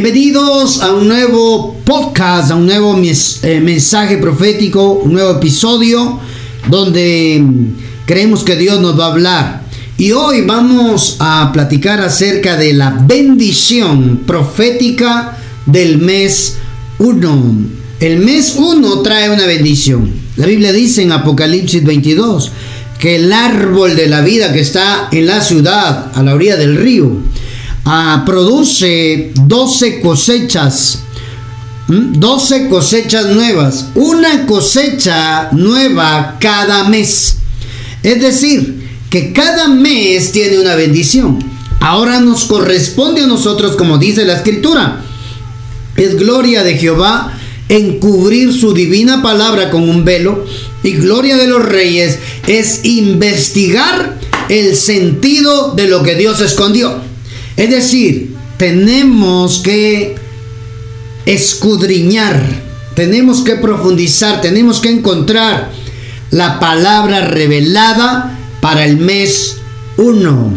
Bienvenidos 0.00 0.80
a 0.80 0.92
un 0.94 1.08
nuevo 1.08 1.76
podcast, 1.84 2.52
a 2.52 2.54
un 2.54 2.66
nuevo 2.66 2.96
eh, 3.02 3.60
mensaje 3.60 4.18
profético, 4.18 4.92
un 4.92 5.14
nuevo 5.14 5.32
episodio 5.32 6.20
donde 6.68 7.42
mm, 7.42 8.06
creemos 8.06 8.44
que 8.44 8.54
Dios 8.54 8.80
nos 8.80 8.96
va 8.96 9.06
a 9.06 9.10
hablar. 9.10 9.62
Y 9.96 10.12
hoy 10.12 10.42
vamos 10.42 11.16
a 11.18 11.50
platicar 11.52 12.00
acerca 12.00 12.56
de 12.56 12.74
la 12.74 12.90
bendición 12.90 14.18
profética 14.24 15.36
del 15.66 15.98
mes 15.98 16.58
1. 17.00 17.56
El 17.98 18.20
mes 18.20 18.54
1 18.56 19.02
trae 19.02 19.30
una 19.30 19.46
bendición. 19.46 20.12
La 20.36 20.46
Biblia 20.46 20.72
dice 20.72 21.02
en 21.02 21.10
Apocalipsis 21.10 21.82
22 21.82 22.52
que 23.00 23.16
el 23.16 23.32
árbol 23.32 23.96
de 23.96 24.06
la 24.06 24.20
vida 24.20 24.52
que 24.52 24.60
está 24.60 25.08
en 25.10 25.26
la 25.26 25.40
ciudad, 25.40 26.12
a 26.14 26.22
la 26.22 26.34
orilla 26.36 26.56
del 26.56 26.76
río, 26.76 27.16
Ah, 27.84 28.22
produce 28.26 29.32
12 29.34 30.00
cosechas. 30.00 31.00
12 31.88 32.68
cosechas 32.68 33.26
nuevas. 33.26 33.86
Una 33.94 34.46
cosecha 34.46 35.48
nueva 35.52 36.36
cada 36.38 36.88
mes. 36.88 37.38
Es 38.02 38.20
decir, 38.20 38.86
que 39.10 39.32
cada 39.32 39.68
mes 39.68 40.32
tiene 40.32 40.58
una 40.58 40.74
bendición. 40.74 41.38
Ahora 41.80 42.20
nos 42.20 42.44
corresponde 42.44 43.22
a 43.22 43.26
nosotros, 43.26 43.76
como 43.76 43.98
dice 43.98 44.24
la 44.24 44.34
escritura. 44.34 45.02
Es 45.96 46.16
gloria 46.16 46.62
de 46.62 46.76
Jehová 46.76 47.38
encubrir 47.68 48.52
su 48.52 48.72
divina 48.72 49.22
palabra 49.22 49.70
con 49.70 49.88
un 49.88 50.04
velo. 50.04 50.44
Y 50.82 50.92
gloria 50.92 51.36
de 51.36 51.46
los 51.46 51.64
reyes 51.64 52.18
es 52.46 52.84
investigar 52.84 54.18
el 54.48 54.76
sentido 54.76 55.74
de 55.74 55.88
lo 55.88 56.02
que 56.02 56.14
Dios 56.14 56.40
escondió. 56.40 57.07
Es 57.58 57.70
decir, 57.70 58.36
tenemos 58.56 59.58
que 59.58 60.14
escudriñar, 61.26 62.40
tenemos 62.94 63.40
que 63.40 63.56
profundizar, 63.56 64.40
tenemos 64.40 64.78
que 64.78 64.90
encontrar 64.90 65.72
la 66.30 66.60
palabra 66.60 67.22
revelada 67.22 68.38
para 68.60 68.84
el 68.84 68.98
mes 68.98 69.56
1. 69.96 70.52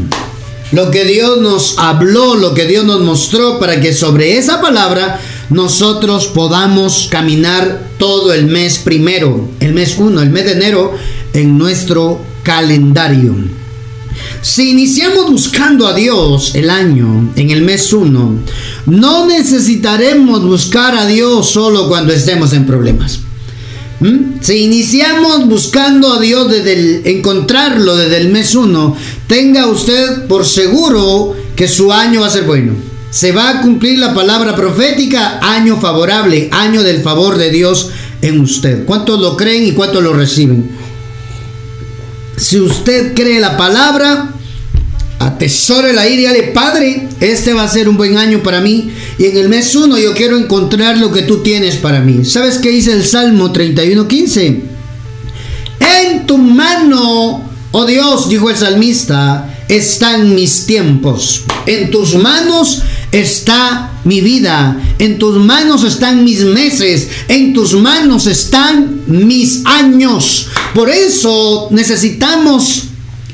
Lo 0.74 0.92
que 0.92 1.04
Dios 1.06 1.42
nos 1.42 1.80
habló, 1.80 2.36
lo 2.36 2.54
que 2.54 2.68
Dios 2.68 2.86
nos 2.86 3.02
mostró 3.02 3.58
para 3.58 3.82
que 3.82 3.94
sobre 3.94 4.38
esa 4.38 4.62
palabra 4.62 5.20
nosotros 5.50 6.28
podamos 6.28 7.08
caminar 7.10 7.90
todo 7.98 8.32
el 8.32 8.46
mes 8.46 8.78
primero, 8.78 9.50
el 9.60 9.74
mes 9.74 9.98
1, 9.98 10.22
el 10.22 10.30
mes 10.30 10.46
de 10.46 10.52
enero 10.52 10.94
en 11.34 11.58
nuestro 11.58 12.22
calendario. 12.44 13.61
Si 14.42 14.72
iniciamos 14.72 15.30
buscando 15.30 15.88
a 15.88 15.94
Dios 15.94 16.56
el 16.56 16.72
año, 16.72 17.32
en 17.36 17.52
el 17.52 17.62
mes 17.62 17.94
1, 17.94 18.40
no 18.88 19.28
necesitaremos 19.28 20.44
buscar 20.44 20.96
a 20.96 21.06
Dios 21.06 21.48
solo 21.48 21.88
cuando 21.88 22.12
estemos 22.12 22.52
en 22.54 22.66
problemas. 22.66 23.20
¿Mm? 24.00 24.42
Si 24.42 24.64
iniciamos 24.64 25.48
buscando 25.48 26.14
a 26.14 26.20
Dios 26.20 26.50
desde 26.50 26.74
el, 26.74 27.02
encontrarlo 27.06 27.96
desde 27.96 28.18
el 28.18 28.30
mes 28.30 28.56
1, 28.56 28.98
tenga 29.28 29.68
usted 29.68 30.26
por 30.26 30.44
seguro 30.44 31.36
que 31.56 31.68
su 31.68 31.94
año 31.94 32.22
va 32.22 32.28
a 32.28 32.32
ser 32.32 32.46
bueno. 32.46 32.74
Se 33.12 33.32
va 33.32 33.50
a 33.50 33.62
cumplir 33.62 34.00
la 34.00 34.16
palabra 34.16 34.56
profética, 34.56 35.40
año 35.44 35.80
favorable, 35.80 36.50
año 36.52 36.82
del 36.82 37.04
favor 37.04 37.38
de 37.38 37.52
Dios 37.52 37.92
en 38.24 38.40
usted. 38.40 38.86
¿Cuántos 38.86 39.20
lo 39.20 39.38
creen 39.38 39.68
y 39.68 39.74
cuántos 39.74 40.02
lo 40.02 40.14
reciben? 40.14 40.81
Si 42.38 42.60
usted 42.60 43.14
cree 43.14 43.40
la 43.40 43.58
palabra, 43.58 44.34
atesore 45.20 45.94
la 45.94 46.08
ira 46.08 46.32
y 46.32 46.36
dile, 46.36 46.48
Padre, 46.54 47.08
este 47.20 47.54
va 47.54 47.64
a 47.64 47.68
ser 47.68 47.88
un 47.88 47.98
buen 47.98 48.18
año 48.18 48.42
para 48.42 48.62
mí. 48.62 48.92
Y 49.18 49.26
en 49.26 49.38
el 49.38 49.50
mes 49.50 49.76
1 49.76 49.98
yo 49.98 50.14
quiero 50.14 50.38
encontrar 50.38 50.98
lo 50.98 51.12
que 51.12 51.22
tú 51.22 51.44
tienes 51.44 51.76
para 51.76 52.02
mí. 52.02 52.26
¿Sabes 52.26 52.58
qué 52.58 52.70
dice 52.70 52.94
el 52.94 53.06
Salmo 53.06 53.54
31.15? 53.54 54.62
En 56.04 56.26
tu 56.26 56.38
mano, 56.38 57.50
oh 57.72 57.86
Dios, 57.86 58.30
dijo 58.30 58.50
el 58.50 58.58
salmista, 58.58 59.64
están 59.68 60.34
mis 60.34 60.66
tiempos. 60.66 61.44
En 61.66 61.92
tus 61.92 62.16
manos 62.16 62.82
está 63.12 63.92
mi 64.04 64.22
vida. 64.22 64.82
En 65.00 65.18
tus 65.20 65.38
manos 65.38 65.84
están 65.84 66.24
mis 66.24 66.44
meses. 66.44 67.10
En 67.28 67.54
tus 67.54 67.74
manos 67.74 68.28
están 68.28 69.02
mis 69.08 69.66
años. 69.66 70.48
Por 70.74 70.90
eso 70.90 71.68
necesitamos 71.72 72.86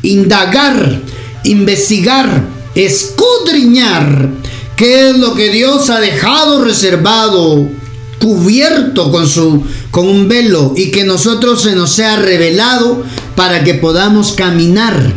indagar, 0.01 1.01
investigar, 1.43 2.47
escudriñar 2.75 4.29
qué 4.75 5.09
es 5.09 5.17
lo 5.17 5.33
que 5.33 5.49
Dios 5.49 5.89
ha 5.89 5.99
dejado 5.99 6.63
reservado, 6.63 7.67
cubierto 8.19 9.11
con 9.11 9.27
su 9.27 9.63
con 9.91 10.07
un 10.07 10.27
velo 10.27 10.73
y 10.75 10.91
que 10.91 11.03
nosotros 11.03 11.63
se 11.63 11.75
nos 11.75 11.91
sea 11.91 12.17
revelado 12.17 13.03
para 13.35 13.63
que 13.63 13.73
podamos 13.73 14.33
caminar, 14.33 15.13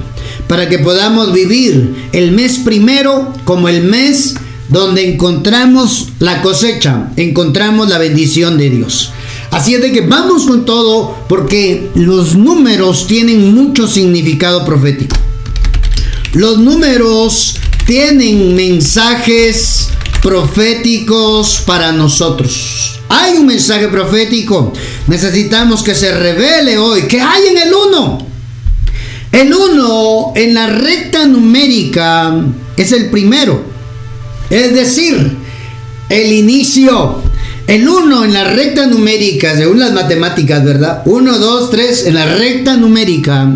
para 0.48 0.69
que 0.69 0.78
podamos 0.78 1.32
vivir 1.32 2.09
el 2.12 2.32
mes 2.32 2.59
primero 2.59 3.32
como 3.44 3.69
el 3.69 3.82
mes 3.82 4.37
donde 4.70 5.12
encontramos 5.12 6.08
la 6.20 6.42
cosecha, 6.42 7.10
encontramos 7.16 7.88
la 7.88 7.98
bendición 7.98 8.56
de 8.56 8.70
Dios. 8.70 9.10
Así 9.50 9.75
es 9.75 9.82
de 9.82 9.91
que 9.91 10.03
vamos 10.03 10.47
con 10.47 10.64
todo 10.64 11.16
porque 11.28 11.91
los 11.94 12.36
números 12.36 13.06
tienen 13.09 13.53
mucho 13.53 13.88
significado 13.88 14.64
profético. 14.64 15.16
Los 16.32 16.59
números 16.59 17.56
tienen 17.84 18.54
mensajes 18.54 19.88
proféticos 20.22 21.62
para 21.66 21.91
nosotros. 21.91 23.00
Hay 23.09 23.38
un 23.38 23.47
mensaje 23.47 23.88
profético. 23.88 24.72
Necesitamos 25.09 25.82
que 25.82 25.97
se 25.97 26.14
revele 26.14 26.78
hoy. 26.78 27.03
¿Qué 27.09 27.20
hay 27.20 27.48
en 27.48 27.59
el 27.59 27.75
1? 27.75 28.26
El 29.32 29.53
1 29.53 30.32
en 30.36 30.54
la 30.54 30.66
recta 30.69 31.26
numérica 31.26 32.32
es 32.76 32.92
el 32.92 33.10
primero. 33.10 33.69
Es 34.50 34.75
decir, 34.75 35.37
el 36.09 36.33
inicio. 36.33 37.22
El 37.66 37.88
1 37.88 38.25
en 38.25 38.33
la 38.33 38.44
recta 38.53 38.87
numérica, 38.87 39.56
según 39.56 39.78
las 39.78 39.93
matemáticas, 39.93 40.65
¿verdad? 40.65 41.03
1, 41.05 41.38
2, 41.38 41.71
3 41.71 42.06
en 42.06 42.15
la 42.15 42.34
recta 42.34 42.77
numérica 42.77 43.49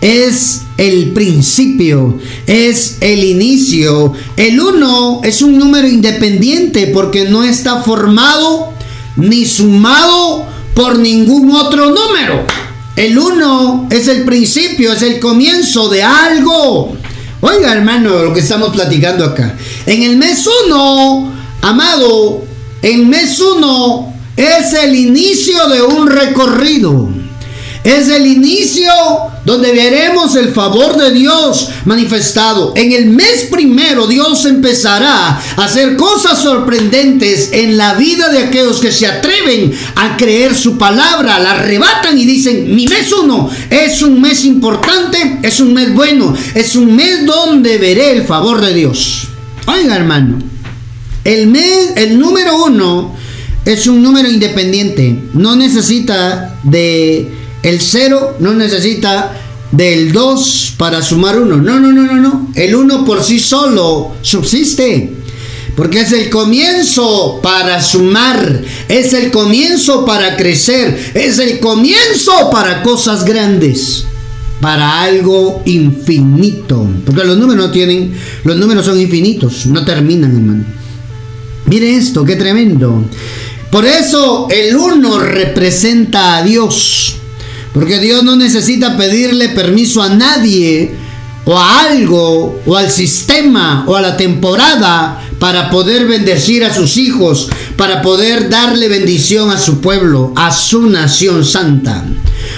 es 0.00 0.62
el 0.78 1.10
principio, 1.10 2.18
es 2.46 2.98
el 3.00 3.24
inicio. 3.24 4.12
El 4.36 4.60
1 4.60 5.20
es 5.24 5.42
un 5.42 5.58
número 5.58 5.88
independiente 5.88 6.86
porque 6.88 7.28
no 7.28 7.44
está 7.44 7.82
formado 7.82 8.72
ni 9.16 9.44
sumado 9.44 10.46
por 10.74 10.98
ningún 10.98 11.50
otro 11.54 11.86
número. 11.90 12.46
El 12.96 13.18
1 13.18 13.88
es 13.90 14.08
el 14.08 14.24
principio, 14.24 14.92
es 14.92 15.02
el 15.02 15.18
comienzo 15.18 15.88
de 15.88 16.02
algo. 16.02 16.96
Oiga, 17.42 17.72
hermano, 17.72 18.22
lo 18.22 18.34
que 18.34 18.40
estamos 18.40 18.70
platicando 18.70 19.24
acá. 19.24 19.56
En 19.86 20.02
el 20.02 20.16
mes 20.18 20.46
1, 20.66 21.32
amado, 21.62 22.44
el 22.82 23.06
mes 23.06 23.40
1 23.40 24.14
es 24.36 24.72
el 24.74 24.94
inicio 24.94 25.68
de 25.68 25.82
un 25.82 26.06
recorrido. 26.08 27.08
Es 27.82 28.08
el 28.08 28.26
inicio 28.26 28.92
donde 29.44 29.72
veremos 29.72 30.34
el 30.36 30.52
favor 30.52 30.98
de 30.98 31.12
Dios 31.12 31.68
manifestado. 31.86 32.74
En 32.76 32.92
el 32.92 33.06
mes 33.06 33.48
primero 33.50 34.06
Dios 34.06 34.44
empezará 34.44 35.40
a 35.56 35.64
hacer 35.64 35.96
cosas 35.96 36.42
sorprendentes 36.42 37.50
en 37.52 37.78
la 37.78 37.94
vida 37.94 38.28
de 38.28 38.40
aquellos 38.40 38.80
que 38.80 38.92
se 38.92 39.06
atreven 39.06 39.72
a 39.96 40.16
creer 40.16 40.54
su 40.54 40.76
palabra, 40.76 41.38
la 41.38 41.52
arrebatan 41.52 42.18
y 42.18 42.26
dicen, 42.26 42.74
mi 42.74 42.86
mes 42.86 43.12
uno 43.12 43.50
es 43.70 44.02
un 44.02 44.20
mes 44.20 44.44
importante, 44.44 45.38
es 45.42 45.60
un 45.60 45.72
mes 45.72 45.94
bueno, 45.94 46.34
es 46.54 46.76
un 46.76 46.94
mes 46.94 47.24
donde 47.24 47.78
veré 47.78 48.12
el 48.12 48.24
favor 48.24 48.60
de 48.60 48.74
Dios. 48.74 49.28
Oiga 49.66 49.96
hermano, 49.96 50.38
el 51.24 51.46
mes, 51.46 51.92
el 51.96 52.18
número 52.18 52.64
uno 52.64 53.14
es 53.64 53.86
un 53.86 54.02
número 54.02 54.28
independiente, 54.28 55.18
no 55.32 55.56
necesita 55.56 56.58
de 56.62 57.39
el 57.62 57.80
0 57.80 58.36
no 58.40 58.54
necesita 58.54 59.32
del 59.72 60.12
2 60.12 60.74
para 60.76 61.02
sumar 61.02 61.38
1. 61.38 61.56
No, 61.56 61.80
no, 61.80 61.92
no, 61.92 62.02
no, 62.02 62.16
no. 62.16 62.52
El 62.54 62.74
1 62.74 63.04
por 63.04 63.22
sí 63.22 63.38
solo 63.38 64.12
subsiste. 64.22 65.14
Porque 65.76 66.00
es 66.00 66.12
el 66.12 66.28
comienzo 66.28 67.40
para 67.42 67.80
sumar, 67.80 68.62
es 68.88 69.14
el 69.14 69.30
comienzo 69.30 70.04
para 70.04 70.36
crecer, 70.36 71.12
es 71.14 71.38
el 71.38 71.58
comienzo 71.60 72.50
para 72.50 72.82
cosas 72.82 73.24
grandes, 73.24 74.04
para 74.60 75.00
algo 75.00 75.62
infinito. 75.64 76.86
Porque 77.06 77.24
los 77.24 77.38
números 77.38 77.66
no 77.66 77.70
tienen, 77.70 78.12
los 78.44 78.56
números 78.56 78.84
son 78.84 79.00
infinitos, 79.00 79.66
no 79.66 79.84
terminan, 79.84 80.34
hermano. 80.34 80.64
Mire 81.66 81.96
esto, 81.96 82.24
qué 82.24 82.36
tremendo. 82.36 83.04
Por 83.70 83.86
eso 83.86 84.48
el 84.50 84.76
1 84.76 85.18
representa 85.20 86.38
a 86.38 86.42
Dios. 86.42 87.19
Porque 87.72 87.98
Dios 87.98 88.24
no 88.24 88.36
necesita 88.36 88.96
pedirle 88.96 89.50
permiso 89.50 90.02
a 90.02 90.08
nadie 90.08 90.92
o 91.44 91.56
a 91.56 91.80
algo 91.82 92.60
o 92.66 92.76
al 92.76 92.90
sistema 92.90 93.84
o 93.86 93.96
a 93.96 94.00
la 94.00 94.16
temporada 94.16 95.20
para 95.38 95.70
poder 95.70 96.06
bendecir 96.06 96.64
a 96.64 96.74
sus 96.74 96.96
hijos, 96.96 97.48
para 97.76 98.02
poder 98.02 98.50
darle 98.50 98.88
bendición 98.88 99.50
a 99.50 99.58
su 99.58 99.80
pueblo, 99.80 100.32
a 100.36 100.52
su 100.52 100.88
nación 100.88 101.44
santa. 101.44 102.04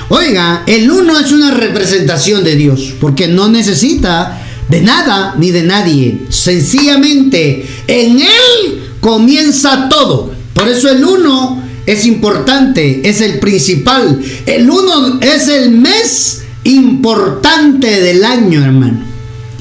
Oiga, 0.08 0.64
el 0.66 0.90
uno 0.90 1.18
es 1.18 1.30
una 1.30 1.52
representación 1.52 2.42
de 2.42 2.56
Dios, 2.56 2.94
porque 3.00 3.28
no 3.28 3.48
necesita 3.48 4.42
de 4.68 4.80
nada 4.80 5.34
ni 5.38 5.50
de 5.50 5.62
nadie. 5.62 6.22
Sencillamente, 6.28 7.66
en 7.86 8.20
Él 8.20 8.82
comienza 9.00 9.88
todo. 9.88 10.32
Por 10.54 10.68
eso 10.68 10.90
el 10.90 11.04
uno 11.04 11.61
es 11.86 12.06
importante, 12.06 13.08
es 13.08 13.20
el 13.20 13.38
principal. 13.38 14.20
El 14.46 14.70
uno 14.70 15.20
es 15.20 15.48
el 15.48 15.70
mes 15.72 16.42
importante 16.64 18.00
del 18.00 18.24
año, 18.24 18.62
hermano. 18.62 19.12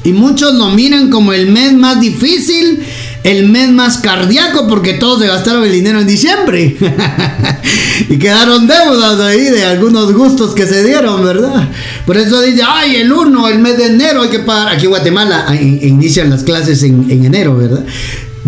Y 0.04 0.12
muchos 0.12 0.54
lo 0.54 0.70
miran 0.70 1.10
como 1.10 1.32
el 1.32 1.50
mes 1.50 1.72
más 1.74 2.00
difícil, 2.00 2.80
el 3.22 3.48
mes 3.48 3.70
más 3.70 3.98
cardíaco, 3.98 4.66
porque 4.66 4.94
todos 4.94 5.20
se 5.20 5.28
gastaron 5.28 5.64
el 5.64 5.72
dinero 5.72 6.00
en 6.00 6.06
diciembre. 6.06 6.76
y 8.08 8.18
quedaron 8.18 8.66
deudas 8.66 9.20
ahí 9.20 9.44
de 9.44 9.64
algunos 9.64 10.12
gustos 10.12 10.54
que 10.54 10.66
se 10.66 10.84
dieron, 10.84 11.24
¿verdad? 11.24 11.68
Por 12.04 12.16
eso 12.16 12.40
dice, 12.40 12.62
ay, 12.66 12.96
el 12.96 13.12
1, 13.12 13.48
el 13.48 13.58
mes 13.60 13.78
de 13.78 13.86
enero 13.86 14.22
hay 14.22 14.28
que 14.28 14.40
pagar. 14.40 14.74
Aquí 14.74 14.84
en 14.86 14.90
Guatemala 14.90 15.46
inician 15.60 16.30
las 16.30 16.42
clases 16.42 16.82
en 16.82 17.24
enero, 17.24 17.56
¿verdad? 17.56 17.84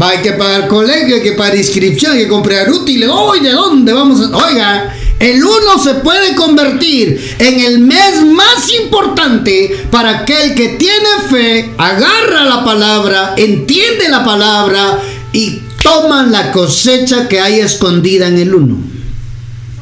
Va, 0.01 0.11
hay 0.11 0.19
que 0.19 0.33
pagar 0.33 0.67
colegio, 0.67 1.17
hay 1.17 1.23
que 1.23 1.33
pagar 1.33 1.57
inscripción, 1.57 2.13
hay 2.13 2.25
que 2.25 2.29
comprar 2.29 2.71
útiles. 2.71 3.09
¡Oye, 3.09 3.49
¿de 3.49 3.53
dónde 3.53 3.93
vamos 3.93 4.21
a.? 4.21 4.37
Oiga, 4.37 4.95
el 5.21 5.45
uno 5.45 5.79
se 5.83 5.95
puede 5.95 6.35
convertir 6.35 7.37
en 7.39 7.61
el 7.61 7.79
mes 7.79 8.25
más 8.25 8.71
importante 8.83 9.87
para 9.91 10.21
aquel 10.21 10.55
que 10.55 10.71
tiene 10.71 11.09
fe, 11.31 11.71
agarra 11.79 12.45
la 12.45 12.65
palabra, 12.65 13.35
entiende 13.37 14.09
la 14.09 14.25
palabra 14.25 15.01
y 15.33 15.61
toma 15.83 16.25
la 16.25 16.51
cosecha 16.51 17.29
que 17.29 17.41
hay 17.41 17.61
escondida 17.61 18.27
en 18.27 18.39
el 18.39 18.55
uno. 18.55 18.79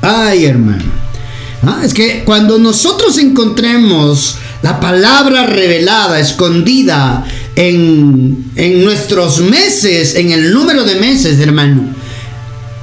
Ay, 0.02 0.44
hermano. 0.44 0.84
Ah, 1.64 1.80
es 1.84 1.94
que 1.94 2.24
cuando 2.24 2.58
nosotros 2.58 3.18
encontremos 3.18 4.36
la 4.62 4.80
palabra 4.80 5.46
revelada, 5.46 6.18
escondida 6.18 7.24
en, 7.56 8.52
en 8.56 8.84
nuestros 8.84 9.40
meses, 9.40 10.14
en 10.14 10.30
el 10.30 10.52
número 10.52 10.84
de 10.84 10.96
meses, 10.96 11.38
hermano, 11.40 11.94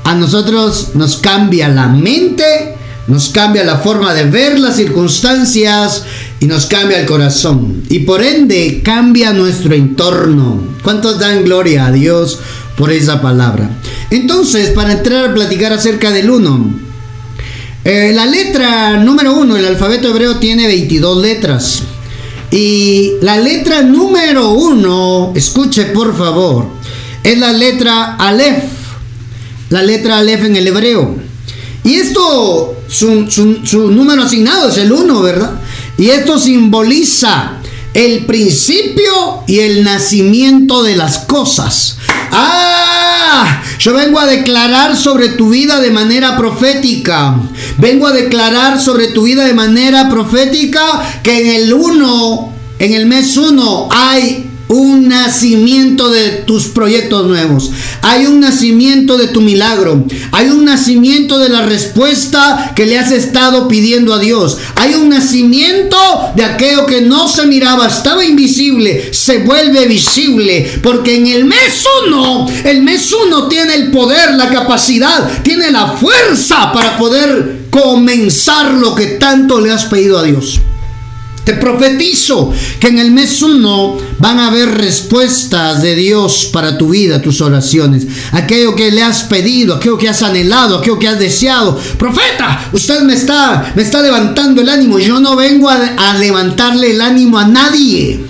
a 0.04 0.16
nosotros 0.16 0.92
nos 0.95 1.18
cambia 1.18 1.69
la 1.69 1.88
mente, 1.88 2.75
nos 3.07 3.30
cambia 3.30 3.63
la 3.63 3.77
forma 3.77 4.13
de 4.13 4.25
ver 4.25 4.60
las 4.60 4.75
circunstancias 4.75 6.04
y 6.39 6.45
nos 6.45 6.66
cambia 6.68 7.00
el 7.00 7.06
corazón. 7.06 7.83
Y 7.89 8.00
por 8.00 8.24
ende 8.24 8.81
cambia 8.83 9.33
nuestro 9.33 9.74
entorno. 9.74 10.62
¿Cuántos 10.83 11.19
dan 11.19 11.44
gloria 11.44 11.88
a 11.88 11.92
Dios 11.92 12.39
por 12.77 12.92
esa 12.92 13.21
palabra? 13.21 13.69
Entonces, 14.10 14.69
para 14.69 14.94
entrar 14.94 15.25
a 15.25 15.33
platicar 15.33 15.74
acerca 15.74 16.12
del 16.12 16.30
uno, 16.30 16.74
eh, 17.83 18.12
la 18.13 18.25
letra 18.25 18.98
número 18.98 19.36
uno, 19.36 19.57
el 19.57 19.66
alfabeto 19.66 20.10
hebreo 20.10 20.38
tiene 20.38 20.68
22 20.68 21.21
letras. 21.21 21.83
Y 22.51 23.13
la 23.21 23.37
letra 23.37 23.81
número 23.81 24.51
uno, 24.51 25.33
escuche 25.35 25.85
por 25.85 26.17
favor, 26.17 26.67
es 27.23 27.37
la 27.37 27.53
letra 27.53 28.15
Aleph 28.15 28.79
la 29.69 29.83
letra 29.83 30.17
Aleph 30.17 30.43
en 30.45 30.55
el 30.55 30.67
hebreo. 30.67 31.15
Y 31.83 31.95
esto, 31.95 32.75
su, 32.87 33.29
su 33.63 33.91
número 33.91 34.23
asignado 34.23 34.69
es 34.69 34.77
el 34.77 34.91
1, 34.91 35.21
¿verdad? 35.21 35.59
Y 35.97 36.09
esto 36.09 36.39
simboliza 36.39 37.57
el 37.93 38.25
principio 38.25 39.43
y 39.47 39.59
el 39.59 39.83
nacimiento 39.83 40.83
de 40.83 40.95
las 40.95 41.19
cosas. 41.19 41.97
Ah, 42.31 42.98
yo 43.80 43.94
vengo 43.94 44.19
a 44.19 44.25
declarar 44.25 44.95
sobre 44.95 45.30
tu 45.30 45.50
vida 45.50 45.80
de 45.80 45.92
manera 45.92 46.38
profética. 46.38 47.36
Vengo 47.77 48.07
a 48.07 48.12
declarar 48.12 48.80
sobre 48.80 49.07
tu 49.07 49.24
vida 49.24 49.45
de 49.45 49.54
manera 49.54 50.10
profética 50.10 50.81
que 51.24 51.39
en 51.39 51.63
el 51.63 51.74
1, 51.74 52.54
en 52.80 52.94
el 52.94 53.06
mes 53.06 53.38
1, 53.38 53.89
hay 53.92 54.48
un 54.69 55.07
nacimiento 55.07 56.10
de 56.12 56.30
tus 56.45 56.68
proyectos 56.68 57.25
nuevos. 57.25 57.71
Hay 58.04 58.27
un 58.27 58.39
nacimiento 58.39 59.18
de 59.18 59.27
tu 59.27 59.42
milagro. 59.42 60.06
Hay 60.31 60.50
un 60.50 60.63
nacimiento 60.63 61.39
de 61.39 61.50
la 61.50 61.66
respuesta 61.66 62.74
que 62.75 62.86
le 62.86 63.00
has 63.00 63.12
estado 63.12 63.68
pidiendo 63.68 64.13
a 64.13 64.19
Dios. 64.19 64.60
Hay 64.75 64.94
un 64.94 65.10
nacimiento 65.10 65.98
de 66.36 66.44
aquello 66.44 66.86
que 66.86 67.01
no 67.01 67.27
se 67.27 67.48
miraba, 67.48 67.88
estaba 67.88 68.24
invisible, 68.24 69.12
se 69.12 69.39
vuelve 69.39 69.88
visible. 69.88 70.71
Porque 70.83 71.16
en 71.16 71.25
el 71.25 71.45
mes 71.45 71.83
uno, 72.06 72.48
el 72.63 72.83
mes 72.83 73.12
uno 73.12 73.48
tiene 73.48 73.74
el 73.74 73.89
poder, 73.89 74.36
la 74.36 74.50
capacidad, 74.50 75.42
tiene 75.42 75.71
la 75.71 75.94
fuerza 75.94 76.71
para 76.71 76.95
poder 76.95 77.62
comenzar 77.71 78.71
lo 78.75 78.94
que 78.94 79.07
tanto 79.07 79.60
le 79.60 79.71
has 79.71 79.86
pedido 79.86 80.19
a 80.19 80.24
Dios. 80.24 80.60
Te 81.49 81.55
profetizo 81.55 82.53
que 82.79 82.89
en 82.89 82.99
el 82.99 83.09
mes 83.09 83.41
1 83.41 83.97
van 84.19 84.37
a 84.37 84.49
haber 84.49 84.69
respuestas 84.69 85.81
de 85.81 85.95
Dios 85.95 86.47
para 86.53 86.77
tu 86.77 86.89
vida, 86.89 87.23
tus 87.23 87.41
oraciones. 87.41 88.05
Aquello 88.33 88.75
que 88.75 88.91
le 88.91 89.01
has 89.01 89.23
pedido, 89.23 89.73
aquello 89.73 89.97
que 89.97 90.07
has 90.07 90.21
anhelado, 90.21 90.77
aquello 90.77 90.99
que 90.99 91.07
has 91.07 91.17
deseado. 91.17 91.75
Profeta, 91.97 92.69
usted 92.71 93.01
me 93.01 93.15
está, 93.15 93.73
me 93.75 93.81
está 93.81 93.99
levantando 94.03 94.61
el 94.61 94.69
ánimo. 94.69 94.99
Yo 94.99 95.19
no 95.19 95.35
vengo 95.35 95.67
a, 95.71 95.95
a 95.97 96.19
levantarle 96.19 96.91
el 96.91 97.01
ánimo 97.01 97.39
a 97.39 97.47
nadie. 97.47 98.28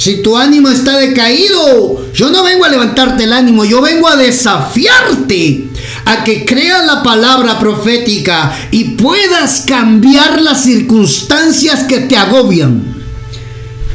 Si 0.00 0.22
tu 0.22 0.34
ánimo 0.34 0.70
está 0.70 0.96
decaído, 0.96 2.10
yo 2.14 2.30
no 2.30 2.42
vengo 2.42 2.64
a 2.64 2.70
levantarte 2.70 3.24
el 3.24 3.34
ánimo, 3.34 3.66
yo 3.66 3.82
vengo 3.82 4.08
a 4.08 4.16
desafiarte 4.16 5.68
a 6.06 6.24
que 6.24 6.46
creas 6.46 6.86
la 6.86 7.02
palabra 7.02 7.58
profética 7.58 8.50
y 8.70 8.92
puedas 8.96 9.64
cambiar 9.66 10.40
las 10.40 10.62
circunstancias 10.62 11.84
que 11.84 11.98
te 11.98 12.16
agobian. 12.16 12.82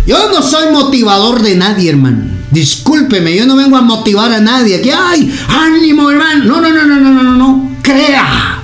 Yo 0.05 0.29
no 0.29 0.43
soy 0.43 0.71
motivador 0.71 1.41
de 1.41 1.55
nadie, 1.55 1.89
hermano. 1.89 2.25
Discúlpeme, 2.51 3.35
yo 3.35 3.47
no 3.47 3.55
vengo 3.55 3.75
a 3.75 3.81
motivar 3.81 4.31
a 4.31 4.39
nadie. 4.39 4.81
Que 4.81 4.93
hay 4.93 5.35
ánimo, 5.47 6.11
hermano. 6.11 6.45
No, 6.45 6.61
no, 6.61 6.69
no, 6.69 6.85
no, 6.85 6.99
no, 6.99 7.23
no, 7.23 7.35
no. 7.35 7.77
Crea. 7.81 8.61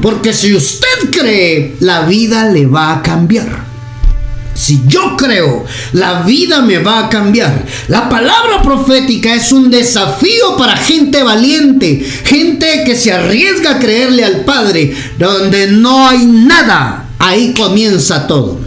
Porque 0.00 0.32
si 0.32 0.54
usted 0.54 1.10
cree, 1.10 1.74
la 1.80 2.02
vida 2.02 2.48
le 2.50 2.66
va 2.66 2.92
a 2.92 3.02
cambiar. 3.02 3.63
Si 4.54 4.82
yo 4.86 5.16
creo, 5.16 5.64
la 5.92 6.22
vida 6.22 6.62
me 6.62 6.78
va 6.78 7.00
a 7.00 7.08
cambiar. 7.08 7.64
La 7.88 8.08
palabra 8.08 8.62
profética 8.62 9.34
es 9.34 9.50
un 9.50 9.70
desafío 9.70 10.56
para 10.56 10.76
gente 10.76 11.22
valiente, 11.22 12.04
gente 12.24 12.84
que 12.84 12.96
se 12.96 13.12
arriesga 13.12 13.72
a 13.72 13.78
creerle 13.78 14.24
al 14.24 14.44
Padre, 14.44 14.94
donde 15.18 15.66
no 15.66 16.08
hay 16.08 16.24
nada, 16.24 17.10
ahí 17.18 17.52
comienza 17.52 18.26
todo. 18.26 18.60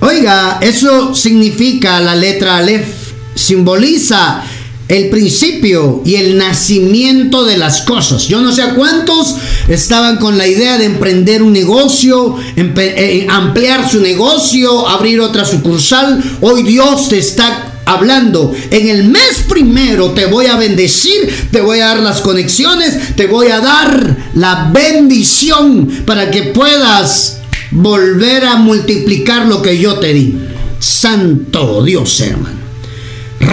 Oiga, 0.00 0.58
eso 0.60 1.14
significa 1.14 1.98
la 2.00 2.14
letra 2.14 2.58
Aleph, 2.58 2.86
simboliza 3.34 4.44
el 4.88 5.10
principio 5.10 6.02
y 6.04 6.16
el 6.16 6.38
nacimiento 6.38 7.44
de 7.44 7.58
las 7.58 7.82
cosas. 7.82 8.26
Yo 8.26 8.40
no 8.40 8.52
sé 8.52 8.62
a 8.62 8.74
cuántos 8.74 9.36
estaban 9.68 10.16
con 10.16 10.38
la 10.38 10.46
idea 10.46 10.78
de 10.78 10.86
emprender 10.86 11.42
un 11.42 11.52
negocio, 11.52 12.36
eh, 12.56 13.26
ampliar 13.28 13.88
su 13.88 14.00
negocio, 14.00 14.88
abrir 14.88 15.20
otra 15.20 15.44
sucursal. 15.44 16.22
Hoy 16.40 16.62
Dios 16.62 17.10
te 17.10 17.18
está 17.18 17.74
hablando. 17.84 18.54
En 18.70 18.88
el 18.88 19.04
mes 19.04 19.44
primero 19.48 20.12
te 20.12 20.26
voy 20.26 20.46
a 20.46 20.56
bendecir, 20.56 21.48
te 21.50 21.60
voy 21.60 21.80
a 21.80 21.88
dar 21.88 22.00
las 22.00 22.20
conexiones, 22.20 23.14
te 23.14 23.26
voy 23.26 23.48
a 23.48 23.60
dar 23.60 24.16
la 24.34 24.70
bendición 24.72 25.86
para 26.06 26.30
que 26.30 26.44
puedas 26.44 27.40
volver 27.70 28.44
a 28.46 28.56
multiplicar 28.56 29.46
lo 29.46 29.60
que 29.60 29.78
yo 29.78 29.98
te 29.98 30.14
di. 30.14 30.34
Santo 30.78 31.82
Dios, 31.82 32.20
hermano. 32.20 32.67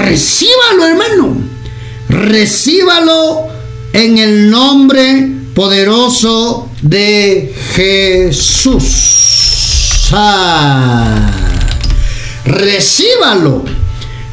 Recíbalo, 0.06 0.86
hermano. 0.86 1.36
Recíbalo 2.10 3.48
en 3.92 4.20
el 4.20 4.52
nombre 4.52 5.32
poderoso 5.56 6.70
de 6.84 7.52
Jesús. 7.74 8.84
Ah. 10.12 11.32
recíbalo. 12.46 13.66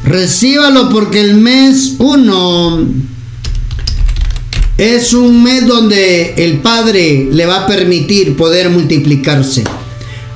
Recíbalo 0.04 0.90
porque 0.90 1.20
el 1.20 1.36
mes 1.36 1.94
1 1.98 2.86
es 4.76 5.14
un 5.14 5.42
mes 5.42 5.66
donde 5.66 6.34
el 6.36 6.58
Padre 6.58 7.28
le 7.32 7.46
va 7.46 7.62
a 7.62 7.66
permitir 7.66 8.36
poder 8.36 8.68
multiplicarse. 8.68 9.64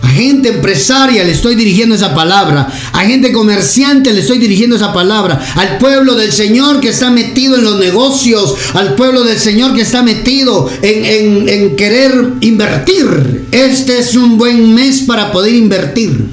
A 0.07 0.09
gente 0.09 0.51
empresaria 0.51 1.25
le 1.25 1.33
estoy 1.33 1.57
dirigiendo 1.57 1.97
esa 1.97 2.15
palabra. 2.15 2.69
A 2.93 3.01
gente 3.01 3.33
comerciante 3.33 4.13
le 4.13 4.21
estoy 4.21 4.39
dirigiendo 4.39 4.77
esa 4.77 4.93
palabra. 4.93 5.45
Al 5.57 5.79
pueblo 5.79 6.15
del 6.15 6.33
Señor 6.33 6.79
que 6.79 6.91
está 6.91 7.11
metido 7.11 7.57
en 7.57 7.65
los 7.65 7.81
negocios. 7.81 8.55
Al 8.75 8.95
pueblo 8.95 9.25
del 9.25 9.41
Señor 9.41 9.75
que 9.75 9.81
está 9.81 10.05
metido 10.05 10.71
en, 10.81 11.49
en 11.49 11.75
querer 11.75 12.35
invertir. 12.41 13.47
Este 13.51 13.99
es 13.99 14.15
un 14.15 14.39
buen 14.39 14.75
mes 14.75 15.01
para 15.01 15.33
poder 15.33 15.57
invertir. 15.57 16.27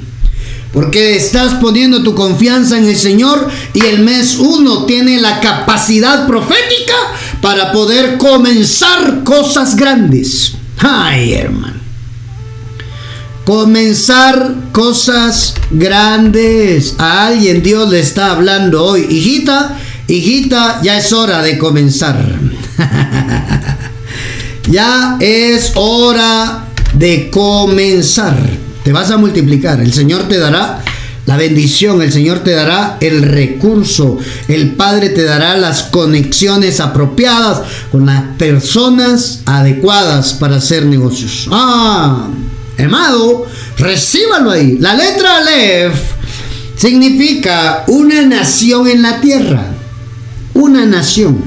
Porque 0.72 1.16
estás 1.16 1.54
poniendo 1.54 2.04
tu 2.04 2.14
confianza 2.14 2.78
en 2.78 2.84
el 2.84 2.96
Señor 2.96 3.48
y 3.72 3.86
el 3.86 4.04
mes 4.04 4.36
1 4.36 4.84
tiene 4.86 5.20
la 5.20 5.40
capacidad 5.40 6.28
profética 6.28 6.94
para 7.40 7.72
poder 7.72 8.18
comenzar 8.18 9.24
cosas 9.24 9.74
grandes. 9.74 10.52
Ay, 10.78 11.32
hermano. 11.32 11.73
Comenzar 13.44 14.54
cosas 14.72 15.54
grandes. 15.70 16.94
A 16.98 17.26
alguien 17.26 17.62
Dios 17.62 17.90
le 17.90 18.00
está 18.00 18.30
hablando 18.30 18.82
hoy. 18.82 19.06
Hijita, 19.10 19.78
hijita, 20.08 20.80
ya 20.82 20.98
es 20.98 21.12
hora 21.12 21.42
de 21.42 21.58
comenzar. 21.58 22.18
ya 24.70 25.18
es 25.20 25.72
hora 25.74 26.68
de 26.94 27.28
comenzar. 27.30 28.36
Te 28.82 28.92
vas 28.92 29.10
a 29.10 29.18
multiplicar. 29.18 29.80
El 29.80 29.92
Señor 29.92 30.22
te 30.28 30.38
dará 30.38 30.82
la 31.26 31.36
bendición, 31.36 32.02
el 32.02 32.12
Señor 32.12 32.40
te 32.40 32.52
dará 32.52 32.98
el 33.00 33.22
recurso, 33.22 34.18
el 34.48 34.72
Padre 34.72 35.08
te 35.08 35.24
dará 35.24 35.56
las 35.56 35.84
conexiones 35.84 36.80
apropiadas 36.80 37.62
con 37.90 38.06
las 38.06 38.22
personas 38.36 39.40
adecuadas 39.46 40.34
para 40.34 40.56
hacer 40.56 40.84
negocios. 40.84 41.48
Ah, 41.50 42.28
hermano, 42.76 43.44
recíbalo 43.78 44.50
ahí. 44.50 44.78
La 44.78 44.94
letra 44.94 45.38
Aleph 45.38 45.94
significa 46.76 47.84
una 47.88 48.22
nación 48.22 48.88
en 48.88 49.02
la 49.02 49.20
tierra. 49.20 49.66
Una 50.54 50.86
nación. 50.86 51.42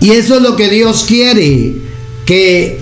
Y 0.00 0.10
eso 0.10 0.36
es 0.36 0.42
lo 0.42 0.56
que 0.56 0.68
Dios 0.68 1.04
quiere, 1.06 1.76
que 2.24 2.80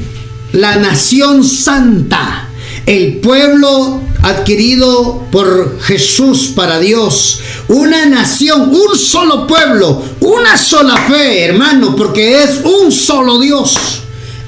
la 0.52 0.76
nación 0.76 1.44
santa, 1.44 2.48
el 2.86 3.16
pueblo 3.16 4.00
adquirido 4.22 5.26
por 5.30 5.80
Jesús 5.80 6.52
para 6.54 6.78
Dios. 6.78 7.40
Una 7.68 8.06
nación, 8.06 8.70
un 8.70 8.96
solo 8.96 9.46
pueblo, 9.46 10.02
una 10.20 10.56
sola 10.56 10.96
fe, 10.96 11.44
hermano, 11.44 11.96
porque 11.96 12.42
es 12.42 12.60
un 12.64 12.92
solo 12.92 13.40
Dios. 13.40 13.74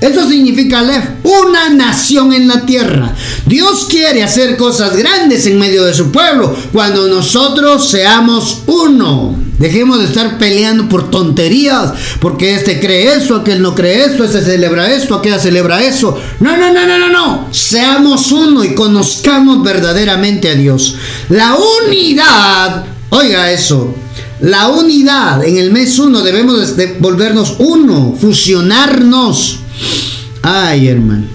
Eso 0.00 0.26
significa 0.26 0.78
Aleph, 0.78 1.04
una 1.24 1.68
nación 1.70 2.32
en 2.32 2.48
la 2.48 2.64
tierra. 2.64 3.14
Dios 3.46 3.86
quiere 3.88 4.22
hacer 4.22 4.56
cosas 4.56 4.96
grandes 4.96 5.46
en 5.46 5.58
medio 5.58 5.84
de 5.84 5.92
su 5.92 6.10
pueblo 6.10 6.54
cuando 6.72 7.06
nosotros 7.08 7.90
seamos 7.90 8.62
uno. 8.66 9.38
Dejemos 9.58 9.98
de 9.98 10.06
estar 10.06 10.38
peleando 10.38 10.88
por 10.88 11.10
tonterías, 11.10 11.92
porque 12.18 12.54
este 12.54 12.80
cree 12.80 13.12
eso, 13.12 13.36
aquel 13.36 13.60
no 13.60 13.74
cree 13.74 14.06
esto, 14.06 14.24
este 14.24 14.40
celebra 14.40 14.90
esto, 14.90 15.14
aquella 15.14 15.38
celebra 15.38 15.82
eso. 15.82 16.18
No, 16.40 16.56
no, 16.56 16.72
no, 16.72 16.86
no, 16.86 16.98
no, 16.98 17.08
no. 17.10 17.48
Seamos 17.50 18.32
uno 18.32 18.64
y 18.64 18.74
conozcamos 18.74 19.62
verdaderamente 19.62 20.48
a 20.48 20.54
Dios. 20.54 20.96
La 21.28 21.56
unidad, 21.86 22.86
oiga 23.10 23.52
eso, 23.52 23.94
la 24.40 24.68
unidad 24.68 25.44
en 25.44 25.58
el 25.58 25.70
mes 25.70 25.98
uno 25.98 26.22
debemos 26.22 26.74
de 26.74 26.96
volvernos 26.98 27.56
uno, 27.58 28.16
fusionarnos. 28.18 29.59
Ay, 30.42 30.88
hermano. 30.88 31.26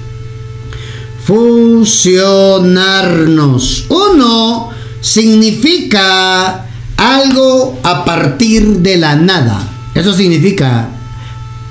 Fusionarnos. 1.25 3.85
Uno 3.89 4.69
significa 5.01 6.65
algo 6.97 7.79
a 7.83 8.05
partir 8.05 8.77
de 8.77 8.97
la 8.97 9.15
nada. 9.15 9.71
Eso 9.93 10.11
significa 10.13 10.89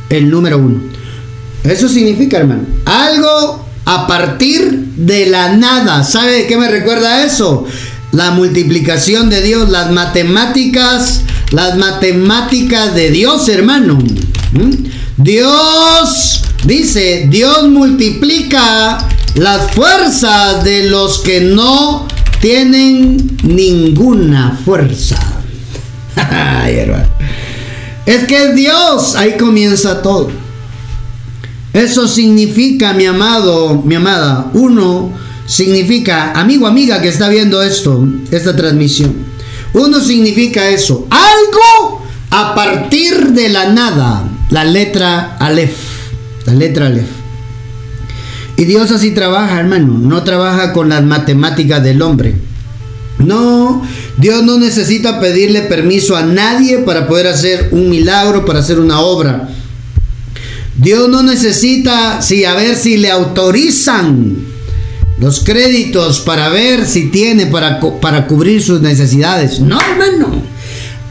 el 0.08 0.30
número 0.30 0.58
uno. 0.58 0.80
Eso 1.64 1.88
significa, 1.88 2.38
hermano. 2.38 2.62
Algo 2.84 3.66
a 3.84 4.06
partir 4.06 4.70
de 4.96 5.26
la 5.26 5.56
nada. 5.56 6.04
¿Sabe 6.04 6.32
de 6.32 6.46
qué 6.46 6.56
me 6.56 6.68
recuerda 6.68 7.24
eso? 7.24 7.64
La 8.12 8.30
multiplicación 8.30 9.28
de 9.28 9.42
Dios, 9.42 9.68
las 9.70 9.90
matemáticas, 9.90 11.22
las 11.50 11.76
matemáticas 11.76 12.94
de 12.94 13.10
Dios, 13.10 13.48
hermano. 13.48 13.98
¿Mm? 14.52 14.84
Dios, 15.16 16.42
dice, 16.64 17.26
Dios 17.28 17.68
multiplica 17.68 18.98
las 19.34 19.72
fuerzas 19.72 20.64
de 20.64 20.84
los 20.84 21.18
que 21.18 21.40
no 21.40 22.06
tienen 22.40 23.38
ninguna 23.42 24.58
fuerza. 24.64 25.18
es 28.06 28.24
que 28.24 28.44
es 28.44 28.54
Dios, 28.54 29.14
ahí 29.16 29.36
comienza 29.36 30.02
todo. 30.02 30.30
Eso 31.72 32.06
significa, 32.06 32.92
mi 32.92 33.06
amado, 33.06 33.82
mi 33.84 33.96
amada, 33.96 34.50
uno 34.54 35.10
significa, 35.46 36.32
amigo, 36.32 36.66
amiga 36.66 37.00
que 37.00 37.08
está 37.08 37.28
viendo 37.28 37.62
esto, 37.62 38.06
esta 38.30 38.54
transmisión. 38.54 39.12
Uno 39.72 40.00
significa 40.00 40.68
eso, 40.68 41.08
algo 41.10 42.06
a 42.30 42.54
partir 42.54 43.32
de 43.32 43.48
la 43.48 43.72
nada, 43.72 44.28
la 44.50 44.64
letra 44.64 45.36
Aleph, 45.40 45.76
la 46.46 46.54
letra 46.54 46.86
Aleph. 46.86 47.24
Y 48.56 48.64
Dios 48.64 48.90
así 48.90 49.10
trabaja, 49.10 49.58
hermano. 49.58 49.98
No 49.98 50.22
trabaja 50.22 50.72
con 50.72 50.88
las 50.88 51.02
matemáticas 51.02 51.82
del 51.82 52.02
hombre. 52.02 52.36
No, 53.18 53.82
Dios 54.18 54.42
no 54.42 54.58
necesita 54.58 55.20
pedirle 55.20 55.62
permiso 55.62 56.16
a 56.16 56.22
nadie 56.22 56.78
para 56.78 57.06
poder 57.06 57.28
hacer 57.28 57.68
un 57.72 57.88
milagro, 57.88 58.44
para 58.44 58.60
hacer 58.60 58.78
una 58.78 59.00
obra. 59.00 59.48
Dios 60.76 61.08
no 61.08 61.22
necesita, 61.22 62.20
si 62.20 62.44
a 62.44 62.54
ver 62.54 62.76
si 62.76 62.96
le 62.96 63.10
autorizan 63.10 64.36
los 65.18 65.40
créditos 65.40 66.20
para 66.20 66.48
ver 66.48 66.86
si 66.86 67.08
tiene 67.10 67.46
para, 67.46 67.80
para 68.00 68.26
cubrir 68.26 68.62
sus 68.62 68.80
necesidades. 68.80 69.60
No, 69.60 69.78
hermano. 69.80 70.42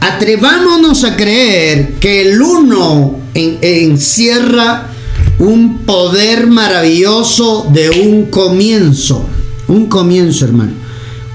Atrevámonos 0.00 1.04
a 1.04 1.16
creer 1.16 1.94
que 1.94 2.20
el 2.20 2.40
uno 2.40 3.18
encierra 3.34 4.93
un 5.38 5.78
poder 5.78 6.46
maravilloso 6.46 7.68
de 7.72 7.90
un 7.90 8.26
comienzo. 8.26 9.26
Un 9.68 9.86
comienzo, 9.86 10.44
hermano. 10.44 10.72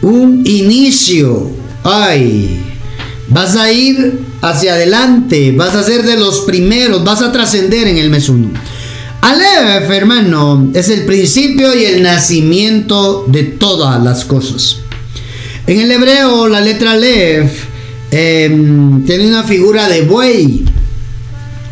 Un 0.02 0.46
inicio. 0.46 1.50
Ay. 1.84 2.62
Vas 3.28 3.56
a 3.56 3.72
ir 3.72 4.22
hacia 4.42 4.74
adelante. 4.74 5.52
Vas 5.52 5.76
a 5.76 5.84
ser 5.84 6.04
de 6.04 6.18
los 6.18 6.42
primeros. 6.42 7.04
Vas 7.04 7.22
a 7.22 7.32
trascender 7.32 7.88
en 7.88 7.98
el 7.98 8.10
mes 8.10 8.30
1. 8.30 8.50
Aleph, 9.22 9.92
hermano, 9.92 10.72
es 10.74 10.90
el 10.90 11.06
principio 11.06 11.76
y 11.76 11.84
el 11.84 12.02
nacimiento 12.02 13.26
de 13.28 13.44
todas 13.44 14.02
las 14.02 14.24
cosas. 14.24 14.78
En 15.68 15.80
el 15.80 15.92
hebreo, 15.92 16.48
la 16.48 16.62
letra 16.62 16.94
Aleph 16.94 17.52
em, 18.12 19.04
tiene 19.04 19.28
una 19.28 19.44
figura 19.44 19.90
de 19.90 20.04
buey. 20.04 20.66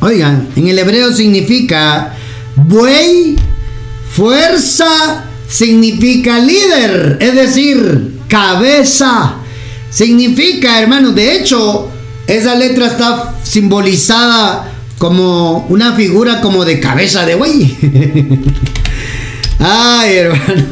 Oigan, 0.01 0.49
en 0.55 0.67
el 0.67 0.77
hebreo 0.77 1.13
significa 1.13 2.16
Buey, 2.57 3.35
fuerza, 4.11 5.25
significa 5.47 6.39
líder, 6.39 7.17
es 7.21 7.35
decir, 7.35 8.19
cabeza. 8.27 9.35
Significa, 9.91 10.79
hermano, 10.81 11.11
de 11.11 11.35
hecho, 11.35 11.89
esa 12.25 12.55
letra 12.55 12.87
está 12.87 13.35
simbolizada 13.43 14.73
como 14.97 15.67
una 15.69 15.93
figura 15.93 16.41
como 16.41 16.65
de 16.65 16.79
cabeza 16.79 17.25
de 17.25 17.35
buey. 17.35 17.77
Ay, 19.59 20.15
hermano. 20.15 20.65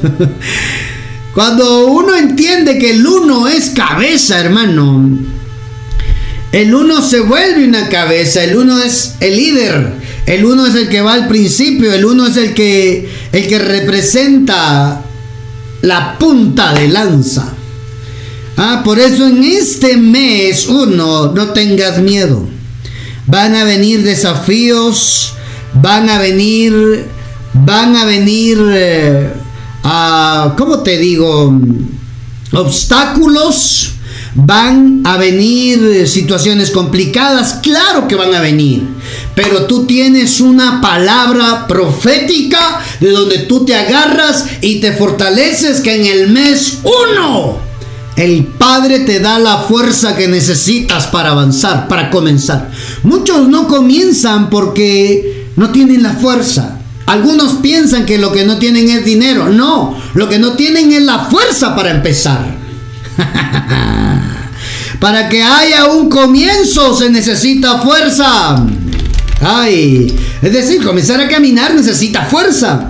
Cuando 1.36 1.88
uno 1.88 2.16
entiende 2.16 2.80
que 2.80 2.92
el 2.92 3.06
uno 3.06 3.48
es 3.48 3.70
cabeza, 3.70 4.40
hermano, 4.40 5.20
el 6.52 6.74
uno 6.74 7.02
se 7.02 7.20
vuelve 7.20 7.68
una 7.68 7.90
cabeza, 7.90 8.44
el 8.44 8.56
uno 8.56 8.82
es 8.82 9.16
el 9.20 9.36
líder. 9.36 10.05
El 10.26 10.44
uno 10.44 10.66
es 10.66 10.76
el 10.76 10.90
que 10.90 11.02
va 11.02 11.14
al 11.14 11.28
principio, 11.28 11.94
el 11.94 12.04
uno 12.04 12.26
es 12.26 12.38
el 12.38 12.54
que, 12.54 13.08
el 13.32 13.48
que 13.48 13.60
representa 13.60 15.04
la 15.82 16.18
punta 16.18 16.74
de 16.74 16.88
lanza. 16.88 17.54
Ah, 18.58 18.82
por 18.84 19.00
eso 19.00 19.28
en 19.28 19.44
este 19.44 19.98
mes 19.98 20.68
uno, 20.68 21.32
no 21.32 21.50
tengas 21.50 22.00
miedo. 22.00 22.48
Van 23.28 23.56
a 23.56 23.66
venir 23.66 24.04
desafíos, 24.04 25.34
van 25.74 26.10
a 26.10 26.18
venir, 26.18 27.06
van 27.54 27.96
a 27.96 28.06
venir, 28.06 28.58
eh, 28.72 29.32
a, 29.84 30.56
¿cómo 30.58 30.80
te 30.80 30.98
digo? 30.98 31.60
Obstáculos, 32.52 33.92
van 34.34 35.02
a 35.06 35.18
venir 35.18 36.08
situaciones 36.08 36.72
complicadas, 36.72 37.60
claro 37.62 38.08
que 38.08 38.16
van 38.16 38.34
a 38.34 38.42
venir. 38.42 38.95
Pero 39.36 39.66
tú 39.66 39.86
tienes 39.86 40.40
una 40.40 40.82
palabra 40.82 41.68
profética 41.68 42.80
de 43.00 43.12
donde 43.12 43.40
tú 43.40 43.66
te 43.66 43.76
agarras 43.76 44.46
y 44.62 44.80
te 44.80 44.94
fortaleces 44.94 45.82
que 45.82 45.96
en 45.96 46.06
el 46.06 46.30
mes 46.30 46.80
uno 46.84 47.60
el 48.16 48.46
Padre 48.46 49.00
te 49.00 49.20
da 49.20 49.40
la 49.40 49.58
fuerza 49.58 50.16
que 50.16 50.28
necesitas 50.28 51.08
para 51.08 51.32
avanzar, 51.32 51.88
para 51.88 52.10
comenzar. 52.10 52.72
Muchos 53.04 53.48
no 53.50 53.68
comienzan 53.68 54.50
porque 54.50 55.50
no 55.56 55.72
tienen 55.72 56.02
la 56.02 56.14
fuerza. 56.14 56.80
Algunos 57.08 57.56
piensan 57.56 58.06
que 58.06 58.18
lo 58.18 58.32
que 58.32 58.46
no 58.46 58.58
tienen 58.58 58.90
es 58.90 59.04
dinero. 59.06 59.50
No, 59.50 59.98
lo 60.14 60.30
que 60.30 60.40
no 60.40 60.54
tienen 60.54 60.92
es 60.92 61.04
la 61.04 61.26
fuerza 61.26 61.76
para 61.76 61.92
empezar. 61.92 62.56
para 65.00 65.30
que 65.30 65.44
haya 65.44 65.86
un 65.86 66.10
comienzo 66.10 66.96
se 66.96 67.10
necesita 67.10 67.80
fuerza. 67.80 68.66
Ay, 69.42 70.14
es 70.42 70.54
decir, 70.54 70.84
comenzar 70.84 71.20
a 71.20 71.28
caminar 71.28 71.74
necesita 71.74 72.24
fuerza. 72.24 72.90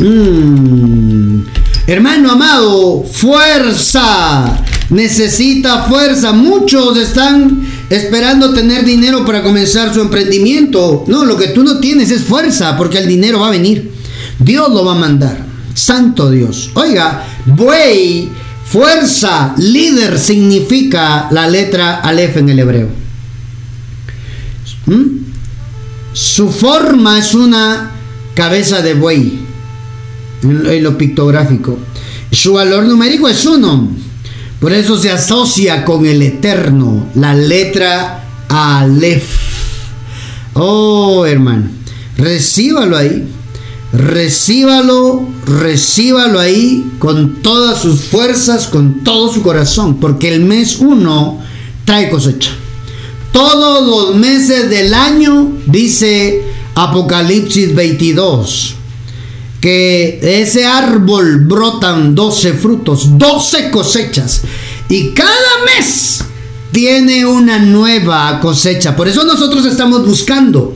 Mm. 0.00 1.42
Hermano 1.86 2.30
amado, 2.30 3.04
fuerza. 3.04 4.62
Necesita 4.90 5.84
fuerza. 5.84 6.32
Muchos 6.32 6.96
están 6.98 7.62
esperando 7.90 8.52
tener 8.52 8.84
dinero 8.84 9.24
para 9.24 9.42
comenzar 9.42 9.92
su 9.92 10.00
emprendimiento. 10.00 11.04
No, 11.08 11.24
lo 11.24 11.36
que 11.36 11.48
tú 11.48 11.62
no 11.62 11.78
tienes 11.78 12.10
es 12.10 12.22
fuerza, 12.22 12.76
porque 12.76 12.98
el 12.98 13.08
dinero 13.08 13.40
va 13.40 13.48
a 13.48 13.52
venir. 13.52 13.90
Dios 14.38 14.68
lo 14.70 14.84
va 14.84 14.92
a 14.92 14.98
mandar. 14.98 15.46
Santo 15.74 16.30
Dios. 16.30 16.70
Oiga, 16.74 17.24
buey, 17.46 18.28
fuerza, 18.64 19.54
líder 19.56 20.18
significa 20.18 21.28
la 21.30 21.48
letra 21.48 22.00
Aleph 22.00 22.36
en 22.36 22.48
el 22.48 22.58
hebreo. 22.58 22.88
¿Mm? 24.86 25.17
Su 26.18 26.50
forma 26.50 27.16
es 27.16 27.32
una 27.32 27.92
cabeza 28.34 28.82
de 28.82 28.94
buey 28.94 29.38
en 30.42 30.82
lo 30.82 30.98
pictográfico. 30.98 31.78
Su 32.32 32.54
valor 32.54 32.86
numérico 32.86 33.28
es 33.28 33.46
uno. 33.46 33.88
Por 34.58 34.72
eso 34.72 34.98
se 34.98 35.12
asocia 35.12 35.84
con 35.84 36.04
el 36.06 36.20
eterno, 36.20 37.06
la 37.14 37.34
letra 37.34 38.24
Aleph. 38.48 39.28
Oh, 40.54 41.24
hermano, 41.24 41.68
recíbalo 42.16 42.96
ahí. 42.96 43.24
Recíbalo, 43.92 45.24
recíbalo 45.46 46.40
ahí 46.40 46.94
con 46.98 47.42
todas 47.42 47.80
sus 47.80 48.00
fuerzas, 48.00 48.66
con 48.66 49.04
todo 49.04 49.32
su 49.32 49.40
corazón, 49.42 50.00
porque 50.00 50.34
el 50.34 50.40
mes 50.40 50.78
uno 50.80 51.38
trae 51.84 52.10
cosecha. 52.10 52.50
Todos 53.38 53.86
los 53.86 54.16
meses 54.16 54.68
del 54.68 54.92
año, 54.92 55.52
dice 55.64 56.42
Apocalipsis 56.74 57.72
22, 57.72 58.74
que 59.60 60.18
de 60.20 60.42
ese 60.42 60.66
árbol 60.66 61.44
brotan 61.44 62.16
12 62.16 62.54
frutos, 62.54 63.16
12 63.16 63.70
cosechas. 63.70 64.42
Y 64.88 65.10
cada 65.10 65.30
mes 65.66 66.18
tiene 66.72 67.26
una 67.26 67.60
nueva 67.60 68.40
cosecha. 68.40 68.96
Por 68.96 69.06
eso 69.06 69.22
nosotros 69.22 69.66
estamos 69.66 70.04
buscando 70.04 70.74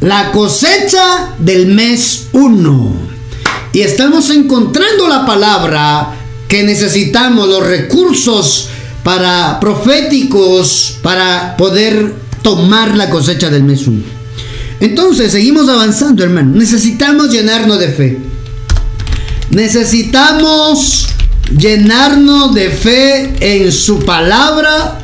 la 0.00 0.32
cosecha 0.32 1.36
del 1.38 1.68
mes 1.68 2.26
1. 2.32 2.92
Y 3.72 3.82
estamos 3.82 4.30
encontrando 4.30 5.06
la 5.06 5.24
palabra 5.24 6.16
que 6.48 6.64
necesitamos, 6.64 7.48
los 7.48 7.64
recursos 7.64 8.68
para 9.02 9.58
proféticos 9.60 10.98
para 11.02 11.56
poder 11.56 12.14
tomar 12.42 12.96
la 12.96 13.10
cosecha 13.10 13.50
del 13.50 13.64
mes 13.64 13.86
1. 13.86 14.02
Entonces, 14.80 15.32
seguimos 15.32 15.68
avanzando, 15.68 16.24
hermano. 16.24 16.56
Necesitamos 16.56 17.30
llenarnos 17.30 17.78
de 17.78 17.88
fe. 17.88 18.18
Necesitamos 19.50 21.08
llenarnos 21.56 22.54
de 22.54 22.70
fe 22.70 23.34
en 23.40 23.72
su 23.72 23.98
palabra, 24.00 25.00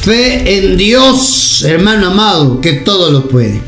fe 0.00 0.58
en 0.58 0.76
Dios, 0.76 1.62
hermano 1.62 2.08
amado, 2.08 2.60
que 2.60 2.72
todo 2.72 3.10
lo 3.10 3.28
puede. 3.28 3.60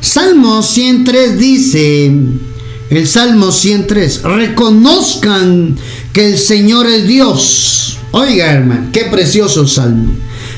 Salmo 0.00 0.62
103 0.62 1.38
dice, 1.38 2.12
el 2.90 3.08
Salmo 3.08 3.50
103, 3.50 4.22
reconozcan 4.22 5.76
que 6.12 6.32
el 6.32 6.38
Señor 6.38 6.86
es 6.86 7.06
Dios. 7.06 7.91
Oiga, 8.12 8.52
hermano, 8.52 8.90
qué 8.92 9.06
precioso 9.06 9.66
salmo. 9.66 10.12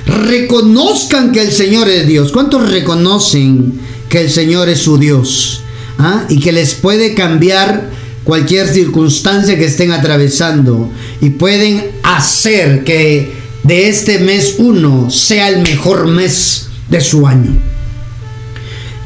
Reconozcan 0.06 1.32
que 1.32 1.40
el 1.40 1.52
Señor 1.52 1.88
es 1.88 2.06
Dios. 2.06 2.32
¿Cuántos 2.32 2.70
reconocen 2.70 3.80
que 4.08 4.20
el 4.20 4.30
Señor 4.30 4.68
es 4.68 4.80
su 4.80 4.98
Dios 4.98 5.62
¿ah? 5.98 6.26
y 6.28 6.40
que 6.40 6.52
les 6.52 6.74
puede 6.74 7.14
cambiar 7.14 7.88
cualquier 8.24 8.68
circunstancia 8.68 9.56
que 9.56 9.64
estén 9.66 9.92
atravesando 9.92 10.90
y 11.20 11.30
pueden 11.30 11.92
hacer 12.02 12.82
que 12.84 13.32
de 13.62 13.88
este 13.88 14.18
mes 14.18 14.56
uno 14.58 15.10
sea 15.10 15.48
el 15.48 15.62
mejor 15.62 16.08
mes 16.08 16.68
de 16.88 17.00
su 17.00 17.26
año. 17.26 17.56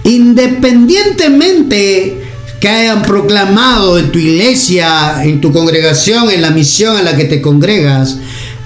Independientemente 0.04 2.24
que 2.61 2.68
hayan 2.68 3.02
proclamado 3.02 3.98
en 3.98 4.11
tu 4.11 4.18
iglesia, 4.18 5.22
en 5.22 5.40
tu 5.40 5.52
congregación, 5.52 6.30
en 6.30 6.42
la 6.42 6.50
misión 6.50 6.96
a 6.96 7.02
la 7.02 7.16
que 7.16 7.24
te 7.24 7.40
congregas, 7.40 8.18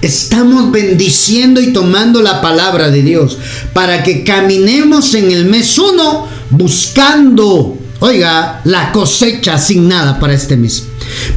estamos 0.03 0.69
bendiciendo 0.69 1.61
y 1.61 1.71
tomando 1.71 2.21
la 2.21 2.41
palabra 2.41 2.91
de 2.91 3.01
Dios 3.01 3.37
para 3.73 4.03
que 4.03 4.23
caminemos 4.23 5.13
en 5.13 5.31
el 5.31 5.45
mes 5.45 5.77
uno 5.77 6.27
buscando, 6.49 7.77
oiga, 7.99 8.61
la 8.65 8.91
cosecha 8.91 9.57
sin 9.57 9.87
nada 9.87 10.19
para 10.19 10.33
este 10.33 10.57
mes. 10.57 10.83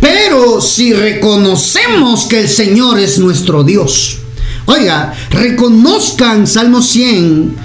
Pero 0.00 0.60
si 0.60 0.92
reconocemos 0.92 2.24
que 2.24 2.40
el 2.40 2.48
Señor 2.48 2.98
es 2.98 3.18
nuestro 3.18 3.62
Dios, 3.62 4.18
oiga, 4.66 5.14
reconozcan 5.30 6.48
Salmo 6.48 6.82
100, 6.82 7.56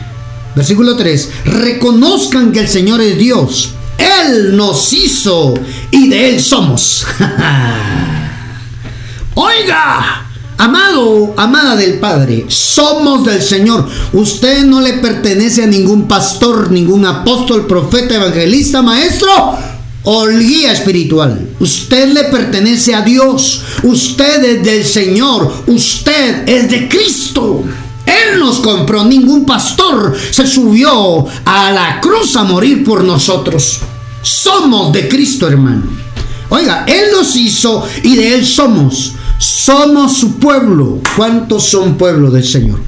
versículo 0.56 0.96
3, 0.96 1.30
reconozcan 1.46 2.52
que 2.52 2.60
el 2.60 2.68
Señor 2.68 3.02
es 3.02 3.18
Dios. 3.18 3.72
Él 3.98 4.56
nos 4.56 4.94
hizo 4.94 5.56
y 5.90 6.10
de 6.10 6.30
Él 6.30 6.42
somos. 6.42 7.06
oiga, 9.36 10.31
Amado, 10.62 11.34
amada 11.38 11.76
del 11.76 11.98
Padre, 11.98 12.46
somos 12.48 13.26
del 13.26 13.42
Señor. 13.42 13.88
Usted 14.14 14.64
no 14.64 14.80
le 14.80 14.94
pertenece 14.94 15.64
a 15.64 15.66
ningún 15.66 16.08
pastor, 16.08 16.70
ningún 16.70 17.04
apóstol, 17.04 17.66
profeta, 17.66 18.14
evangelista, 18.14 18.84
maestro 18.84 19.58
o 20.04 20.28
guía 20.28 20.72
espiritual. 20.72 21.50
Usted 21.60 22.10
le 22.10 22.26
pertenece 22.26 22.94
a 22.94 23.02
Dios. 23.02 23.64
Usted 23.82 24.44
es 24.44 24.64
del 24.64 24.86
Señor. 24.86 25.52
Usted 25.66 26.48
es 26.48 26.70
de 26.70 26.88
Cristo. 26.88 27.64
Él 28.06 28.40
nos 28.40 28.60
compró. 28.60 29.04
Ningún 29.04 29.48
pastor 29.48 30.16
se 30.30 30.46
subió 30.46 31.26
a 31.44 31.72
la 31.72 32.00
cruz 32.00 32.36
a 32.36 32.44
morir 32.44 32.84
por 32.84 33.04
nosotros. 33.04 33.80
Somos 34.22 34.94
de 34.94 35.08
Cristo, 35.08 35.48
hermano. 35.48 35.86
Oiga, 36.50 36.86
Él 36.88 37.06
nos 37.12 37.36
hizo 37.36 37.84
y 38.04 38.16
de 38.16 38.36
Él 38.36 38.46
somos. 38.46 39.14
Somos 39.42 40.18
su 40.18 40.36
pueblo. 40.36 41.02
¿Cuántos 41.16 41.64
son 41.64 41.98
pueblo 41.98 42.30
del 42.30 42.46
Señor? 42.46 42.80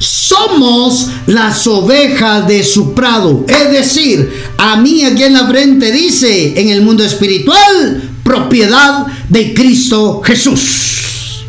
Somos 0.00 1.06
las 1.26 1.68
ovejas 1.68 2.48
de 2.48 2.64
su 2.64 2.94
prado. 2.94 3.46
Es 3.46 3.70
decir, 3.70 4.28
a 4.58 4.74
mí 4.74 5.04
aquí 5.04 5.22
en 5.22 5.34
la 5.34 5.46
frente 5.46 5.92
dice, 5.92 6.60
en 6.60 6.70
el 6.70 6.82
mundo 6.82 7.04
espiritual, 7.04 8.10
propiedad 8.24 9.06
de 9.28 9.54
Cristo 9.54 10.20
Jesús. 10.24 11.44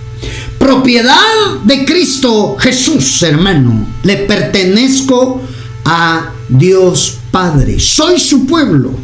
Propiedad 0.60 1.16
de 1.64 1.84
Cristo 1.84 2.56
Jesús, 2.60 3.24
hermano. 3.24 3.88
Le 4.04 4.18
pertenezco 4.18 5.42
a 5.86 6.34
Dios 6.50 7.17
Padre, 7.38 7.80
soy 7.80 8.20
su 8.20 8.48
pueblo. 8.48 8.96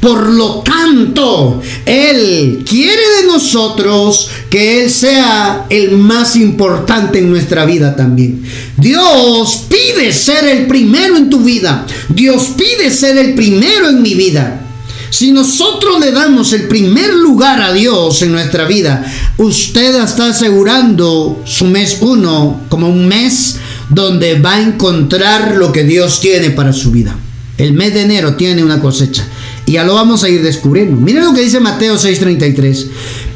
Por 0.00 0.30
lo 0.30 0.60
tanto, 0.60 1.60
Él 1.84 2.64
quiere 2.66 3.02
de 3.20 3.26
nosotros 3.26 4.30
que 4.48 4.82
Él 4.82 4.90
sea 4.90 5.66
el 5.68 5.98
más 5.98 6.34
importante 6.36 7.18
en 7.18 7.28
nuestra 7.28 7.66
vida 7.66 7.94
también. 7.94 8.42
Dios 8.78 9.64
pide 9.68 10.10
ser 10.10 10.42
el 10.46 10.66
primero 10.66 11.18
en 11.18 11.28
tu 11.28 11.40
vida. 11.40 11.86
Dios 12.08 12.52
pide 12.56 12.90
ser 12.90 13.18
el 13.18 13.34
primero 13.34 13.90
en 13.90 14.00
mi 14.00 14.14
vida. 14.14 14.66
Si 15.10 15.30
nosotros 15.30 16.00
le 16.00 16.12
damos 16.12 16.54
el 16.54 16.68
primer 16.68 17.12
lugar 17.12 17.60
a 17.60 17.74
Dios 17.74 18.22
en 18.22 18.32
nuestra 18.32 18.64
vida, 18.64 19.04
usted 19.36 20.02
está 20.02 20.28
asegurando 20.28 21.42
su 21.44 21.66
mes 21.66 21.98
uno 22.00 22.62
como 22.70 22.88
un 22.88 23.06
mes 23.06 23.56
donde 23.90 24.40
va 24.40 24.54
a 24.54 24.62
encontrar 24.62 25.56
lo 25.56 25.72
que 25.72 25.84
Dios 25.84 26.22
tiene 26.22 26.48
para 26.48 26.72
su 26.72 26.90
vida. 26.90 27.18
El 27.62 27.74
mes 27.74 27.94
de 27.94 28.02
enero 28.02 28.34
tiene 28.34 28.64
una 28.64 28.80
cosecha. 28.80 29.24
Y 29.66 29.72
ya 29.74 29.84
lo 29.84 29.94
vamos 29.94 30.24
a 30.24 30.28
ir 30.28 30.42
descubriendo. 30.42 30.96
Miren 30.96 31.22
lo 31.22 31.32
que 31.32 31.42
dice 31.42 31.60
Mateo 31.60 31.96
6:33. 31.96 32.88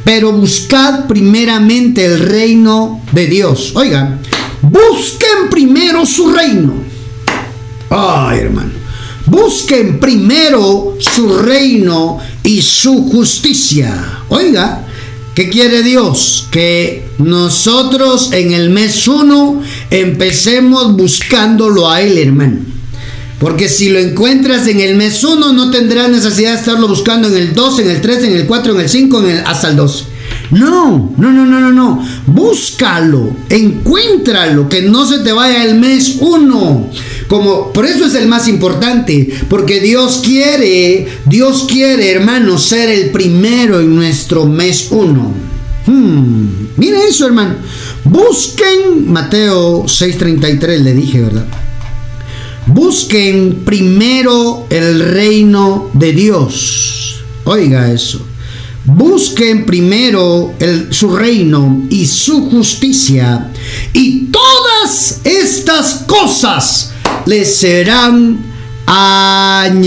Pero 0.03 0.33
buscad 0.33 1.05
primeramente 1.07 2.03
el 2.03 2.19
reino 2.19 3.01
de 3.13 3.27
Dios. 3.27 3.71
Oigan, 3.73 4.19
busquen 4.61 5.49
primero 5.49 6.05
su 6.05 6.29
reino. 6.29 6.73
Ay, 7.89 8.39
hermano. 8.39 8.71
Busquen 9.27 9.97
primero 9.97 10.97
su 10.99 11.37
reino 11.37 12.19
y 12.43 12.61
su 12.61 13.09
justicia. 13.09 14.23
Oiga, 14.27 14.83
¿Qué 15.35 15.49
quiere 15.49 15.83
Dios? 15.83 16.47
Que 16.49 17.11
nosotros 17.19 18.31
en 18.33 18.53
el 18.53 18.71
mes 18.71 19.07
1 19.07 19.61
empecemos 19.91 20.97
buscándolo 20.97 21.91
a 21.91 22.01
Él, 22.01 22.17
hermano. 22.17 22.76
Porque 23.39 23.69
si 23.69 23.89
lo 23.89 23.99
encuentras 23.99 24.67
en 24.67 24.79
el 24.79 24.95
mes 24.95 25.23
1, 25.23 25.53
no 25.53 25.69
tendrás 25.69 26.09
necesidad 26.09 26.53
de 26.53 26.59
estarlo 26.59 26.87
buscando 26.87 27.27
en 27.27 27.35
el 27.35 27.53
2, 27.53 27.79
en 27.79 27.89
el 27.91 28.01
3, 28.01 28.23
en 28.23 28.33
el 28.33 28.47
4, 28.47 28.73
en 28.73 28.79
el 28.81 28.89
5, 28.89 29.19
en 29.19 29.29
el, 29.29 29.37
hasta 29.45 29.69
el 29.69 29.75
2. 29.75 30.07
No, 30.51 31.13
no, 31.17 31.31
no, 31.31 31.45
no, 31.45 31.59
no, 31.59 31.71
no. 31.71 32.07
Búscalo, 32.25 33.35
encuéntralo, 33.49 34.67
que 34.67 34.81
no 34.81 35.05
se 35.05 35.19
te 35.19 35.31
vaya 35.31 35.63
el 35.65 35.75
mes 35.75 36.17
1. 36.19 36.89
Como 37.27 37.71
por 37.73 37.85
eso 37.85 38.05
es 38.05 38.15
el 38.15 38.27
más 38.27 38.47
importante, 38.47 39.29
porque 39.49 39.81
Dios 39.81 40.21
quiere, 40.23 41.07
Dios 41.25 41.67
quiere, 41.69 42.11
hermano, 42.11 42.57
ser 42.57 42.89
el 42.89 43.11
primero 43.11 43.81
en 43.81 43.95
nuestro 43.95 44.45
mes 44.45 44.87
1. 44.89 45.33
Hmm, 45.85 46.47
mire 46.77 47.07
eso, 47.07 47.27
hermano. 47.27 47.55
Busquen 48.03 49.11
Mateo 49.11 49.83
6:33 49.83 50.79
le 50.79 50.93
dije, 50.93 51.21
¿verdad? 51.21 51.45
Busquen 52.67 53.63
primero 53.65 54.67
el 54.69 54.99
reino 54.99 55.89
de 55.93 56.11
Dios. 56.11 57.21
Oiga 57.45 57.91
eso. 57.91 58.21
Busquen 58.83 59.65
primero 59.65 60.53
el, 60.59 60.93
su 60.93 61.15
reino 61.15 61.83
y 61.89 62.05
su 62.05 62.49
justicia 62.49 63.51
y 63.93 64.25
todas 64.25 65.21
estas 65.23 66.03
cosas 66.07 66.91
les 67.25 67.57
serán 67.57 68.39
añadidas. 68.85 69.79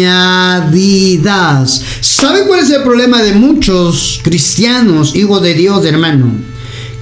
¿Sabe 2.00 2.46
cuál 2.46 2.60
es 2.60 2.70
el 2.70 2.82
problema 2.82 3.22
de 3.22 3.32
muchos 3.32 4.20
cristianos, 4.22 5.14
hijos 5.16 5.42
de 5.42 5.54
Dios, 5.54 5.84
hermano? 5.86 6.32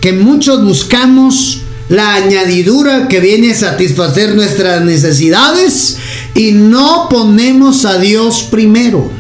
Que 0.01 0.13
muchos 0.13 0.65
buscamos 0.65 1.63
la 1.89 2.15
añadidura 2.15 3.09
que 3.09 3.21
viene 3.21 3.53
a 3.53 3.57
satisfacer 3.57 4.35
nuestras 4.35 4.85
necesidades 4.85 5.97
y 6.35 6.53
no 6.53 7.09
ponemos 7.09 7.85
a 7.85 7.99
Dios 7.99 8.47
primero. 8.51 9.11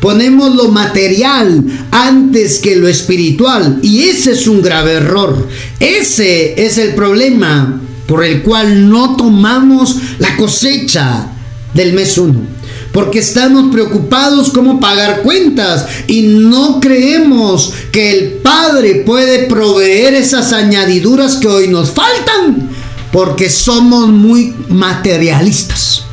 Ponemos 0.00 0.54
lo 0.54 0.68
material 0.68 1.64
antes 1.92 2.58
que 2.58 2.76
lo 2.76 2.88
espiritual 2.88 3.78
y 3.82 4.04
ese 4.04 4.32
es 4.32 4.46
un 4.46 4.60
grave 4.60 4.94
error. 4.94 5.48
Ese 5.78 6.64
es 6.64 6.78
el 6.78 6.94
problema 6.94 7.80
por 8.06 8.24
el 8.24 8.42
cual 8.42 8.90
no 8.90 9.16
tomamos 9.16 9.96
la 10.18 10.36
cosecha 10.36 11.28
del 11.74 11.92
mes 11.92 12.18
1 12.18 12.61
porque 12.92 13.20
estamos 13.20 13.72
preocupados 13.72 14.50
cómo 14.50 14.78
pagar 14.78 15.22
cuentas 15.22 15.86
y 16.06 16.22
no 16.22 16.78
creemos 16.78 17.72
que 17.90 18.12
el 18.12 18.32
Padre 18.34 19.02
puede 19.06 19.46
proveer 19.46 20.14
esas 20.14 20.52
añadiduras 20.52 21.36
que 21.36 21.48
hoy 21.48 21.68
nos 21.68 21.90
faltan, 21.90 22.68
porque 23.10 23.48
somos 23.48 24.08
muy 24.08 24.54
materialistas. 24.68 26.04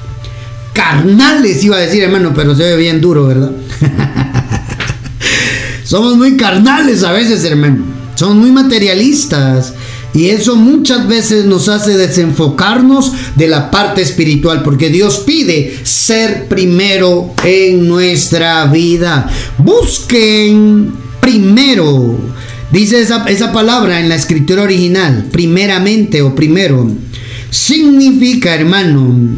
Carnales, 0.73 1.63
iba 1.63 1.75
a 1.75 1.81
decir 1.81 2.03
hermano, 2.03 2.31
pero 2.33 2.55
se 2.55 2.63
ve 2.63 2.77
bien 2.77 3.01
duro, 3.01 3.27
¿verdad? 3.27 3.51
somos 5.83 6.15
muy 6.15 6.37
carnales 6.37 7.03
a 7.03 7.11
veces, 7.11 7.43
hermano. 7.43 7.83
Somos 8.15 8.35
muy 8.35 8.51
materialistas. 8.51 9.73
Y 10.13 10.29
eso 10.29 10.55
muchas 10.55 11.07
veces 11.07 11.45
nos 11.45 11.69
hace 11.69 11.95
desenfocarnos 11.95 13.11
de 13.35 13.47
la 13.47 13.69
parte 13.69 14.01
espiritual, 14.01 14.63
porque 14.63 14.89
Dios 14.89 15.19
pide 15.19 15.77
ser 15.83 16.47
primero 16.47 17.33
en 17.43 17.87
nuestra 17.87 18.65
vida. 18.65 19.29
Busquen 19.59 20.91
primero, 21.21 22.17
dice 22.71 23.01
esa, 23.01 23.23
esa 23.25 23.51
palabra 23.51 23.99
en 23.99 24.09
la 24.09 24.15
escritura 24.15 24.63
original, 24.63 25.27
primeramente 25.31 26.23
o 26.23 26.33
primero. 26.33 26.89
Significa, 27.51 28.55
hermano, 28.55 29.37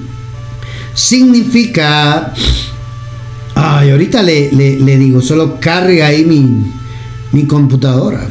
significa... 0.93 2.33
Ay, 3.55 3.91
ahorita 3.91 4.23
le, 4.23 4.51
le 4.51 4.97
digo, 4.97 5.21
solo 5.21 5.59
carga 5.59 6.07
ahí 6.07 6.23
mi, 6.23 6.71
mi 7.33 7.45
computadora. 7.45 8.27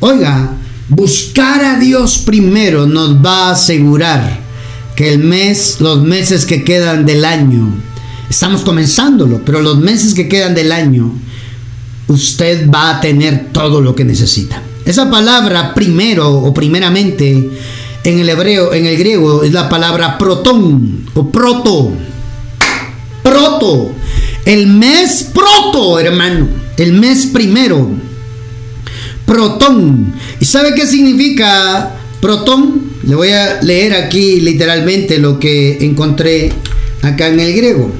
Oiga, 0.00 0.57
Buscar 0.88 1.62
a 1.62 1.78
Dios 1.78 2.18
primero 2.18 2.86
nos 2.86 3.22
va 3.24 3.48
a 3.48 3.52
asegurar 3.52 4.40
que 4.96 5.12
el 5.12 5.18
mes, 5.18 5.76
los 5.80 6.02
meses 6.02 6.46
que 6.46 6.64
quedan 6.64 7.04
del 7.04 7.26
año, 7.26 7.74
estamos 8.30 8.62
comenzándolo, 8.62 9.42
pero 9.44 9.60
los 9.60 9.76
meses 9.76 10.14
que 10.14 10.28
quedan 10.28 10.54
del 10.54 10.72
año, 10.72 11.12
usted 12.06 12.70
va 12.70 12.90
a 12.96 13.00
tener 13.02 13.48
todo 13.52 13.82
lo 13.82 13.94
que 13.94 14.04
necesita. 14.04 14.62
Esa 14.86 15.10
palabra 15.10 15.74
primero 15.74 16.30
o 16.30 16.54
primeramente 16.54 17.50
en 18.02 18.18
el 18.18 18.28
hebreo, 18.30 18.72
en 18.72 18.86
el 18.86 18.96
griego, 18.96 19.42
es 19.44 19.52
la 19.52 19.68
palabra 19.68 20.16
protón 20.16 21.04
o 21.12 21.30
proto. 21.30 21.92
Proto. 23.22 23.92
El 24.46 24.68
mes 24.68 25.28
proto, 25.34 26.00
hermano. 26.00 26.48
El 26.78 26.94
mes 26.94 27.26
primero 27.26 28.07
protón. 29.28 30.14
¿Y 30.40 30.44
sabe 30.46 30.74
qué 30.74 30.86
significa 30.86 31.94
protón? 32.20 32.90
Le 33.04 33.14
voy 33.14 33.28
a 33.28 33.60
leer 33.62 33.94
aquí 33.94 34.40
literalmente 34.40 35.18
lo 35.18 35.38
que 35.38 35.84
encontré 35.84 36.50
acá 37.02 37.28
en 37.28 37.38
el 37.38 37.54
griego. 37.54 37.92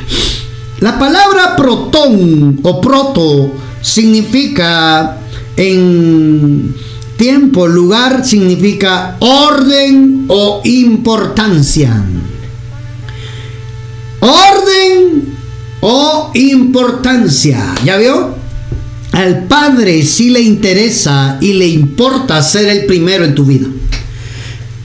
La 0.80 0.98
palabra 0.98 1.54
protón 1.54 2.58
o 2.62 2.80
proto 2.80 3.52
significa 3.82 5.18
en 5.56 6.74
tiempo, 7.16 7.66
lugar, 7.66 8.24
significa 8.24 9.16
orden 9.20 10.24
o 10.28 10.62
importancia. 10.64 12.04
Orden 14.20 15.36
o 15.80 16.30
importancia. 16.34 17.74
¿Ya 17.84 17.96
vio? 17.96 18.37
Al 19.12 19.44
Padre 19.44 20.04
sí 20.04 20.30
le 20.30 20.40
interesa 20.40 21.38
y 21.40 21.54
le 21.54 21.66
importa 21.66 22.42
ser 22.42 22.68
el 22.68 22.86
primero 22.86 23.24
en 23.24 23.34
tu 23.34 23.44
vida. 23.44 23.68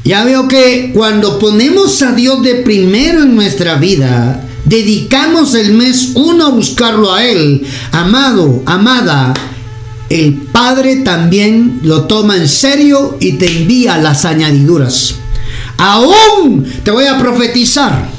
Ya 0.03 0.25
veo 0.25 0.47
que 0.47 0.91
cuando 0.93 1.39
ponemos 1.39 2.01
a 2.01 2.11
Dios 2.11 2.41
de 2.41 2.55
primero 2.55 3.23
en 3.23 3.35
nuestra 3.35 3.75
vida, 3.75 4.45
dedicamos 4.65 5.53
el 5.55 5.73
mes 5.73 6.11
uno 6.15 6.47
a 6.47 6.49
buscarlo 6.49 7.13
a 7.13 7.23
Él, 7.25 7.63
amado, 7.91 8.63
amada, 8.65 9.33
el 10.09 10.33
Padre 10.33 10.97
también 10.97 11.79
lo 11.83 12.03
toma 12.03 12.37
en 12.37 12.47
serio 12.47 13.17
y 13.19 13.33
te 13.33 13.49
envía 13.61 13.97
las 13.97 14.25
añadiduras. 14.25 15.15
Aún 15.77 16.65
te 16.83 16.91
voy 16.91 17.05
a 17.05 17.17
profetizar 17.17 18.09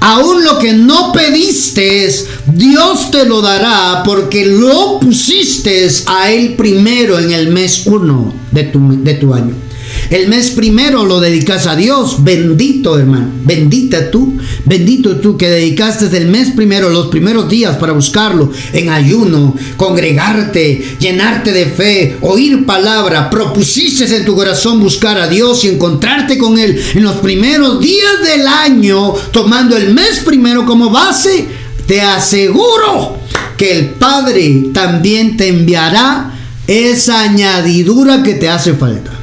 Aún 0.00 0.44
lo 0.44 0.58
que 0.58 0.72
no 0.72 1.12
pediste, 1.12 2.10
Dios 2.46 3.10
te 3.10 3.26
lo 3.26 3.42
dará 3.42 4.02
porque 4.02 4.46
lo 4.46 4.98
pusiste 4.98 5.86
a 6.06 6.30
Él 6.30 6.54
primero 6.56 7.18
en 7.18 7.32
el 7.32 7.48
mes 7.48 7.82
uno 7.84 8.32
de 8.50 8.64
tu, 8.64 9.04
de 9.04 9.14
tu 9.14 9.34
año. 9.34 9.54
El 10.10 10.26
mes 10.26 10.50
primero 10.50 11.06
lo 11.06 11.20
dedicas 11.20 11.68
a 11.68 11.76
Dios. 11.76 12.24
Bendito, 12.24 12.98
hermano. 12.98 13.30
Bendita 13.44 14.10
tú. 14.10 14.36
Bendito 14.64 15.16
tú 15.16 15.36
que 15.36 15.48
dedicaste 15.48 16.16
el 16.16 16.26
mes 16.26 16.50
primero, 16.50 16.90
los 16.90 17.06
primeros 17.06 17.48
días 17.48 17.76
para 17.76 17.92
buscarlo 17.92 18.50
en 18.72 18.90
ayuno, 18.90 19.54
congregarte, 19.76 20.96
llenarte 20.98 21.52
de 21.52 21.66
fe, 21.66 22.16
oír 22.22 22.66
palabra. 22.66 23.30
Propusiste 23.30 24.04
en 24.16 24.24
tu 24.24 24.34
corazón 24.34 24.80
buscar 24.80 25.16
a 25.16 25.28
Dios 25.28 25.64
y 25.64 25.68
encontrarte 25.68 26.38
con 26.38 26.58
Él 26.58 26.80
en 26.94 27.04
los 27.04 27.16
primeros 27.16 27.80
días 27.80 28.20
del 28.24 28.48
año, 28.48 29.14
tomando 29.30 29.76
el 29.76 29.94
mes 29.94 30.22
primero 30.24 30.66
como 30.66 30.90
base. 30.90 31.46
Te 31.86 32.00
aseguro 32.00 33.16
que 33.56 33.78
el 33.78 33.90
Padre 33.90 34.70
también 34.74 35.36
te 35.36 35.48
enviará 35.48 36.34
esa 36.66 37.22
añadidura 37.22 38.24
que 38.24 38.34
te 38.34 38.48
hace 38.48 38.74
falta. 38.74 39.19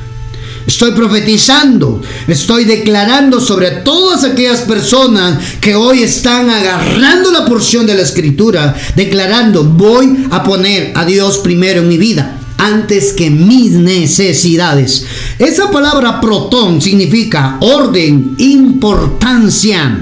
Estoy 0.67 0.91
profetizando, 0.91 2.01
estoy 2.27 2.65
declarando 2.65 3.39
sobre 3.39 3.71
todas 3.71 4.25
aquellas 4.25 4.63
personas 4.63 5.39
que 5.61 5.75
hoy 5.75 6.03
están 6.03 6.49
agarrando 6.49 7.31
la 7.31 7.45
porción 7.45 7.87
de 7.87 7.95
la 7.95 8.01
escritura, 8.01 8.75
declarando, 8.93 9.63
voy 9.63 10.27
a 10.29 10.43
poner 10.43 10.91
a 10.93 11.05
Dios 11.05 11.37
primero 11.37 11.83
en 11.83 11.87
mi 11.87 11.97
vida 11.97 12.37
antes 12.57 13.13
que 13.13 13.29
mis 13.29 13.71
necesidades. 13.71 15.05
Esa 15.39 15.71
palabra 15.71 16.19
protón 16.19 16.81
significa 16.81 17.59
orden, 17.61 18.35
importancia. 18.37 19.97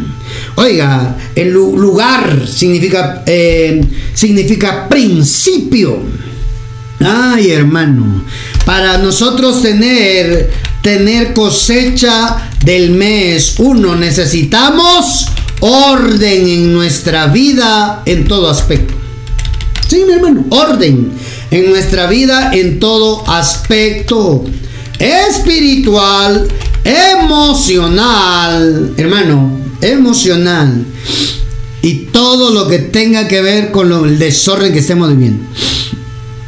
Oiga, 0.56 1.16
el 1.36 1.52
lugar 1.54 2.48
significa, 2.48 3.22
eh, 3.28 3.86
significa 4.16 4.90
principio. 4.90 6.00
Ay, 7.00 7.52
hermano, 7.52 8.24
para 8.66 8.98
nosotros 8.98 9.62
tener 9.62 10.52
tener 10.82 11.34
cosecha 11.34 12.50
del 12.64 12.92
mes 12.92 13.56
uno 13.58 13.96
necesitamos 13.96 15.26
orden 15.60 16.48
en 16.48 16.74
nuestra 16.74 17.28
vida 17.28 18.04
en 18.06 18.28
todo 18.28 18.50
aspecto. 18.50 18.94
Sí, 19.88 20.04
mi 20.06 20.14
hermano, 20.14 20.46
orden 20.50 21.12
en 21.52 21.70
nuestra 21.70 22.08
vida 22.08 22.52
en 22.54 22.80
todo 22.80 23.28
aspecto. 23.30 24.44
Espiritual, 25.00 26.48
emocional, 26.84 28.94
hermano, 28.98 29.60
emocional 29.82 30.86
y 31.82 31.94
todo 32.12 32.52
lo 32.52 32.68
que 32.68 32.80
tenga 32.80 33.28
que 33.28 33.42
ver 33.42 33.72
con 33.72 33.92
el 33.92 34.18
desorden 34.18 34.74
que 34.74 34.80
estemos 34.80 35.10
viviendo. 35.10 35.44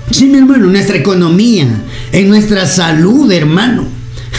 Sí, 0.10 0.26
mi 0.26 0.38
hermano, 0.38 0.68
nuestra 0.68 0.98
economía, 0.98 1.68
en 2.12 2.30
nuestra 2.30 2.66
salud, 2.66 3.32
hermano. 3.32 3.86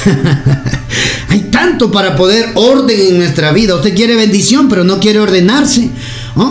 Hay 1.28 1.40
tanto 1.50 1.90
para 1.90 2.16
poder 2.16 2.52
orden 2.54 2.98
en 2.98 3.18
nuestra 3.18 3.52
vida. 3.52 3.74
Usted 3.74 3.94
quiere 3.94 4.14
bendición, 4.14 4.68
pero 4.68 4.84
no 4.84 4.98
quiere 4.98 5.20
ordenarse. 5.20 5.90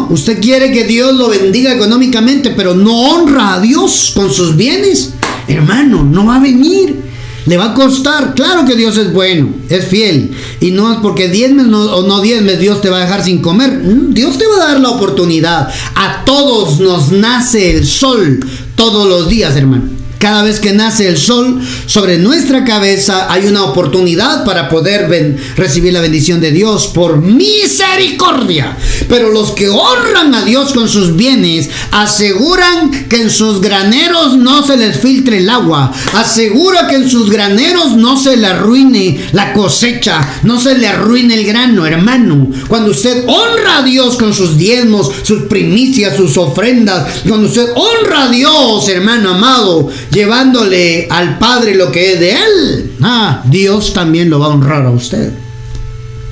Usted 0.10 0.41
quiere 0.41 0.71
que 0.71 0.84
Dios 0.84 1.15
lo 1.15 1.30
bendiga 1.30 1.73
económicamente, 1.73 2.51
pero 2.51 2.75
no 2.75 2.93
honra 2.93 3.53
a 3.53 3.62
Dios 3.62 4.12
con 4.15 4.32
sus 4.32 4.56
bienes. 4.56 5.13
Hermano, 5.47 6.03
no 6.03 6.25
va 6.25 6.36
a 6.36 6.39
venir. 6.39 7.08
Le 7.45 7.56
va 7.56 7.71
a 7.71 7.73
costar. 7.73 8.34
Claro 8.36 8.65
que 8.65 8.75
Dios 8.75 8.97
es 8.97 9.13
bueno, 9.13 9.49
es 9.69 9.86
fiel. 9.86 10.32
Y 10.60 10.71
no 10.71 10.91
es 10.91 10.99
porque 10.99 11.30
diezmes 11.30 11.67
o 11.67 12.06
no 12.06 12.19
diezmes, 12.21 12.60
Dios 12.60 12.82
te 12.82 12.89
va 12.89 12.97
a 12.97 13.06
dejar 13.06 13.23
sin 13.23 13.41
comer. 13.41 13.71
Mm, 13.71 14.13
Dios 14.13 14.38
te 14.38 14.45
va 14.45 14.63
a 14.63 14.67
dar 14.73 14.80
la 14.82 14.89
oportunidad. 14.89 15.69
A 15.95 16.25
todos 16.25 16.82
nos 16.82 17.12
nace 17.12 17.77
el 17.77 17.88
sol 17.88 18.45
todos 18.75 19.08
los 19.08 19.30
días, 19.30 19.56
hermano. 19.56 19.96
Cada 20.19 20.43
vez 20.43 20.60
que 20.60 20.73
nace 20.73 21.08
el 21.08 21.17
sol 21.17 21.62
sobre 21.86 22.17
nuestra 22.17 22.63
cabeza 22.63 23.32
hay 23.32 23.47
una 23.47 23.65
oportunidad 23.65 24.43
para 24.45 24.67
poder 24.67 25.08
recibir 25.56 25.93
la 25.93 26.01
bendición 26.01 26.41
de 26.41 26.51
Dios 26.51 26.88
por 26.88 27.21
misericordia. 27.21 28.75
Pero 29.08 29.32
los 29.32 29.51
que 29.51 29.69
honran 29.69 30.34
a 30.34 30.43
Dios 30.43 30.73
con 30.73 30.89
sus 30.89 31.15
bienes 31.15 31.69
aseguran 31.91 33.08
que 33.08 33.21
en 33.21 33.30
sus 33.30 33.62
graneros 33.62 34.38
no 34.38 34.65
se 34.65 34.77
les 34.77 34.97
filtre 34.99 35.38
el 35.38 35.49
agua. 35.49 35.93
Asegura 36.13 36.88
que 36.88 36.95
en 36.95 37.10
sus 37.10 37.30
graneros 37.30 37.95
no 37.95 38.17
se 38.17 38.38
le 38.38 38.47
arruine 38.47 39.19
la 39.34 39.53
cosecha, 39.53 40.27
no 40.43 40.60
se 40.60 40.77
le 40.77 40.88
arruine 40.88 41.36
el 41.36 41.45
grano, 41.45 41.86
hermano. 41.86 42.47
Cuando 42.67 42.91
usted 42.91 43.23
honra 43.27 43.80
a 43.80 43.84
Dios 43.84 44.17
con 44.17 44.34
sus 44.34 44.58
diezmos, 44.58 45.12
sus 45.23 45.43
primicias, 45.43 46.15
sus 46.17 46.38
ofrendas, 46.38 47.21
cuando 47.27 47.47
usted 47.47 47.69
honra 47.75 48.23
a 48.23 48.30
Dios, 48.30 48.88
hermano 48.89 49.32
amado, 49.36 49.89
llevándole 50.17 51.08
al 51.12 51.38
Padre 51.38 51.75
lo 51.75 51.91
que 51.91 52.13
es 52.13 52.19
de 52.19 52.32
Él, 52.32 52.91
ah, 53.03 53.43
Dios 53.45 53.93
también 53.93 54.32
lo 54.32 54.39
va 54.39 54.47
a 54.47 54.49
honrar 54.49 54.84
a 54.86 54.89
usted. 54.89 55.32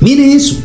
Mire 0.02 0.34
eso. 0.34 0.58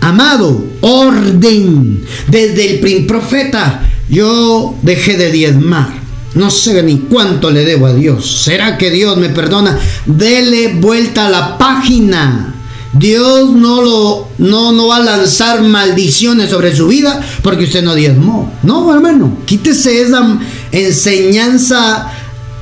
Amado, 0.00 0.64
orden. 0.80 2.04
Desde 2.26 2.80
el 2.80 3.06
profeta 3.06 3.88
yo 4.08 4.74
dejé 4.82 5.16
de 5.16 5.30
diezmar. 5.30 5.88
No 6.34 6.50
sé 6.50 6.82
ni 6.82 6.98
cuánto 6.98 7.50
le 7.50 7.64
debo 7.64 7.86
a 7.86 7.94
Dios. 7.94 8.42
¿Será 8.42 8.76
que 8.76 8.90
Dios 8.90 9.16
me 9.16 9.28
perdona? 9.28 9.78
Dele 10.06 10.74
vuelta 10.74 11.26
a 11.26 11.30
la 11.30 11.58
página. 11.58 12.54
Dios 12.92 13.52
no 13.52 13.82
lo 13.82 14.28
no, 14.38 14.72
no 14.72 14.88
va 14.88 14.96
a 14.96 15.00
lanzar 15.00 15.62
maldiciones 15.62 16.50
sobre 16.50 16.74
su 16.74 16.88
vida 16.88 17.20
porque 17.42 17.64
usted 17.64 17.82
no 17.82 17.94
diezmó. 17.94 18.52
No, 18.62 18.92
hermano, 18.92 19.38
quítese 19.46 20.02
esa 20.02 20.38
enseñanza 20.72 22.17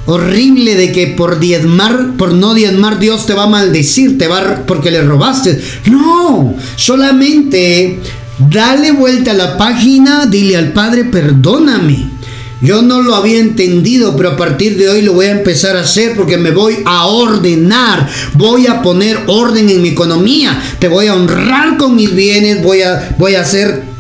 horrible 0.07 0.75
de 0.75 0.93
que 0.93 1.09
por 1.09 1.39
diezmar, 1.39 2.17
por 2.17 2.33
no 2.33 2.55
diezmar, 2.55 2.99
Dios 2.99 3.27
te 3.27 3.35
va 3.35 3.45
a 3.45 3.49
maldecir, 3.49 4.19
te 4.19 4.29
va 4.29 4.63
porque 4.67 4.91
le 4.91 5.03
robaste. 5.03 5.61
No, 5.87 6.55
solamente 6.77 7.99
dale 8.39 8.93
vuelta 8.93 9.33
a 9.33 9.35
la 9.35 9.57
página, 9.57 10.27
dile 10.27 10.57
al 10.57 10.73
Padre, 10.73 11.05
perdóname. 11.05 12.17
Yo 12.63 12.81
no 12.81 13.03
lo 13.03 13.15
había 13.15 13.39
entendido, 13.39 14.17
pero 14.17 14.31
a 14.31 14.37
partir 14.37 14.79
de 14.79 14.89
hoy 14.89 15.03
lo 15.03 15.13
voy 15.13 15.27
a 15.27 15.33
empezar 15.33 15.77
a 15.77 15.81
hacer 15.81 16.15
porque 16.17 16.39
me 16.39 16.53
voy 16.53 16.79
a 16.87 17.07
ordenar, 17.07 18.09
voy 18.33 18.67
a 18.67 18.81
poner 18.81 19.19
orden 19.27 19.69
en 19.69 19.83
mi 19.83 19.91
economía, 19.91 20.59
te 20.79 20.89
voy 20.89 21.07
a 21.07 21.15
honrar 21.15 21.77
con 21.77 21.95
mis 21.95 22.15
bienes, 22.15 22.63
voy 22.63 22.81
a, 22.81 23.15
voy 23.19 23.35
a 23.35 23.43
hacer 23.43 23.96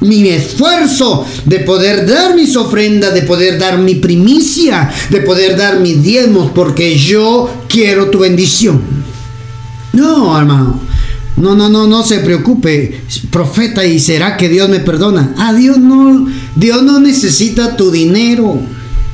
mi 0.00 0.28
esfuerzo 0.28 1.26
de 1.44 1.60
poder 1.60 2.06
dar 2.06 2.34
mis 2.34 2.56
ofrendas, 2.56 3.14
de 3.14 3.22
poder 3.22 3.58
dar 3.58 3.78
mi 3.78 3.96
primicia, 3.96 4.90
de 5.10 5.20
poder 5.20 5.56
dar 5.56 5.80
mis 5.80 6.02
diezmos, 6.02 6.50
porque 6.54 6.96
yo 6.98 7.50
quiero 7.68 8.10
tu 8.10 8.20
bendición. 8.20 8.80
No, 9.92 10.38
hermano. 10.38 10.80
No, 11.36 11.54
no, 11.54 11.70
no, 11.70 11.86
no 11.86 12.02
se 12.02 12.18
preocupe, 12.18 13.00
profeta, 13.30 13.84
y 13.86 13.98
será 13.98 14.36
que 14.36 14.48
Dios 14.50 14.68
me 14.68 14.80
perdona. 14.80 15.34
Ah, 15.38 15.54
Dios 15.54 15.78
no, 15.78 16.28
Dios 16.54 16.82
no 16.82 17.00
necesita 17.00 17.76
tu 17.76 17.90
dinero. 17.90 18.60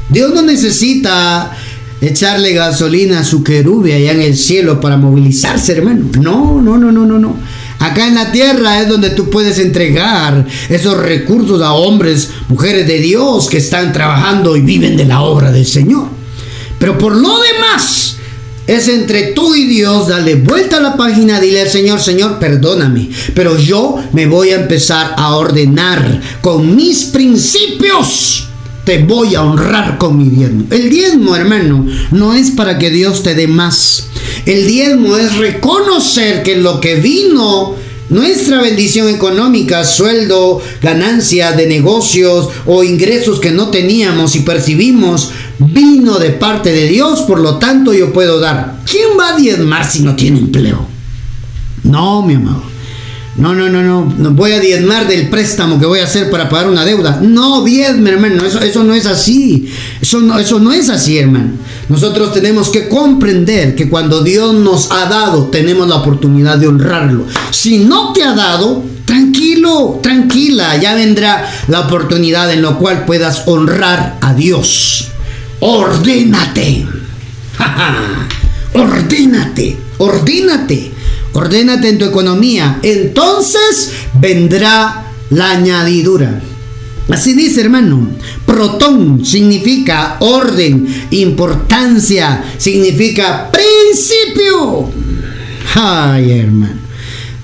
Dios 0.09 0.35
no 0.35 0.43
necesita 0.43 1.57
echarle 2.01 2.53
gasolina 2.53 3.21
a 3.21 3.25
su 3.25 3.43
querube 3.45 3.95
allá 3.95 4.13
en 4.13 4.23
el 4.23 4.37
cielo 4.37 4.81
para 4.81 4.97
movilizarse, 4.97 5.73
hermano. 5.73 6.07
No, 6.21 6.61
no, 6.61 6.77
no, 6.79 6.91
no, 6.91 7.07
no, 7.07 7.19
no. 7.19 7.37
Acá 7.79 8.07
en 8.07 8.15
la 8.15 8.33
tierra 8.33 8.81
es 8.81 8.89
donde 8.89 9.11
tú 9.11 9.29
puedes 9.29 9.59
entregar 9.59 10.47
esos 10.69 10.97
recursos 10.97 11.61
a 11.61 11.73
hombres, 11.75 12.31
mujeres 12.49 12.87
de 12.87 12.99
Dios 12.99 13.49
que 13.49 13.59
están 13.59 13.93
trabajando 13.93 14.57
y 14.57 14.63
viven 14.63 14.97
de 14.97 15.05
la 15.05 15.21
obra 15.21 15.53
del 15.53 15.67
Señor. 15.67 16.09
Pero 16.79 16.97
por 16.97 17.15
lo 17.15 17.39
demás, 17.41 18.17
es 18.67 18.89
entre 18.89 19.33
tú 19.33 19.55
y 19.55 19.67
Dios, 19.67 20.09
dale 20.09 20.35
vuelta 20.37 20.79
a 20.79 20.81
la 20.81 20.97
página, 20.97 21.41
dile 21.41 21.63
al 21.63 21.69
Señor, 21.69 22.01
Señor, 22.01 22.39
perdóname, 22.39 23.11
pero 23.35 23.57
yo 23.57 23.97
me 24.13 24.27
voy 24.27 24.51
a 24.51 24.57
empezar 24.57 25.15
a 25.17 25.37
ordenar 25.37 26.21
con 26.41 26.75
mis 26.75 27.05
principios 27.05 28.46
te 28.87 29.03
voy 29.03 29.35
a 29.35 29.43
honrar 29.43 29.99
con 29.99 30.17
mi 30.17 30.29
diezmo. 30.31 30.65
El 30.71 30.89
diezmo, 30.89 31.35
hermano, 31.35 31.85
no 32.13 32.35
es 32.35 32.53
para 32.53 32.79
que 32.79 32.91
Dios 32.91 33.25
te 33.25 33.35
dé 33.35 33.49
más. 33.49 34.07
El 34.47 34.65
diezmo 34.69 35.17
es 35.17 35.37
reconocer 35.37 36.45
que 36.45 36.55
lo 36.55 36.81
que 36.81 36.95
vino 36.95 37.75
nuestra 38.11 38.63
bendición 38.63 39.09
económica, 39.09 39.85
sueldo, 39.85 40.63
ganancia 40.81 41.51
de 41.51 41.67
negocios 41.67 42.49
o 42.65 42.85
ingresos 42.85 43.41
que 43.41 43.51
no 43.51 43.71
teníamos 43.71 44.37
y 44.37 44.41
percibimos, 44.41 45.33
vino 45.59 46.21
de 46.21 46.31
parte 46.31 46.71
de 46.71 46.87
Dios, 46.87 47.23
por 47.23 47.41
lo 47.41 47.57
tanto 47.57 47.93
yo 47.93 48.13
puedo 48.13 48.39
dar. 48.39 48.83
¿Quién 48.89 49.19
va 49.19 49.31
a 49.31 49.37
diezmar 49.37 49.85
si 49.91 50.03
no 50.03 50.15
tiene 50.15 50.39
empleo? 50.39 50.87
No, 51.83 52.23
mi 52.23 52.35
amado. 52.35 52.76
No, 53.39 53.55
no, 53.55 53.69
no, 53.69 53.83
no, 53.83 54.15
no 54.17 54.31
voy 54.31 54.53
a 54.53 54.61
diezmar 54.61 55.07
del 55.07 55.29
préstamo 55.29 55.79
que 55.79 55.85
voy 55.85 56.01
a 56.01 56.05
hacer 56.05 56.31
para 56.31 56.49
pagar 56.49 56.69
una 56.69 56.87
deuda. 56.87 57.21
No, 57.21 57.63
diezme, 57.65 58.11
hermano, 58.11 58.45
eso, 58.45 58.61
eso 58.61 58.83
no 58.83 58.95
es 58.95 59.05
así. 59.05 59.71
Eso 60.01 60.21
no, 60.21 60.39
eso 60.39 60.59
no 60.59 60.73
es 60.73 60.89
así, 60.89 61.19
hermano. 61.19 61.51
Nosotros 61.91 62.33
tenemos 62.33 62.71
que 62.71 62.89
comprender 62.89 63.75
que 63.75 63.91
cuando 63.91 64.23
Dios 64.23 64.55
nos 64.55 64.91
ha 64.91 65.07
dado, 65.07 65.49
tenemos 65.49 65.87
la 65.87 65.97
oportunidad 65.97 66.57
de 66.57 66.69
honrarlo. 66.69 67.27
Si 67.51 67.79
no 67.79 68.15
te 68.15 68.23
ha 68.23 68.33
dado, 68.35 68.83
tranquilo, 69.05 70.01
tranquila, 70.03 70.77
ya 70.79 70.95
vendrá 70.95 71.47
la 71.69 71.81
oportunidad 71.81 72.51
en 72.53 72.63
la 72.63 72.77
cual 72.77 73.05
puedas 73.05 73.43
honrar 73.47 74.17
a 74.23 74.33
Dios. 74.33 75.09
Ordénate. 75.61 76.87
ordénate, 78.75 79.77
ordénate. 79.99 80.96
Ordénate 81.37 81.91
en 81.91 81.99
tu 81.99 82.07
economía. 82.07 82.81
Entonces 82.83 83.93
vendrá 84.19 85.13
la 85.29 85.51
añadidura. 85.51 86.41
Así 87.11 87.35
dice 87.35 87.61
hermano. 87.61 88.09
Protón 88.47 89.23
significa 89.23 90.17
orden, 90.21 90.89
importancia, 91.11 92.43
significa 92.57 93.51
principio. 93.53 94.91
Ay 95.75 96.41
hermano. 96.41 96.81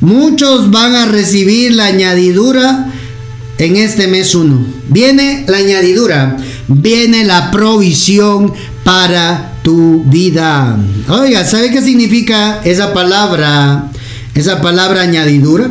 Muchos 0.01 0.71
van 0.71 0.95
a 0.95 1.07
recibir 1.07 1.73
la 1.75 1.85
añadidura 1.85 2.91
en 3.59 3.77
este 3.77 4.09
mes 4.09 4.35
1. 4.35 4.67
Viene 4.89 5.45
la 5.47 5.59
añadidura, 5.59 6.39
viene 6.67 7.27
la 7.27 7.51
provisión 7.51 8.55
para 8.85 9.52
tu 9.63 10.05
vida. 10.05 10.77
Oiga, 11.09 11.45
¿sabe 11.45 11.71
qué 11.71 11.81
significa 11.81 12.61
esa 12.65 12.93
palabra? 12.93 13.91
Esa 14.35 14.61
palabra 14.61 15.03
añadidura. 15.03 15.71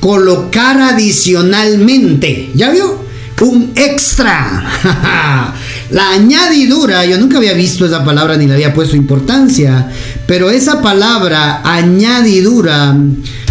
Colocar 0.00 0.80
adicionalmente. 0.80 2.50
¿Ya 2.54 2.70
vio? 2.70 3.06
Un 3.40 3.72
extra. 3.76 4.64
la 5.90 6.10
añadidura, 6.10 7.04
yo 7.06 7.18
nunca 7.18 7.38
había 7.38 7.52
visto 7.52 7.86
esa 7.86 8.04
palabra 8.04 8.36
ni 8.36 8.46
le 8.46 8.54
había 8.54 8.74
puesto 8.74 8.96
importancia. 8.96 9.88
Pero 10.26 10.50
esa 10.50 10.82
palabra 10.82 11.62
añadidura 11.64 12.96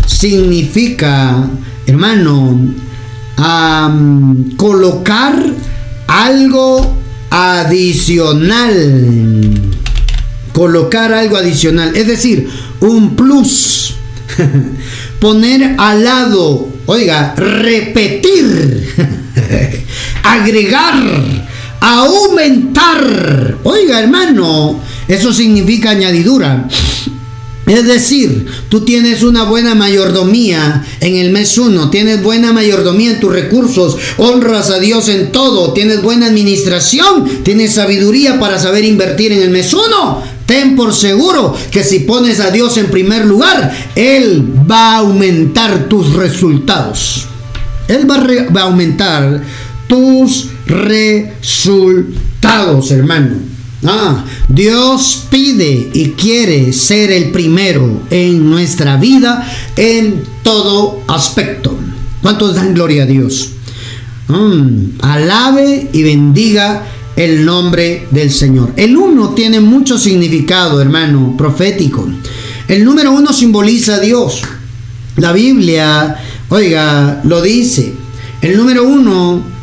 significa, 0.05 1.47
hermano, 1.85 2.59
colocar 4.57 5.41
algo 6.07 6.97
adicional 7.29 8.73
colocar 10.57 11.13
algo 11.13 11.37
adicional, 11.37 11.95
es 11.95 12.07
decir, 12.07 12.49
un 12.79 13.15
plus, 13.15 13.93
poner 15.19 15.75
al 15.77 16.03
lado, 16.03 16.67
oiga, 16.87 17.35
repetir, 17.35 18.91
agregar, 20.23 20.95
aumentar, 21.79 23.55
oiga 23.65 23.99
hermano, 23.99 24.81
eso 25.07 25.31
significa 25.31 25.91
añadidura. 25.91 26.67
Es 27.67 27.85
decir, 27.85 28.47
tú 28.69 28.83
tienes 28.83 29.21
una 29.21 29.43
buena 29.43 29.75
mayordomía 29.75 30.83
en 31.01 31.17
el 31.17 31.29
mes 31.29 31.55
1, 31.55 31.91
tienes 31.91 32.23
buena 32.23 32.51
mayordomía 32.51 33.11
en 33.11 33.19
tus 33.19 33.31
recursos, 33.31 33.97
honras 34.17 34.71
a 34.71 34.79
Dios 34.79 35.07
en 35.09 35.31
todo, 35.31 35.73
tienes 35.73 36.01
buena 36.01 36.27
administración, 36.27 37.43
tienes 37.43 37.73
sabiduría 37.73 38.39
para 38.39 38.57
saber 38.57 38.85
invertir 38.85 39.33
en 39.33 39.43
el 39.43 39.51
mes 39.51 39.71
1. 39.71 40.36
Ten 40.47 40.75
por 40.77 40.93
seguro 40.95 41.53
que 41.69 41.83
si 41.83 41.99
pones 41.99 42.39
a 42.39 42.49
Dios 42.51 42.77
en 42.77 42.87
primer 42.87 43.25
lugar, 43.25 43.71
Él 43.95 44.47
va 44.69 44.93
a 44.93 44.99
aumentar 44.99 45.89
tus 45.89 46.13
resultados. 46.13 47.27
Él 47.89 48.09
va 48.09 48.15
a, 48.61 48.63
aumentar 48.63 49.43
tus 49.87 50.47
resultados, 50.65 52.01
hermano. 52.91 53.35
Ah, 53.83 54.23
Dios 54.47 55.25
pide 55.29 55.89
y 55.93 56.11
quiere 56.11 56.71
ser 56.73 57.11
el 57.11 57.31
primero 57.31 58.03
en 58.09 58.49
nuestra 58.49 58.95
vida 58.95 59.45
en 59.75 60.23
todo 60.43 61.03
aspecto. 61.07 61.77
¿Cuántos 62.21 62.55
dan 62.55 62.73
gloria 62.73 63.03
a 63.03 63.05
Dios? 63.05 63.51
Mm, 64.29 64.99
alabe 65.01 65.89
y 65.93 66.03
bendiga 66.03 66.85
el 67.17 67.45
nombre 67.45 68.07
del 68.11 68.31
Señor. 68.31 68.71
El 68.77 68.95
uno 68.95 69.31
tiene 69.31 69.59
mucho 69.59 69.97
significado, 69.97 70.81
hermano, 70.81 71.35
profético. 71.37 72.07
El 72.69 72.85
número 72.85 73.11
uno 73.11 73.33
simboliza 73.33 73.95
a 73.95 73.99
Dios. 73.99 74.41
La 75.17 75.33
Biblia, 75.33 76.15
oiga, 76.47 77.19
lo 77.25 77.41
dice. 77.41 77.93
El 78.41 78.55
número 78.55 78.83
uno 78.83 79.57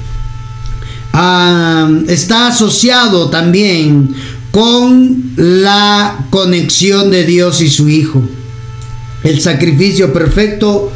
Ah, 1.16 1.88
está 2.08 2.48
asociado 2.48 3.30
también 3.30 4.12
con 4.50 5.32
la 5.36 6.26
conexión 6.28 7.08
de 7.12 7.22
Dios 7.22 7.60
y 7.60 7.70
su 7.70 7.88
Hijo. 7.88 8.20
El 9.22 9.40
sacrificio 9.40 10.12
perfecto 10.12 10.92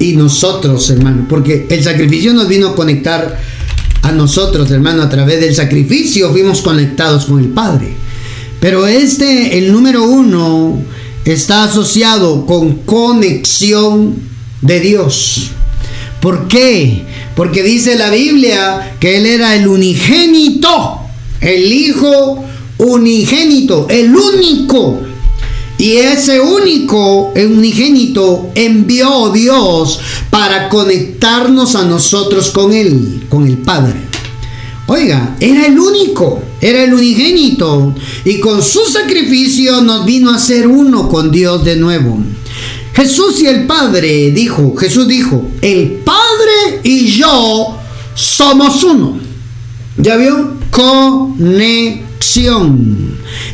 y 0.00 0.16
nosotros, 0.16 0.90
hermano, 0.90 1.24
porque 1.28 1.68
el 1.70 1.84
sacrificio 1.84 2.34
nos 2.34 2.48
vino 2.48 2.70
a 2.70 2.74
conectar 2.74 3.40
a 4.02 4.12
nosotros, 4.12 4.70
hermano, 4.70 5.02
a 5.02 5.08
través 5.08 5.40
del 5.40 5.54
sacrificio 5.54 6.30
fuimos 6.30 6.62
conectados 6.62 7.26
con 7.26 7.38
el 7.38 7.48
Padre. 7.48 7.94
Pero 8.60 8.86
este, 8.86 9.58
el 9.58 9.72
número 9.72 10.04
uno, 10.04 10.82
está 11.24 11.64
asociado 11.64 12.46
con 12.46 12.78
conexión 12.78 14.16
de 14.62 14.80
Dios. 14.80 15.50
¿Por 16.20 16.48
qué? 16.48 17.04
Porque 17.34 17.62
dice 17.62 17.96
la 17.96 18.10
Biblia 18.10 18.96
que 19.00 19.18
Él 19.18 19.26
era 19.26 19.54
el 19.54 19.66
unigénito, 19.66 21.00
el 21.40 21.72
Hijo 21.72 22.44
unigénito, 22.78 23.86
el 23.88 24.14
único. 24.14 25.00
Y 25.80 25.96
ese 25.96 26.38
único, 26.38 27.32
unigénito, 27.34 28.50
envió 28.54 29.30
Dios 29.30 29.98
para 30.28 30.68
conectarnos 30.68 31.74
a 31.74 31.84
nosotros 31.84 32.50
con 32.50 32.74
Él, 32.74 33.24
con 33.30 33.46
el 33.46 33.56
Padre. 33.56 33.98
Oiga, 34.88 35.36
era 35.40 35.64
el 35.64 35.78
único, 35.78 36.42
era 36.60 36.84
el 36.84 36.92
unigénito. 36.92 37.94
Y 38.26 38.40
con 38.40 38.62
su 38.62 38.84
sacrificio 38.84 39.80
nos 39.80 40.04
vino 40.04 40.30
a 40.30 40.38
ser 40.38 40.66
uno 40.66 41.08
con 41.08 41.30
Dios 41.30 41.64
de 41.64 41.76
nuevo. 41.76 42.18
Jesús 42.92 43.40
y 43.40 43.46
el 43.46 43.66
Padre, 43.66 44.32
dijo, 44.32 44.76
Jesús 44.76 45.08
dijo, 45.08 45.48
el 45.62 46.02
Padre 46.04 46.80
y 46.82 47.06
yo 47.06 47.78
somos 48.14 48.84
uno. 48.84 49.18
¿Ya 49.96 50.16
vio? 50.16 50.60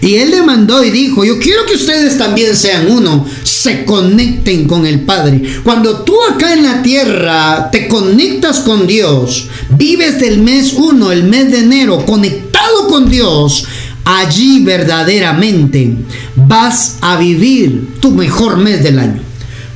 Y 0.02 0.16
él 0.16 0.31
le 0.31 0.42
mandó 0.42 0.85
y 0.85 0.90
dijo, 0.90 1.24
yo 1.24 1.38
quiero 1.38 1.64
que 1.66 1.74
ustedes 1.74 2.18
también 2.18 2.57
sean 2.57 2.90
uno, 2.90 3.26
se 3.42 3.85
conecten 3.85 4.66
con 4.66 4.87
el 4.87 5.00
Padre. 5.00 5.42
Cuando 5.62 6.02
tú 6.02 6.14
acá 6.31 6.52
en 6.52 6.62
la 6.62 6.83
tierra 6.83 7.70
te 7.70 7.88
conectas 7.88 8.61
con 8.61 8.87
Dios, 8.87 9.48
vives 9.70 10.20
del 10.20 10.40
mes 10.40 10.74
uno, 10.74 11.12
el 11.12 11.24
mes 11.24 11.50
de 11.50 11.61
enero, 11.61 12.05
conectado 12.05 12.88
con 12.88 13.09
Dios, 13.09 13.64
allí 14.05 14.62
verdaderamente 14.64 15.94
vas 16.35 16.98
a 17.00 17.16
vivir 17.16 17.94
tu 18.00 18.11
mejor 18.11 18.57
mes 18.59 18.83
del 18.83 18.98
año. 18.98 19.26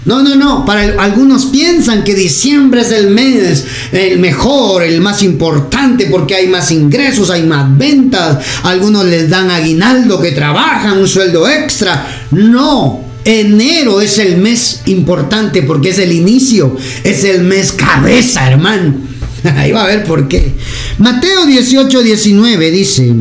No, 0.05 0.23
no, 0.23 0.35
no. 0.35 0.65
Para 0.65 1.03
algunos 1.03 1.47
piensan 1.47 2.05
que 2.05 2.15
diciembre 2.15 2.81
es 2.81 2.91
el 2.91 3.11
mes 3.11 3.65
el 3.93 4.19
mejor, 4.19 4.83
el 4.83 5.01
más 5.01 5.23
importante 5.23 6.07
porque 6.07 6.35
hay 6.35 6.49
más 6.49 6.71
ingresos, 6.71 7.31
hay 7.31 7.43
más 7.43 7.77
ventas. 7.77 8.39
Algunos 8.63 9.05
les 9.05 9.29
dan 9.29 9.51
aguinaldo 9.51 10.21
que 10.21 10.33
trabajan, 10.33 10.99
un 10.99 11.09
sueldo 11.09 11.49
extra. 11.49 12.27
No, 12.31 13.05
enero 13.25 14.01
es 14.01 14.19
el 14.19 14.39
mes 14.39 14.83
importante 14.87 15.63
porque 15.63 15.91
es 15.91 15.99
el 15.99 16.13
inicio, 16.13 16.77
es 17.05 17.25
el 17.25 17.43
mes 17.43 17.73
cabeza, 17.73 18.49
hermano. 18.49 18.95
Ahí 19.57 19.73
va 19.73 19.85
a 19.85 19.87
ver 19.87 20.05
por 20.05 20.29
qué. 20.29 20.55
Mateo 20.99 21.47
18, 21.47 22.03
19 22.03 22.71
dice. 22.71 23.15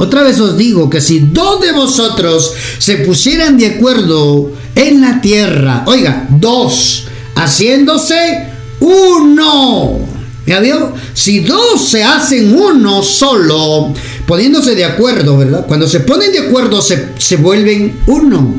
Otra 0.00 0.22
vez 0.22 0.40
os 0.40 0.56
digo 0.56 0.88
que 0.88 0.98
si 0.98 1.18
dos 1.18 1.60
de 1.60 1.72
vosotros 1.72 2.54
se 2.78 2.96
pusieran 2.96 3.58
de 3.58 3.66
acuerdo 3.66 4.50
en 4.74 5.02
la 5.02 5.20
tierra, 5.20 5.84
oiga, 5.86 6.26
dos, 6.30 7.04
haciéndose 7.34 8.46
uno. 8.80 9.98
¿Ya 10.46 10.58
vio? 10.60 10.94
Si 11.12 11.40
dos 11.40 11.86
se 11.86 12.02
hacen 12.02 12.58
uno 12.58 13.02
solo, 13.02 13.92
poniéndose 14.26 14.74
de 14.74 14.86
acuerdo, 14.86 15.36
¿verdad? 15.36 15.66
Cuando 15.68 15.86
se 15.86 16.00
ponen 16.00 16.32
de 16.32 16.38
acuerdo 16.38 16.80
se, 16.80 17.10
se 17.18 17.36
vuelven 17.36 18.00
uno 18.06 18.54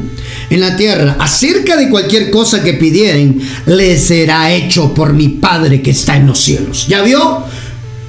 en 0.51 0.59
la 0.59 0.75
tierra 0.75 1.15
acerca 1.19 1.75
de 1.75 1.89
cualquier 1.89 2.29
cosa 2.29 2.63
que 2.63 2.73
pidieren, 2.73 3.41
les 3.65 4.03
será 4.03 4.53
hecho 4.53 4.93
por 4.93 5.13
mi 5.13 5.29
Padre 5.29 5.81
que 5.81 5.89
está 5.89 6.17
en 6.17 6.27
los 6.27 6.39
cielos. 6.39 6.85
¿Ya 6.87 7.01
vio? 7.01 7.45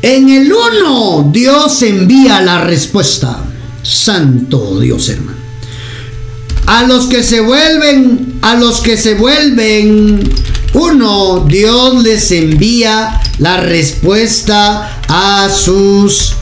En 0.03 0.29
el 0.29 0.53
uno, 0.53 1.31
Dios 1.33 1.81
envía 1.83 2.43
la 2.43 2.65
respuesta. 2.65 3.45
Santo 3.85 4.81
Dios, 4.81 5.09
hermano. 5.09 5.39
A 6.67 6.83
los 6.85 7.07
que 7.07 7.23
se 7.23 7.41
vuelven, 7.41 8.39
a 8.43 8.57
los 8.57 8.81
que 8.81 8.97
se 8.97 9.15
vuelven 9.15 10.29
uno, 10.75 11.45
Dios 11.47 12.03
les 12.03 12.33
envía 12.33 13.21
la 13.39 13.61
respuesta 13.61 15.01
a 15.07 15.49
sus 15.49 16.35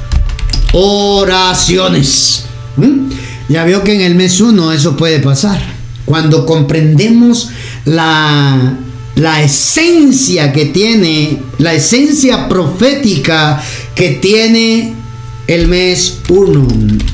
oraciones. 0.73 2.45
¿Mm? 2.77 3.11
Ya 3.51 3.65
veo 3.65 3.85
que 3.85 3.95
en 3.95 4.01
el 4.01 4.15
mes 4.15 4.41
uno 4.41 4.73
eso 4.73 4.97
puede 4.97 5.19
pasar. 5.19 5.61
Cuando 6.07 6.47
comprendemos 6.47 7.51
la 7.85 8.79
la 9.17 9.43
esencia 9.43 10.53
que 10.53 10.67
tiene, 10.67 11.41
la 11.59 11.75
esencia 11.75 12.49
profética 12.49 13.63
que 13.95 14.11
tiene 14.11 14.95
el 15.47 15.67
mes 15.67 16.19
1. 16.29 16.69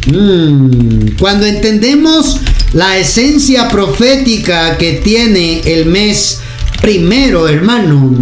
Mm. 0.06 1.16
Cuando 1.18 1.46
entendemos 1.46 2.40
la 2.74 2.98
esencia 2.98 3.68
profética 3.68 4.76
que 4.76 4.94
tiene 4.94 5.60
el 5.60 5.86
mes 5.86 6.40
primero, 6.82 7.48
hermano, 7.48 8.12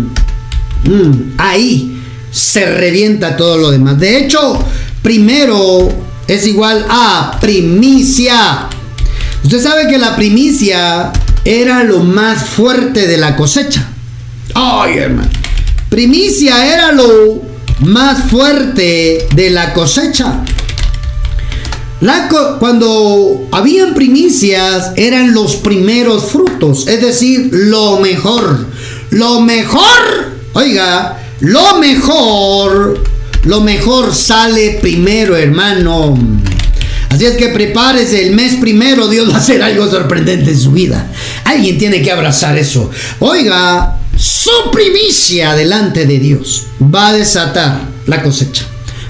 mm, 0.85 1.35
ahí 1.37 2.01
se 2.31 2.67
revienta 2.67 3.37
todo 3.37 3.59
lo 3.59 3.71
demás. 3.71 3.99
De 3.99 4.19
hecho, 4.19 4.59
primero 5.03 5.89
es 6.27 6.47
igual 6.47 6.87
a 6.89 7.37
primicia. 7.41 8.69
Usted 9.43 9.63
sabe 9.63 9.89
que 9.89 9.99
la 9.99 10.17
primicia 10.17 11.13
era 11.44 11.85
lo 11.85 12.00
más 12.00 12.48
fuerte 12.48 13.07
de 13.07 13.18
la 13.18 13.37
cosecha. 13.37 13.87
Ay, 14.54 14.98
hermano. 14.98 15.30
Primicia 15.88 16.74
era 16.74 16.92
lo 16.92 17.42
más 17.80 18.30
fuerte 18.30 19.26
de 19.35 19.50
la 19.50 19.72
cosecha. 19.72 20.42
cuando 22.59 23.48
habían 23.52 23.94
primicias 23.94 24.92
eran 24.96 25.35
los 25.35 25.57
primeros 25.57 26.30
frutos, 26.30 26.87
es 26.88 27.00
decir, 27.00 27.50
lo 27.52 27.98
mejor. 28.00 28.66
Lo 29.11 29.40
mejor, 29.40 30.33
oiga, 30.55 31.18
lo 31.40 31.78
mejor, 31.78 33.05
lo 33.45 33.61
mejor 33.61 34.14
sale 34.14 34.78
primero, 34.80 35.36
hermano. 35.36 36.16
Así 37.14 37.26
es 37.26 37.36
que 37.36 37.49
prepárese 37.51 38.26
el 38.26 38.34
mes 38.34 38.57
primero, 38.57 39.07
Dios 39.07 39.30
va 39.30 39.36
a 39.36 39.38
hacer 39.38 39.62
algo 39.62 39.88
sorprendente 39.88 40.51
en 40.51 40.59
su 40.59 40.72
vida. 40.72 41.12
Alguien 41.45 41.78
tiene 41.78 42.03
que 42.03 42.11
abrazar 42.11 42.57
eso. 42.57 42.90
Oiga, 43.20 43.99
su 44.16 44.70
primicia 44.72 45.55
delante 45.55 46.07
de 46.07 46.18
Dios 46.18 46.66
va 46.82 47.09
a 47.09 47.12
desatar 47.12 47.80
la 48.07 48.22
cosecha. 48.22 48.66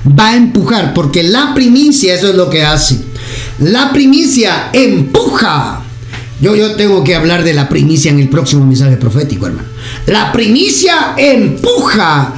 Va 0.06 0.30
a 0.30 0.36
empujar, 0.36 0.92
porque 0.92 1.22
la 1.22 1.54
primicia 1.54 2.14
eso 2.14 2.28
es 2.28 2.34
lo 2.34 2.50
que 2.50 2.62
hace. 2.62 2.98
La 3.60 3.92
primicia 3.92 4.70
empuja. 4.72 5.82
Yo, 6.40 6.54
yo 6.54 6.74
tengo 6.74 7.02
que 7.04 7.14
hablar 7.14 7.44
de 7.44 7.54
la 7.54 7.68
primicia 7.68 8.10
en 8.10 8.18
el 8.18 8.28
próximo 8.28 8.66
mensaje 8.66 8.96
profético, 8.96 9.46
hermano. 9.46 9.68
La 10.06 10.32
primicia 10.32 11.14
empuja 11.16 12.34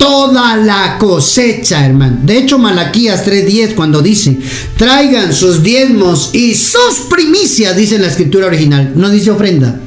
toda 0.00 0.56
la 0.56 0.96
cosecha, 0.98 1.84
hermano. 1.84 2.20
De 2.22 2.38
hecho, 2.38 2.58
Malaquías 2.58 3.22
3:10 3.22 3.74
cuando 3.74 4.00
dice, 4.00 4.38
traigan 4.78 5.34
sus 5.34 5.62
diezmos 5.62 6.30
y 6.32 6.54
sus 6.54 7.00
primicias, 7.10 7.76
dice 7.76 7.98
la 7.98 8.06
escritura 8.06 8.46
original, 8.46 8.94
no 8.96 9.10
dice 9.10 9.30
ofrenda. 9.30 9.78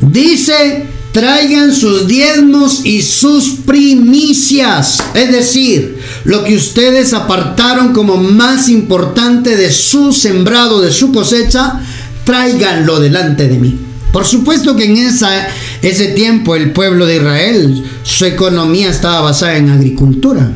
Dice, 0.00 0.86
traigan 1.12 1.72
sus 1.72 2.08
diezmos 2.08 2.84
y 2.84 3.02
sus 3.02 3.50
primicias. 3.64 4.98
Es 5.14 5.30
decir, 5.30 5.98
lo 6.24 6.42
que 6.42 6.56
ustedes 6.56 7.12
apartaron 7.12 7.92
como 7.92 8.16
más 8.16 8.68
importante 8.68 9.56
de 9.56 9.70
su 9.70 10.12
sembrado, 10.12 10.80
de 10.80 10.90
su 10.90 11.12
cosecha, 11.12 11.80
tráiganlo 12.24 12.98
delante 12.98 13.46
de 13.46 13.58
mí. 13.60 13.78
Por 14.12 14.26
supuesto 14.26 14.76
que 14.76 14.84
en 14.84 14.96
esa, 14.98 15.48
ese 15.82 16.08
tiempo 16.08 16.54
el 16.54 16.72
pueblo 16.72 17.06
de 17.06 17.16
Israel, 17.16 17.84
su 18.04 18.24
economía 18.24 18.88
estaba 18.88 19.20
basada 19.20 19.56
en 19.56 19.70
agricultura. 19.70 20.52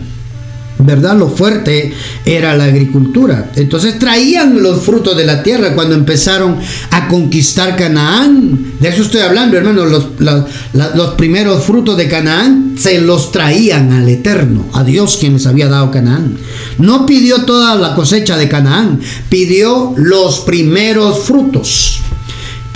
¿Verdad? 0.79 1.17
Lo 1.17 1.31
fuerte 1.31 1.95
era 2.27 2.55
la 2.55 2.65
agricultura. 2.65 3.51
Entonces 3.57 3.99
traían 3.99 4.63
los 4.63 4.83
frutos 4.83 5.17
de 5.17 5.25
la 5.25 5.43
tierra 5.43 5.75
cuando 5.75 5.95
empezaron 5.95 6.59
a 6.91 7.09
conquistar 7.09 7.77
Canaán. 7.77 8.75
De 8.79 8.91
eso 8.91 9.03
estoy 9.03 9.23
hablando, 9.23 9.57
hermano. 9.57 9.87
Los, 9.87 10.09
los 10.71 11.15
primeros 11.15 11.65
frutos 11.65 11.97
de 11.97 12.09
Canaán 12.09 12.75
se 12.79 13.01
los 13.01 13.33
traían 13.33 13.91
al 13.91 14.07
Eterno, 14.09 14.67
a 14.75 14.85
Dios 14.85 15.17
quien 15.19 15.33
les 15.33 15.47
había 15.47 15.69
dado 15.69 15.91
Canaán. 15.91 16.37
No 16.79 17.07
pidió 17.07 17.47
toda 17.47 17.75
la 17.75 17.95
cosecha 17.95 18.37
de 18.37 18.49
Canaán, 18.49 19.01
pidió 19.31 19.95
los 19.97 20.41
primeros 20.41 21.21
frutos. 21.21 22.03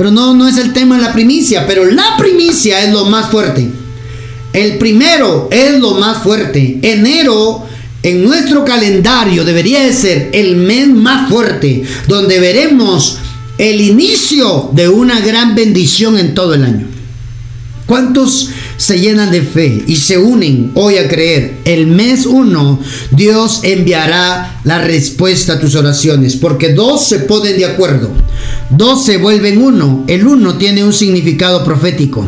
Pero 0.01 0.13
no, 0.13 0.33
no 0.33 0.49
es 0.49 0.57
el 0.57 0.73
tema 0.73 0.97
de 0.97 1.03
la 1.03 1.13
primicia, 1.13 1.67
pero 1.67 1.85
la 1.85 2.17
primicia 2.17 2.83
es 2.83 2.91
lo 2.91 3.05
más 3.05 3.31
fuerte. 3.31 3.69
El 4.55 4.79
primero 4.79 5.51
es 5.53 5.79
lo 5.79 5.97
más 5.97 6.23
fuerte. 6.23 6.79
Enero 6.81 7.67
en 8.03 8.25
nuestro 8.25 8.65
calendario 8.65 9.45
debería 9.45 9.81
de 9.83 9.93
ser 9.93 10.31
el 10.33 10.57
mes 10.57 10.89
más 10.89 11.29
fuerte, 11.29 11.83
donde 12.09 12.41
veremos 12.41 13.19
el 13.59 13.83
inicio 13.83 14.71
de 14.73 14.89
una 14.89 15.21
gran 15.21 15.55
bendición 15.55 16.19
en 16.19 16.35
todo 16.35 16.55
el 16.55 16.65
año. 16.65 16.87
¿Cuántos 17.85 18.49
se 18.81 18.99
llenan 18.99 19.31
de 19.31 19.43
fe 19.43 19.85
y 19.87 19.97
se 19.97 20.17
unen 20.17 20.71
hoy 20.75 20.97
a 20.97 21.07
creer? 21.07 21.59
El 21.67 21.87
mes 21.87 22.25
uno, 22.25 22.81
Dios 23.11 23.61
enviará 23.63 24.59
la 24.65 24.79
respuesta 24.79 25.53
a 25.53 25.61
tus 25.61 25.75
oraciones, 25.75 26.37
porque 26.37 26.73
dos 26.73 27.07
se 27.07 27.19
ponen 27.19 27.59
de 27.59 27.67
acuerdo, 27.67 28.11
dos 28.71 29.05
se 29.05 29.19
vuelven 29.19 29.61
uno. 29.61 30.05
El 30.07 30.27
uno 30.27 30.55
tiene 30.55 30.83
un 30.83 30.95
significado 30.95 31.63
profético. 31.63 32.25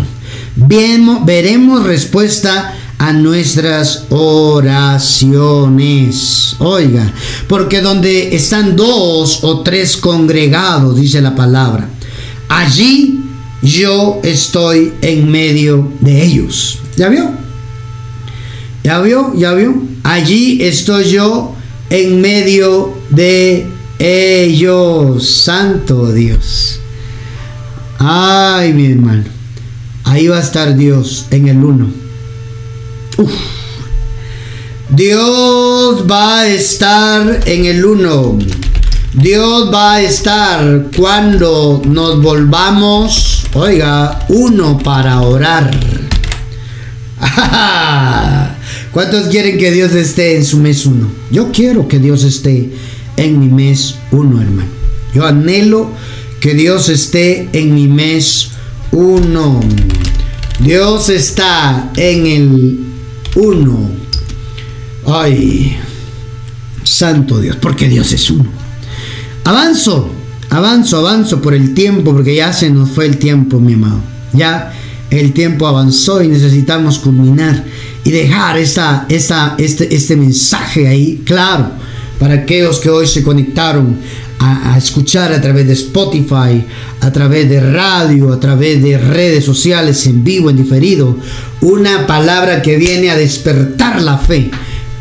Veremos 0.55 1.84
respuesta 1.84 2.74
a 2.98 3.14
nuestras 3.14 4.05
oraciones. 4.11 5.36
Oiga, 6.59 7.11
porque 7.48 7.80
donde 7.80 8.36
están 8.36 8.76
dos 8.76 9.38
o 9.42 9.61
tres 9.62 9.96
congregados, 9.96 10.96
dice 10.96 11.22
la 11.22 11.34
palabra, 11.34 11.88
allí 12.50 13.21
yo 13.62 14.20
estoy 14.24 14.92
en 15.02 15.30
medio 15.30 15.90
de 16.00 16.24
ellos. 16.24 16.80
¿Ya 16.96 17.08
vio? 17.08 17.30
¿Ya 18.82 19.00
vio? 19.00 19.32
¿Ya 19.36 19.52
vio? 19.54 19.80
Allí 20.02 20.62
estoy 20.62 21.04
yo 21.10 21.54
en 21.88 22.20
medio 22.20 22.92
de 23.10 23.66
ellos. 23.98 25.28
Santo 25.28 26.12
Dios. 26.12 26.80
Ay, 27.98 28.72
mi 28.72 28.90
hermano. 28.90 29.24
Ahí 30.04 30.26
va 30.26 30.38
a 30.38 30.42
estar 30.42 30.76
Dios 30.76 31.26
en 31.30 31.48
el 31.48 31.62
uno. 31.62 31.88
Dios 34.90 36.04
va 36.10 36.40
a 36.40 36.48
estar 36.48 37.40
en 37.46 37.64
el 37.64 37.84
uno. 37.84 38.38
Dios 39.14 39.72
va 39.72 39.94
a 39.94 40.02
estar 40.02 40.86
cuando 40.96 41.82
nos 41.84 42.22
volvamos 42.22 43.32
Oiga, 43.54 44.24
uno 44.28 44.78
para 44.78 45.20
orar. 45.20 45.70
¿Cuántos 48.92 49.28
quieren 49.28 49.58
que 49.58 49.70
Dios 49.70 49.92
esté 49.92 50.36
en 50.36 50.44
su 50.46 50.56
mes 50.56 50.86
uno? 50.86 51.12
Yo 51.30 51.52
quiero 51.52 51.86
que 51.86 51.98
Dios 51.98 52.24
esté 52.24 52.72
en 53.18 53.38
mi 53.38 53.48
mes 53.48 53.96
uno, 54.10 54.40
hermano. 54.40 54.70
Yo 55.14 55.26
anhelo 55.26 55.90
que 56.40 56.54
Dios 56.54 56.88
esté 56.88 57.50
en 57.52 57.74
mi 57.74 57.88
mes 57.88 58.52
uno. 58.90 59.60
Dios 60.60 61.10
está 61.10 61.92
en 61.96 62.26
el 62.26 62.78
uno. 63.36 63.90
Ay, 65.06 65.76
santo 66.84 67.38
Dios, 67.38 67.56
porque 67.60 67.86
Dios 67.86 68.12
es 68.12 68.30
uno. 68.30 68.61
Avanzo 69.45 70.11
Avanzo, 70.53 70.99
avanzo 70.99 71.40
por 71.40 71.55
el 71.55 71.72
tiempo, 71.72 72.12
porque 72.12 72.34
ya 72.34 72.53
se 72.53 72.68
nos 72.68 72.90
fue 72.90 73.07
el 73.07 73.16
tiempo, 73.16 73.59
mi 73.59 73.72
amado. 73.72 74.01
Ya 74.34 74.70
el 75.09 75.32
tiempo 75.32 75.66
avanzó 75.66 76.22
y 76.22 76.28
necesitamos 76.28 76.99
culminar 76.99 77.64
y 78.05 78.11
dejar 78.11 78.59
esta, 78.59 79.07
esta, 79.09 79.55
este, 79.57 79.95
este 79.95 80.14
mensaje 80.14 80.88
ahí 80.88 81.22
claro 81.24 81.70
para 82.18 82.34
aquellos 82.34 82.80
que 82.80 82.90
hoy 82.90 83.07
se 83.07 83.22
conectaron 83.22 83.97
a, 84.40 84.74
a, 84.74 84.78
escuchar 84.78 85.32
a 85.32 85.40
través 85.40 85.66
de 85.66 85.72
Spotify, 85.72 86.66
a 87.01 87.11
través 87.12 87.49
de 87.49 87.61
radio, 87.61 88.30
a 88.30 88.38
través 88.38 88.82
de 88.82 88.99
redes 88.99 89.47
sociales, 89.47 90.07
en 90.07 90.22
vivo, 90.22 90.51
en 90.51 90.57
diferido, 90.59 91.16
una 91.62 92.07
palabra 92.07 92.61
que 92.61 92.76
viene 92.76 93.11
a 93.11 93.16
despertar 93.16 94.03
la 94.03 94.18
fe 94.18 94.51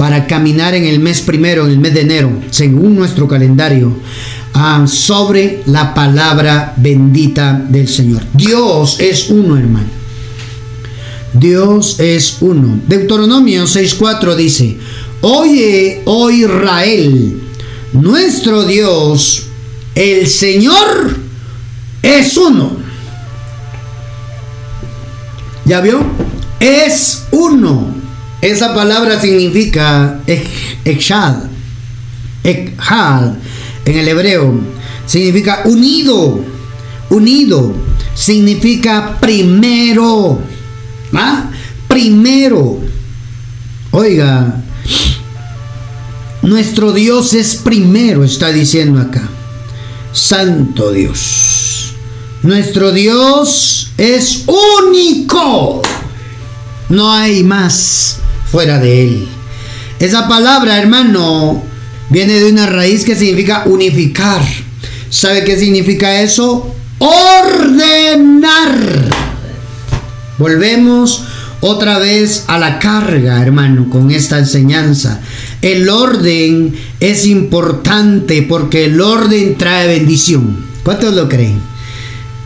para 0.02 0.26
caminar 0.26 0.74
en 0.74 0.86
el 0.86 1.00
mes 1.00 1.22
primero, 1.22 1.66
en 1.66 1.74
el 1.74 1.78
mes 1.78 1.94
de 1.94 2.02
enero, 2.02 2.32
según 2.50 2.96
nuestro 2.96 3.28
calendario, 3.28 3.96
Ah, 4.52 4.84
sobre 4.88 5.62
la 5.68 5.94
palabra 5.94 6.74
bendita 6.76 7.54
del 7.70 7.88
Señor. 7.88 8.24
Dios 8.34 9.00
es 9.00 9.30
uno, 9.30 9.58
hermano. 9.58 9.90
Dios 11.34 12.00
es 12.00 12.38
uno. 12.42 12.80
Deuteronomio 12.88 13.66
6.4 13.66 14.36
dice, 14.36 14.78
Oye, 15.22 16.02
oh 16.06 16.32
Israel, 16.32 17.40
nuestro 17.94 18.66
Dios, 18.66 19.44
el 19.94 20.28
Señor 20.28 21.16
es 22.02 22.38
uno. 22.38 22.72
¿Ya 25.64 25.80
vio? 25.80 26.04
Es 26.60 27.26
uno. 27.30 28.01
Esa 28.42 28.74
palabra 28.74 29.20
significa 29.20 30.20
Echad. 30.84 31.36
Echad 32.44 33.34
en 33.86 33.98
el 33.98 34.08
hebreo 34.08 34.60
significa 35.06 35.62
unido, 35.66 36.40
unido, 37.10 37.74
significa 38.16 39.18
primero, 39.20 40.40
¿ah? 41.14 41.52
Primero. 41.88 42.80
Oiga, 43.92 44.64
nuestro 46.42 46.94
Dios 46.94 47.34
es 47.34 47.58
primero, 47.58 48.24
está 48.24 48.52
diciendo 48.52 49.02
acá. 49.02 49.30
Santo 50.14 50.92
Dios. 50.92 51.94
Nuestro 52.42 52.92
Dios 52.92 53.92
es 53.98 54.46
único. 54.48 55.82
No 56.90 57.12
hay 57.12 57.44
más 57.44 58.21
fuera 58.52 58.80
de 58.80 59.04
Él. 59.04 59.28
Esa 60.00 60.28
palabra, 60.28 60.80
hermano, 60.80 61.64
Viene 62.12 62.42
de 62.42 62.52
una 62.52 62.66
raíz 62.66 63.06
que 63.06 63.16
significa 63.16 63.64
unificar. 63.68 64.42
¿Sabe 65.10 65.46
qué 65.46 65.58
significa 65.58 66.22
eso? 66.22 66.76
Ordenar. 67.00 68.76
Volvemos 70.38 71.24
otra 71.62 72.00
vez 72.00 72.44
a 72.48 72.60
la 72.60 72.80
carga, 72.80 73.42
hermano, 73.42 73.90
con 73.90 74.12
esta 74.12 74.40
enseñanza. 74.40 75.22
El 75.62 75.88
orden 75.88 76.76
es 77.00 77.26
importante 77.28 78.42
porque 78.42 78.86
el 78.86 79.00
orden 79.00 79.56
trae 79.58 79.88
bendición. 79.88 80.66
¿Cuántos 80.84 81.14
lo 81.14 81.30
creen? 81.30 81.62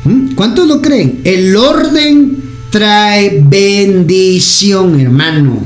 ¿Mm? 0.03 0.35
¿Cuántos 0.35 0.67
lo 0.67 0.79
creen? 0.79 1.21
El 1.23 1.55
orden 1.55 2.37
trae 2.69 3.41
bendición, 3.43 4.99
hermano. 4.99 5.59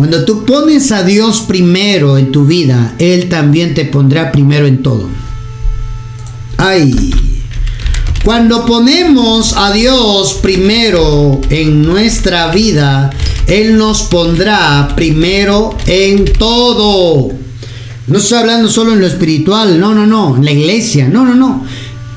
Cuando 0.00 0.24
tú 0.24 0.46
pones 0.46 0.92
a 0.92 1.02
Dios 1.02 1.40
primero 1.40 2.16
en 2.16 2.32
tu 2.32 2.46
vida, 2.46 2.94
Él 2.98 3.28
también 3.28 3.74
te 3.74 3.84
pondrá 3.84 4.32
primero 4.32 4.66
en 4.66 4.82
todo. 4.82 5.06
Ay. 6.56 7.10
Cuando 8.24 8.64
ponemos 8.64 9.52
a 9.58 9.70
Dios 9.72 10.38
primero 10.40 11.38
en 11.50 11.82
nuestra 11.82 12.50
vida, 12.50 13.10
Él 13.46 13.76
nos 13.76 14.04
pondrá 14.04 14.88
primero 14.96 15.76
en 15.86 16.24
todo. 16.24 17.32
No 18.06 18.18
estoy 18.18 18.38
hablando 18.38 18.70
solo 18.70 18.94
en 18.94 19.00
lo 19.00 19.06
espiritual, 19.06 19.78
no, 19.78 19.94
no, 19.94 20.06
no, 20.06 20.34
en 20.36 20.46
la 20.46 20.52
iglesia, 20.52 21.08
no, 21.08 21.26
no, 21.26 21.34
no. 21.34 21.62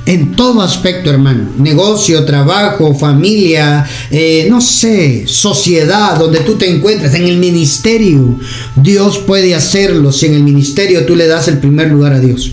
En 0.05 0.35
todo 0.35 0.61
aspecto, 0.61 1.09
hermano. 1.09 1.49
Negocio, 1.57 2.25
trabajo, 2.25 2.93
familia, 2.93 3.85
eh, 4.11 4.47
no 4.49 4.59
sé, 4.59 5.25
sociedad, 5.27 6.17
donde 6.17 6.39
tú 6.39 6.55
te 6.55 6.69
encuentres, 6.69 7.13
en 7.13 7.23
el 7.23 7.37
ministerio. 7.37 8.37
Dios 8.75 9.19
puede 9.19 9.55
hacerlo 9.55 10.11
si 10.11 10.25
en 10.25 10.33
el 10.33 10.43
ministerio 10.43 11.05
tú 11.05 11.15
le 11.15 11.27
das 11.27 11.47
el 11.47 11.59
primer 11.59 11.89
lugar 11.89 12.13
a 12.13 12.19
Dios. 12.19 12.51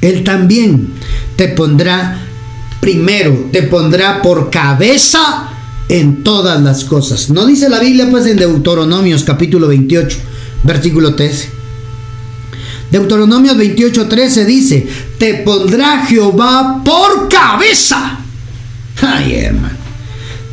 Él 0.00 0.22
también 0.22 0.90
te 1.36 1.48
pondrá 1.48 2.24
primero, 2.80 3.48
te 3.50 3.64
pondrá 3.64 4.22
por 4.22 4.50
cabeza 4.50 5.50
en 5.88 6.22
todas 6.22 6.60
las 6.62 6.84
cosas. 6.84 7.30
No 7.30 7.46
dice 7.46 7.68
la 7.68 7.80
Biblia 7.80 8.08
pues 8.10 8.26
en 8.26 8.36
Deuteronomios 8.36 9.24
capítulo 9.24 9.66
28, 9.66 10.18
versículo 10.62 11.14
13. 11.16 11.57
Deuteronomio 12.90 13.54
28:13 13.54 14.44
dice, 14.44 14.86
te 15.18 15.34
pondrá 15.34 16.06
Jehová 16.06 16.80
por 16.84 17.28
cabeza. 17.28 18.18
Ay, 19.02 19.34
hermano. 19.34 19.76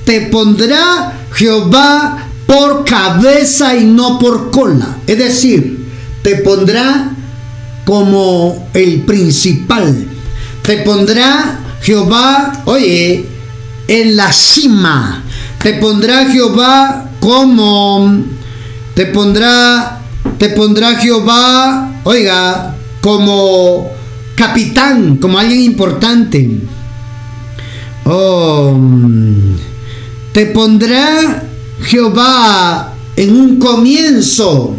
Te 0.04 0.22
pondrá 0.22 1.14
Jehová 1.34 2.28
por 2.46 2.84
cabeza 2.84 3.76
y 3.76 3.86
no 3.86 4.20
por 4.20 4.52
cola. 4.52 4.98
Es 5.08 5.18
decir, 5.18 5.86
te 6.22 6.36
pondrá 6.38 7.12
como 7.86 8.68
el 8.74 9.02
principal. 9.02 10.08
Te 10.62 10.78
pondrá 10.80 11.60
Jehová, 11.82 12.64
oye, 12.66 13.26
en 13.88 14.16
la 14.16 14.32
cima. 14.32 15.24
Te 15.62 15.76
pondrá 15.76 16.30
Jehová 16.30 17.10
como, 17.20 18.24
te 18.94 19.06
pondrá, 19.08 20.02
te 20.38 20.50
pondrá 20.50 20.96
Jehová 20.96 21.95
oiga, 22.06 22.76
como 23.02 23.92
capitán, 24.36 25.18
como 25.18 25.38
alguien 25.38 25.62
importante. 25.62 26.50
Oh, 28.06 28.78
te 30.32 30.46
pondrá 30.48 31.44
Jehová 31.84 32.94
en 33.16 33.36
un 33.36 33.60
comienzo. 33.60 34.76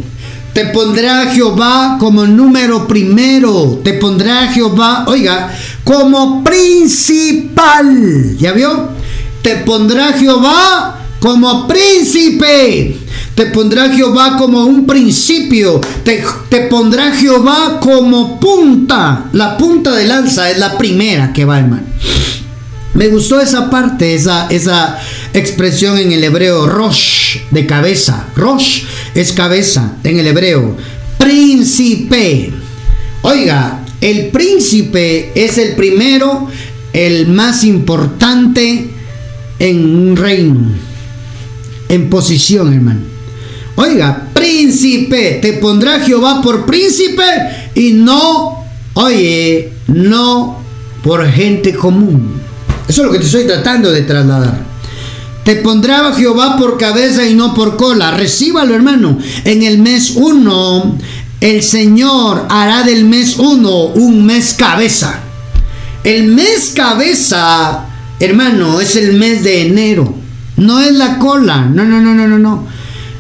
Te 0.53 0.67
pondrá 0.67 1.27
Jehová 1.27 1.97
como 2.01 2.27
número 2.27 2.87
primero. 2.89 3.81
Te 3.85 3.93
pondrá 3.95 4.49
Jehová, 4.49 5.05
oiga, 5.07 5.53
como 5.85 6.43
principal. 6.43 8.37
¿Ya 8.39 8.53
vio? 8.53 8.89
Te 9.43 9.57
pondrá 9.57 10.13
Jehová 10.13 11.06
como 11.21 11.67
príncipe. 11.67 12.97
Te 13.35 13.47
pondrá 13.47 13.91
Jehová 13.91 14.37
como 14.39 14.65
un 14.65 14.87
principio. 14.87 15.81
Te, 16.05 16.23
pondrá 16.71 17.13
Jehová 17.13 17.79
como 17.81 18.41
punta. 18.41 19.27
La 19.33 19.59
punta 19.59 19.95
de 19.95 20.07
lanza 20.07 20.51
es 20.51 20.59
la 20.59 20.79
primera 20.79 21.33
que 21.33 21.45
va, 21.45 21.59
hermano. 21.59 21.87
Me 22.95 23.09
gustó 23.09 23.39
esa 23.39 23.69
parte, 23.69 24.15
esa, 24.15 24.47
esa 24.49 24.99
expresión 25.35 25.99
en 25.99 26.13
el 26.13 26.25
hebreo, 26.25 26.67
rosh, 26.67 27.41
de 27.51 27.67
cabeza. 27.67 28.29
Rosh 28.35 28.85
es 29.15 29.35
cabeza 29.35 29.97
en 30.03 30.19
el 30.19 30.27
hebreo. 30.27 30.75
Príncipe. 31.19 32.55
Oiga, 33.21 33.85
el 34.01 34.29
príncipe 34.29 35.33
es 35.35 35.59
el 35.59 35.75
primero, 35.75 36.49
el 36.95 37.27
más 37.29 37.65
importante 37.65 38.89
en 39.59 39.95
un 39.95 40.17
reino. 40.17 40.86
En 41.89 42.11
posición, 42.11 42.73
hermano. 42.73 43.01
Oiga, 43.77 44.29
príncipe, 44.33 45.39
te 45.43 45.55
pondrá 45.55 46.01
Jehová 46.01 46.41
por 46.41 46.65
príncipe 46.65 47.23
y 47.75 47.93
no, 47.93 48.65
oye, 48.95 49.73
no 49.89 50.59
por 51.03 51.27
gente 51.31 51.75
común. 51.75 52.41
Eso 52.89 53.03
es 53.03 53.07
lo 53.07 53.13
que 53.13 53.19
te 53.19 53.27
estoy 53.27 53.45
tratando 53.45 53.93
de 53.93 54.03
trasladar. 54.03 54.65
Te 55.45 55.57
pondrá 55.57 56.13
Jehová 56.15 56.57
por 56.57 56.79
cabeza 56.79 57.25
y 57.29 57.35
no 57.35 57.55
por 57.55 57.77
cola. 57.77 58.13
Recíbalo, 58.13 58.75
hermano. 58.75 59.19
En 59.45 59.63
el 59.63 59.79
mes 59.79 60.15
1, 60.17 60.99
el 61.41 61.63
Señor 61.63 62.47
hará 62.49 62.83
del 62.83 63.05
mes 63.05 63.39
1 63.39 63.85
un 63.95 64.27
mes 64.27 64.55
cabeza. 64.55 65.21
El 66.03 66.29
mes 66.29 66.73
cabeza, 66.75 67.85
hermano, 68.19 68.81
es 68.81 68.97
el 68.97 69.13
mes 69.15 69.45
de 69.45 69.67
enero. 69.67 70.26
No 70.57 70.81
es 70.81 70.93
la 70.93 71.19
cola. 71.19 71.67
No, 71.67 71.85
no, 71.85 72.01
no, 72.01 72.15
no, 72.15 72.27
no, 72.27 72.39
no. 72.39 72.67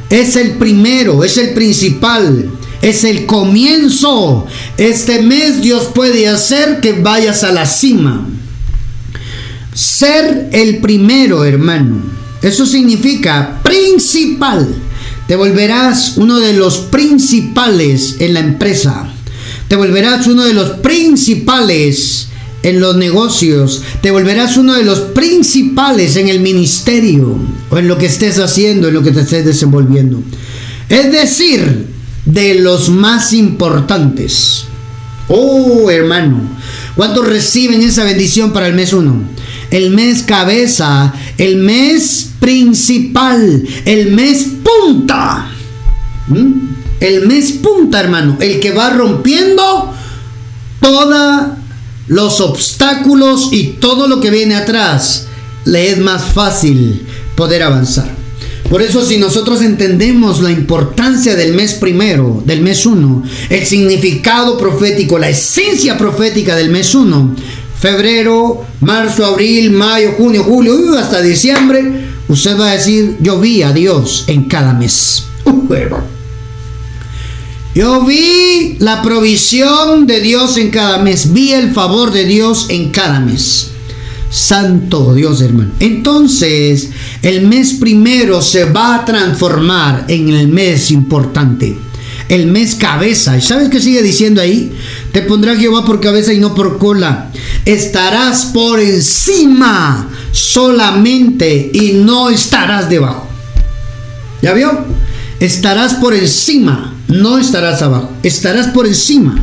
Es 0.08 0.36
el 0.36 0.52
primero, 0.52 1.24
es 1.24 1.36
el 1.36 1.52
principal, 1.52 2.50
es 2.80 3.04
el 3.04 3.26
comienzo. 3.26 4.46
Este 4.76 5.22
mes 5.22 5.60
Dios 5.60 5.90
puede 5.94 6.28
hacer 6.28 6.80
que 6.80 6.92
vayas 6.92 7.42
a 7.42 7.52
la 7.52 7.66
cima. 7.66 8.26
Ser 9.74 10.48
el 10.52 10.78
primero, 10.78 11.44
hermano. 11.44 12.00
Eso 12.40 12.64
significa 12.66 13.60
principal. 13.62 14.74
Te 15.26 15.34
volverás 15.34 16.16
uno 16.16 16.38
de 16.38 16.52
los 16.52 16.78
principales 16.78 18.16
en 18.20 18.34
la 18.34 18.40
empresa. 18.40 19.12
Te 19.68 19.74
volverás 19.74 20.28
uno 20.28 20.44
de 20.44 20.54
los 20.54 20.70
principales 20.78 22.28
en 22.66 22.80
los 22.80 22.96
negocios, 22.96 23.82
te 24.00 24.10
volverás 24.10 24.56
uno 24.56 24.74
de 24.74 24.82
los 24.82 24.98
principales 24.98 26.16
en 26.16 26.26
el 26.26 26.40
ministerio 26.40 27.38
o 27.70 27.78
en 27.78 27.86
lo 27.86 27.96
que 27.96 28.06
estés 28.06 28.40
haciendo, 28.40 28.88
en 28.88 28.94
lo 28.94 29.04
que 29.04 29.12
te 29.12 29.20
estés 29.20 29.44
desenvolviendo. 29.44 30.20
Es 30.88 31.12
decir, 31.12 31.86
de 32.24 32.56
los 32.56 32.88
más 32.88 33.32
importantes. 33.32 34.64
Oh, 35.28 35.88
hermano, 35.92 36.40
¿cuántos 36.96 37.28
reciben 37.28 37.82
esa 37.82 38.02
bendición 38.02 38.52
para 38.52 38.66
el 38.66 38.74
mes 38.74 38.92
1? 38.92 39.14
El 39.70 39.90
mes 39.90 40.24
cabeza, 40.24 41.14
el 41.38 41.58
mes 41.58 42.30
principal, 42.40 43.62
el 43.84 44.10
mes 44.10 44.44
punta. 44.64 45.52
¿Mm? 46.26 46.52
El 46.98 47.28
mes 47.28 47.52
punta, 47.52 48.00
hermano, 48.00 48.38
el 48.40 48.58
que 48.58 48.72
va 48.72 48.90
rompiendo 48.90 49.94
toda 50.80 51.58
los 52.08 52.40
obstáculos 52.40 53.48
y 53.52 53.74
todo 53.80 54.08
lo 54.08 54.20
que 54.20 54.30
viene 54.30 54.54
atrás, 54.56 55.26
le 55.64 55.90
es 55.90 55.98
más 55.98 56.24
fácil 56.24 57.06
poder 57.34 57.62
avanzar. 57.62 58.14
Por 58.70 58.82
eso 58.82 59.04
si 59.04 59.18
nosotros 59.18 59.62
entendemos 59.62 60.40
la 60.40 60.50
importancia 60.50 61.36
del 61.36 61.54
mes 61.54 61.74
primero, 61.74 62.42
del 62.44 62.62
mes 62.62 62.84
uno, 62.84 63.22
el 63.48 63.64
significado 63.64 64.58
profético, 64.58 65.18
la 65.18 65.28
esencia 65.28 65.96
profética 65.96 66.56
del 66.56 66.70
mes 66.70 66.94
uno, 66.94 67.34
febrero, 67.78 68.64
marzo, 68.80 69.24
abril, 69.24 69.70
mayo, 69.70 70.14
junio, 70.16 70.42
julio, 70.42 70.98
hasta 70.98 71.20
diciembre, 71.20 72.06
usted 72.28 72.58
va 72.58 72.70
a 72.70 72.74
decir, 72.74 73.16
yo 73.20 73.38
vi 73.38 73.62
a 73.62 73.72
Dios 73.72 74.24
en 74.26 74.44
cada 74.44 74.72
mes. 74.72 75.24
Uh, 75.44 76.15
yo 77.76 78.06
vi 78.06 78.76
la 78.78 79.02
provisión 79.02 80.06
de 80.06 80.22
Dios 80.22 80.56
en 80.56 80.70
cada 80.70 80.96
mes, 80.96 81.34
vi 81.34 81.52
el 81.52 81.74
favor 81.74 82.10
de 82.10 82.24
Dios 82.24 82.68
en 82.70 82.88
cada 82.88 83.20
mes. 83.20 83.68
Santo 84.30 85.12
Dios, 85.12 85.42
hermano. 85.42 85.72
Entonces, 85.78 86.88
el 87.20 87.46
mes 87.46 87.74
primero 87.74 88.40
se 88.40 88.64
va 88.64 88.94
a 88.94 89.04
transformar 89.04 90.06
en 90.08 90.30
el 90.30 90.48
mes 90.48 90.90
importante. 90.90 91.76
El 92.30 92.46
mes 92.46 92.76
cabeza. 92.76 93.36
¿Y 93.36 93.42
sabes 93.42 93.68
qué 93.68 93.78
sigue 93.78 94.02
diciendo 94.02 94.40
ahí? 94.40 94.72
Te 95.12 95.20
pondrá 95.20 95.54
Jehová 95.54 95.84
por 95.84 96.00
cabeza 96.00 96.32
y 96.32 96.38
no 96.38 96.54
por 96.54 96.78
cola. 96.78 97.30
Estarás 97.66 98.46
por 98.46 98.80
encima 98.80 100.08
solamente 100.32 101.70
y 101.74 101.92
no 101.92 102.30
estarás 102.30 102.88
debajo. 102.88 103.28
¿Ya 104.40 104.54
vio? 104.54 104.72
Estarás 105.40 105.92
por 105.96 106.14
encima 106.14 106.95
no 107.08 107.38
estarás 107.38 107.82
abajo, 107.82 108.12
estarás 108.22 108.68
por 108.68 108.86
encima 108.86 109.42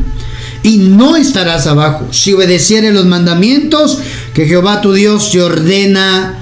y 0.62 0.78
no 0.78 1.16
estarás 1.16 1.66
abajo 1.66 2.08
si 2.10 2.32
obedecieres 2.32 2.94
los 2.94 3.06
mandamientos 3.06 3.98
que 4.32 4.46
Jehová 4.46 4.80
tu 4.80 4.92
Dios 4.92 5.30
te 5.30 5.42
ordena 5.42 6.38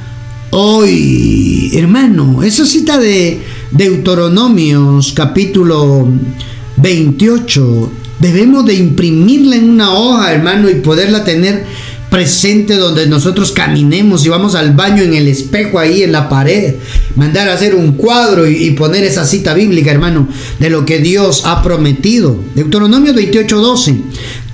hoy. 0.50 1.70
Hermano, 1.74 2.42
esa 2.42 2.66
cita 2.66 2.98
de 2.98 3.40
Deuteronomios 3.70 5.12
capítulo 5.12 6.08
28 6.76 7.92
debemos 8.18 8.64
de 8.66 8.74
imprimirla 8.74 9.56
en 9.56 9.70
una 9.70 9.92
hoja, 9.92 10.32
hermano, 10.32 10.70
y 10.70 10.76
poderla 10.76 11.24
tener 11.24 11.64
presente 12.12 12.76
donde 12.76 13.06
nosotros 13.06 13.52
caminemos 13.52 14.26
y 14.26 14.28
vamos 14.28 14.54
al 14.54 14.74
baño 14.74 15.02
en 15.02 15.14
el 15.14 15.28
espejo 15.28 15.78
ahí 15.78 16.02
en 16.02 16.12
la 16.12 16.28
pared, 16.28 16.74
mandar 17.16 17.48
a 17.48 17.54
hacer 17.54 17.74
un 17.74 17.92
cuadro 17.92 18.46
y, 18.46 18.70
poner 18.72 19.02
esa 19.02 19.24
cita 19.24 19.54
bíblica, 19.54 19.90
hermano, 19.90 20.28
de 20.58 20.68
lo 20.68 20.84
que 20.84 20.98
Dios 20.98 21.44
ha 21.46 21.62
prometido. 21.62 22.38
Deuteronomio 22.54 23.14
28:12, 23.14 23.96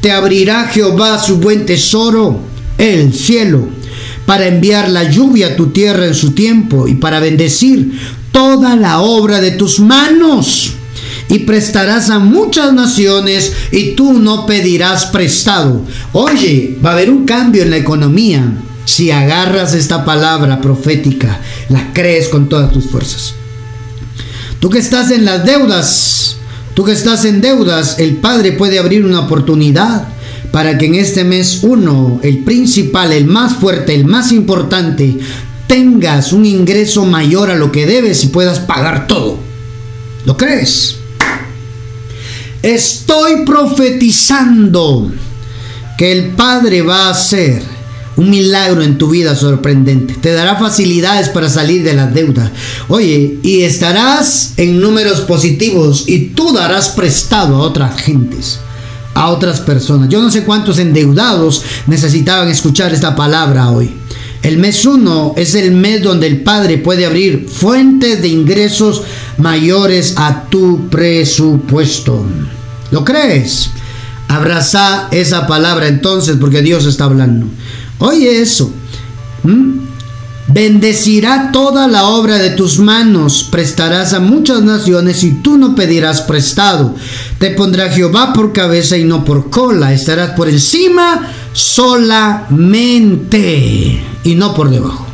te 0.00 0.12
abrirá 0.12 0.68
Jehová 0.68 1.18
su 1.18 1.38
buen 1.38 1.66
tesoro, 1.66 2.38
el 2.78 3.12
cielo, 3.12 3.66
para 4.24 4.46
enviar 4.46 4.88
la 4.88 5.10
lluvia 5.10 5.48
a 5.48 5.56
tu 5.56 5.70
tierra 5.70 6.06
en 6.06 6.14
su 6.14 6.30
tiempo 6.30 6.86
y 6.86 6.94
para 6.94 7.18
bendecir 7.18 7.90
toda 8.30 8.76
la 8.76 9.00
obra 9.00 9.40
de 9.40 9.50
tus 9.50 9.80
manos 9.80 10.77
y 11.28 11.40
prestarás 11.40 12.10
a 12.10 12.18
muchas 12.18 12.72
naciones 12.72 13.52
y 13.70 13.92
tú 13.92 14.14
no 14.14 14.46
pedirás 14.46 15.06
prestado. 15.06 15.82
Oye, 16.12 16.78
va 16.84 16.90
a 16.90 16.92
haber 16.94 17.10
un 17.10 17.24
cambio 17.24 17.62
en 17.62 17.70
la 17.70 17.76
economía 17.76 18.52
si 18.84 19.10
agarras 19.10 19.74
esta 19.74 20.04
palabra 20.04 20.62
profética, 20.62 21.40
la 21.68 21.92
crees 21.92 22.28
con 22.28 22.48
todas 22.48 22.72
tus 22.72 22.86
fuerzas. 22.86 23.34
Tú 24.60 24.70
que 24.70 24.78
estás 24.78 25.10
en 25.10 25.26
las 25.26 25.44
deudas, 25.44 26.36
tú 26.72 26.84
que 26.84 26.92
estás 26.92 27.24
en 27.26 27.42
deudas, 27.42 27.98
el 27.98 28.16
Padre 28.16 28.52
puede 28.52 28.78
abrir 28.78 29.04
una 29.04 29.20
oportunidad 29.20 30.08
para 30.50 30.78
que 30.78 30.86
en 30.86 30.94
este 30.94 31.24
mes 31.24 31.60
uno, 31.62 32.18
el 32.22 32.38
principal, 32.44 33.12
el 33.12 33.26
más 33.26 33.56
fuerte, 33.56 33.94
el 33.94 34.06
más 34.06 34.32
importante, 34.32 35.18
tengas 35.66 36.32
un 36.32 36.46
ingreso 36.46 37.04
mayor 37.04 37.50
a 37.50 37.56
lo 37.56 37.70
que 37.70 37.86
debes 37.86 38.24
y 38.24 38.28
puedas 38.28 38.58
pagar 38.58 39.06
todo. 39.06 39.38
¿Lo 40.24 40.36
crees? 40.36 40.97
Estoy 42.62 43.44
profetizando 43.44 45.10
que 45.96 46.12
el 46.12 46.30
Padre 46.30 46.82
va 46.82 47.06
a 47.06 47.10
hacer 47.10 47.62
un 48.16 48.30
milagro 48.30 48.82
en 48.82 48.98
tu 48.98 49.10
vida 49.10 49.36
sorprendente. 49.36 50.14
Te 50.14 50.32
dará 50.32 50.56
facilidades 50.56 51.28
para 51.28 51.48
salir 51.48 51.84
de 51.84 51.94
la 51.94 52.08
deuda. 52.08 52.50
Oye, 52.88 53.38
y 53.42 53.62
estarás 53.62 54.54
en 54.56 54.80
números 54.80 55.20
positivos 55.20 56.04
y 56.08 56.30
tú 56.30 56.52
darás 56.52 56.88
prestado 56.90 57.56
a 57.56 57.60
otras 57.60 58.00
gentes, 58.00 58.58
a 59.14 59.28
otras 59.28 59.60
personas. 59.60 60.08
Yo 60.08 60.20
no 60.20 60.30
sé 60.30 60.42
cuántos 60.42 60.80
endeudados 60.80 61.62
necesitaban 61.86 62.48
escuchar 62.48 62.92
esta 62.92 63.14
palabra 63.14 63.70
hoy. 63.70 63.92
El 64.42 64.58
mes 64.58 64.84
1 64.86 65.34
es 65.36 65.54
el 65.54 65.72
mes 65.72 66.02
donde 66.02 66.26
el 66.26 66.42
Padre 66.42 66.78
puede 66.78 67.06
abrir 67.06 67.48
fuentes 67.48 68.22
de 68.22 68.28
ingresos 68.28 69.02
mayores 69.36 70.14
a 70.16 70.44
tu 70.44 70.88
presupuesto. 70.88 72.24
¿Lo 72.90 73.04
crees? 73.04 73.70
Abraza 74.28 75.08
esa 75.10 75.46
palabra 75.46 75.88
entonces 75.88 76.36
porque 76.38 76.62
Dios 76.62 76.86
está 76.86 77.04
hablando. 77.04 77.46
Oye 77.98 78.40
eso. 78.40 78.72
Bendecirá 80.50 81.50
toda 81.52 81.86
la 81.88 82.06
obra 82.06 82.38
de 82.38 82.50
tus 82.50 82.78
manos, 82.78 83.46
prestarás 83.50 84.14
a 84.14 84.20
muchas 84.20 84.62
naciones 84.62 85.22
y 85.22 85.32
tú 85.42 85.58
no 85.58 85.74
pedirás 85.74 86.22
prestado. 86.22 86.94
Te 87.38 87.50
pondrá 87.50 87.90
Jehová 87.90 88.32
por 88.32 88.54
cabeza 88.54 88.96
y 88.96 89.04
no 89.04 89.26
por 89.26 89.50
cola, 89.50 89.92
estarás 89.92 90.30
por 90.30 90.48
encima 90.48 91.28
solamente 91.58 94.00
y 94.22 94.36
no 94.36 94.54
por 94.54 94.70
debajo. 94.70 95.04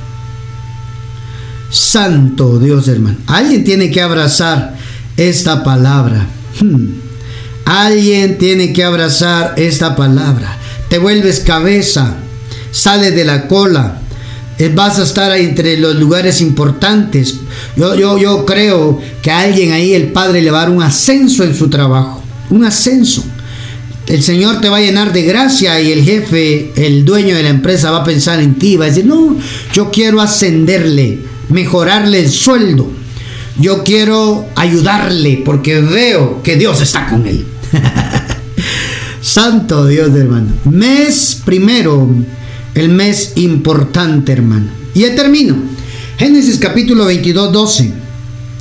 Santo 1.70 2.58
Dios, 2.58 2.86
hermano. 2.88 3.16
Alguien 3.26 3.64
tiene 3.64 3.90
que 3.90 4.02
abrazar 4.02 4.76
esta 5.16 5.64
palabra. 5.64 6.26
Hmm. 6.60 6.88
Alguien 7.64 8.36
tiene 8.36 8.74
que 8.74 8.84
abrazar 8.84 9.54
esta 9.56 9.96
palabra. 9.96 10.58
Te 10.90 10.98
vuelves 10.98 11.40
cabeza, 11.40 12.14
sale 12.70 13.10
de 13.10 13.24
la 13.24 13.48
cola. 13.48 14.00
Eh, 14.58 14.70
vas 14.72 14.98
a 14.98 15.04
estar 15.04 15.32
entre 15.32 15.78
los 15.78 15.96
lugares 15.96 16.42
importantes. 16.42 17.36
Yo, 17.74 17.94
yo, 17.94 18.18
yo 18.18 18.44
creo 18.44 19.00
que 19.22 19.30
a 19.30 19.40
alguien 19.40 19.72
ahí 19.72 19.94
el 19.94 20.12
Padre 20.12 20.42
le 20.42 20.50
va 20.50 20.58
a 20.58 20.66
dar 20.66 20.70
un 20.70 20.82
ascenso 20.82 21.42
en 21.42 21.54
su 21.54 21.70
trabajo. 21.70 22.22
Un 22.50 22.66
ascenso 22.66 23.24
el 24.06 24.22
Señor 24.22 24.60
te 24.60 24.68
va 24.68 24.78
a 24.78 24.80
llenar 24.80 25.12
de 25.12 25.22
gracia 25.22 25.80
y 25.80 25.92
el 25.92 26.02
jefe, 26.02 26.72
el 26.76 27.04
dueño 27.04 27.34
de 27.34 27.42
la 27.42 27.48
empresa 27.48 27.90
va 27.90 27.98
a 27.98 28.04
pensar 28.04 28.40
en 28.40 28.54
ti, 28.54 28.76
va 28.76 28.84
a 28.84 28.88
decir, 28.88 29.06
no, 29.06 29.36
yo 29.72 29.90
quiero 29.90 30.20
ascenderle, 30.20 31.20
mejorarle 31.48 32.20
el 32.20 32.30
sueldo, 32.30 32.90
yo 33.58 33.82
quiero 33.82 34.46
ayudarle 34.56 35.42
porque 35.44 35.80
veo 35.80 36.42
que 36.42 36.56
Dios 36.56 36.80
está 36.80 37.08
con 37.08 37.26
él. 37.26 37.46
Santo 39.22 39.86
Dios, 39.86 40.14
hermano. 40.14 40.48
Mes 40.64 41.40
primero, 41.44 42.08
el 42.74 42.90
mes 42.90 43.32
importante, 43.36 44.32
hermano. 44.32 44.66
Y 44.92 45.00
ya 45.00 45.14
termino. 45.14 45.56
Génesis 46.18 46.58
capítulo 46.58 47.06
22, 47.06 47.52
12. 47.52 48.03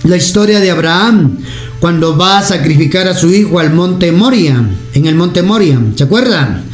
La 0.03 0.17
historia 0.17 0.59
de 0.59 0.69
Abraham 0.69 1.37
cuando 1.79 2.17
va 2.17 2.39
a 2.39 2.43
sacrificar 2.43 3.07
a 3.07 3.15
su 3.15 3.33
hijo 3.33 3.59
al 3.59 3.73
monte 3.73 4.11
Moria, 4.11 4.61
en 4.93 5.05
el 5.05 5.15
monte 5.15 5.43
Moria, 5.43 5.79
¿se 5.95 6.03
acuerdan? 6.03 6.65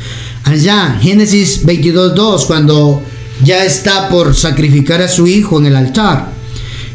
Allá, 0.45 0.97
Génesis 0.99 1.63
22.2, 1.63 2.47
cuando 2.47 3.01
ya 3.43 3.65
está 3.65 4.09
por 4.09 4.35
sacrificar 4.35 5.01
a 5.01 5.07
su 5.07 5.27
hijo 5.27 5.59
en 5.59 5.67
el 5.67 5.75
altar. 5.75 6.31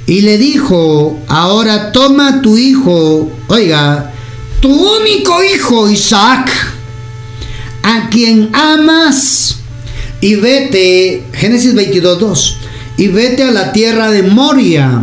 Y 0.07 0.22
le 0.22 0.37
dijo, 0.39 1.20
ahora 1.28 1.93
toma 1.93 2.43
tu 2.43 2.59
hijo, 2.59 3.30
oiga, 3.47 4.12
tu 4.61 4.70
único 4.70 5.43
hijo 5.43 5.89
Isaac, 5.89 6.51
a 7.85 8.09
quien 8.11 8.51
amas, 8.53 9.59
y 10.20 10.35
vete, 10.35 11.24
Génesis 11.32 11.76
22.2, 11.76 12.55
y 12.97 13.07
vete 13.09 13.45
a 13.45 13.53
la 13.53 13.72
tierra 13.72 14.11
de 14.11 14.24
Moria 14.24 15.03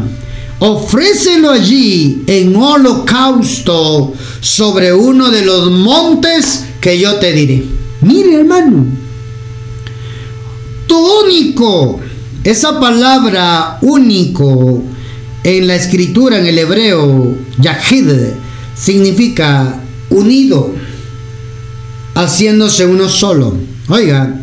ofrécelo 0.64 1.49
allí 1.49 2.22
en 2.28 2.55
holocausto 2.55 4.14
sobre 4.41 4.93
uno 4.93 5.32
de 5.32 5.43
los 5.43 5.72
montes 5.72 6.66
que 6.80 6.99
yo 6.99 7.16
te 7.16 7.34
diré. 7.34 7.66
Mire 8.01 8.36
hermano, 8.36 8.86
tu 10.86 10.97
único, 11.26 11.99
esa 12.43 12.80
palabra 12.80 13.80
único 13.82 14.84
en 15.43 15.66
la 15.66 15.76
escritura 15.76 16.38
en 16.38 16.45
el 16.45 16.59
hebreo, 16.59 17.36
Yahid, 17.57 18.12
significa 18.76 19.82
unido, 20.12 20.76
haciéndose 22.14 22.86
uno 22.86 23.09
solo. 23.09 23.57
Oiga, 23.89 24.39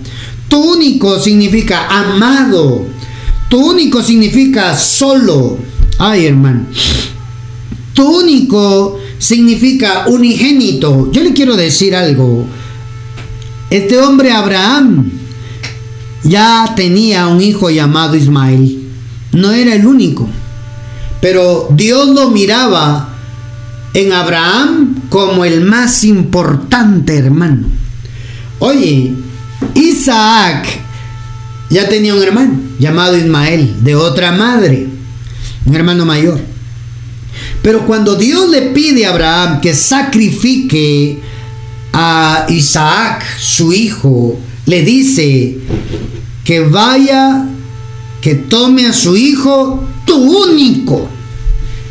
tu 0.49 0.59
único 0.59 1.21
significa 1.21 1.87
amado, 1.87 2.87
tu 3.49 3.71
único 3.71 4.03
significa 4.03 4.77
solo. 4.77 5.68
Ay, 5.99 6.27
hermano. 6.27 6.67
Tu 7.93 8.05
único 8.05 8.99
significa 9.19 10.05
unigénito. 10.07 11.11
Yo 11.11 11.25
le 11.25 11.33
quiero 11.33 11.57
decir 11.57 11.97
algo. 11.97 12.47
Este 13.71 13.99
hombre 13.99 14.31
Abraham 14.31 15.11
ya 16.23 16.73
tenía 16.77 17.27
un 17.27 17.41
hijo 17.41 17.71
llamado 17.71 18.15
Ismael. 18.15 18.79
No 19.33 19.51
era 19.51 19.75
el 19.75 19.85
único. 19.85 20.29
Pero 21.21 21.69
Dios 21.73 22.09
lo 22.11 22.31
miraba 22.31 23.09
en 23.93 24.13
Abraham 24.13 24.95
como 25.09 25.45
el 25.45 25.63
más 25.63 26.05
importante 26.05 27.19
hermano. 27.19 27.67
Oye, 28.61 29.15
Isaac 29.75 30.69
ya 31.71 31.89
tenía 31.89 32.15
un 32.15 32.23
hermano 32.23 32.55
llamado 32.79 33.17
Ismael, 33.17 33.83
de 33.83 33.97
otra 33.97 34.31
madre 34.31 34.98
un 35.69 35.77
hermano 35.77 36.07
mayor. 36.07 36.41
Pero 37.63 37.87
cuando 37.87 38.17
Dios 38.17 38.49
le 38.49 38.63
pide 38.63 39.07
a 39.07 39.11
Abraham 39.11 39.61
que 39.61 39.75
sacrifique 39.75 41.21
a 41.93 42.47
Isaac, 42.49 43.25
su 43.39 43.73
hijo, 43.73 44.39
le 44.67 44.83
dice 44.83 45.59
que 46.45 46.61
vaya, 46.61 47.47
que 48.23 48.35
tome 48.35 48.87
a 48.87 48.93
su 48.93 49.17
hijo, 49.17 49.85
tu 50.07 50.17
único. 50.17 51.09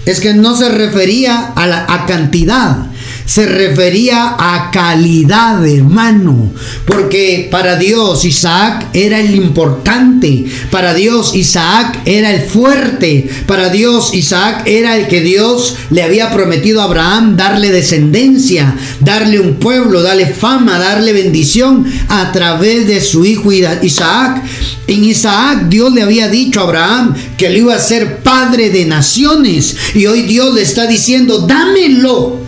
Es 0.06 0.20
que 0.20 0.34
no 0.34 0.56
se 0.56 0.70
refería 0.70 1.52
a 1.56 1.68
la 1.68 2.06
cantidad, 2.08 2.88
se 3.28 3.46
refería 3.46 4.36
a 4.40 4.72
calidad, 4.72 5.68
hermano. 5.68 6.54
Porque 6.86 7.50
para 7.52 7.76
Dios 7.76 8.24
Isaac 8.24 8.88
era 8.94 9.20
el 9.20 9.36
importante. 9.36 10.46
Para 10.72 10.94
Dios 10.94 11.36
Isaac 11.36 12.00
era 12.06 12.32
el 12.34 12.42
fuerte. 12.42 13.30
Para 13.46 13.70
Dios 13.70 14.14
Isaac 14.14 14.64
era 14.66 14.96
el 14.96 15.08
que 15.08 15.20
Dios 15.20 15.76
le 15.90 16.04
había 16.04 16.32
prometido 16.32 16.82
a 16.82 16.86
Abraham 16.86 17.36
darle 17.36 17.72
descendencia, 17.72 18.74
darle 19.02 19.42
un 19.42 19.56
pueblo, 19.56 20.02
darle 20.02 20.28
fama, 20.28 20.80
darle 20.80 21.12
bendición 21.12 21.86
a 22.08 22.32
través 22.32 22.88
de 22.88 23.02
su 23.02 23.26
hijo 23.26 23.52
Isaac. 23.52 24.42
En 24.88 25.04
Isaac 25.04 25.68
Dios 25.68 25.94
le 25.94 26.02
había 26.02 26.30
dicho 26.30 26.62
a 26.62 26.64
Abraham 26.64 27.14
que 27.38 27.50
le 27.50 27.60
iba 27.60 27.76
a 27.76 27.80
ser 27.80 28.20
padre 28.20 28.70
de 28.70 28.86
naciones. 28.86 29.76
Y 29.94 30.06
hoy 30.06 30.22
Dios 30.22 30.54
le 30.54 30.62
está 30.62 30.88
diciendo, 30.88 31.46
dámelo, 31.46 32.42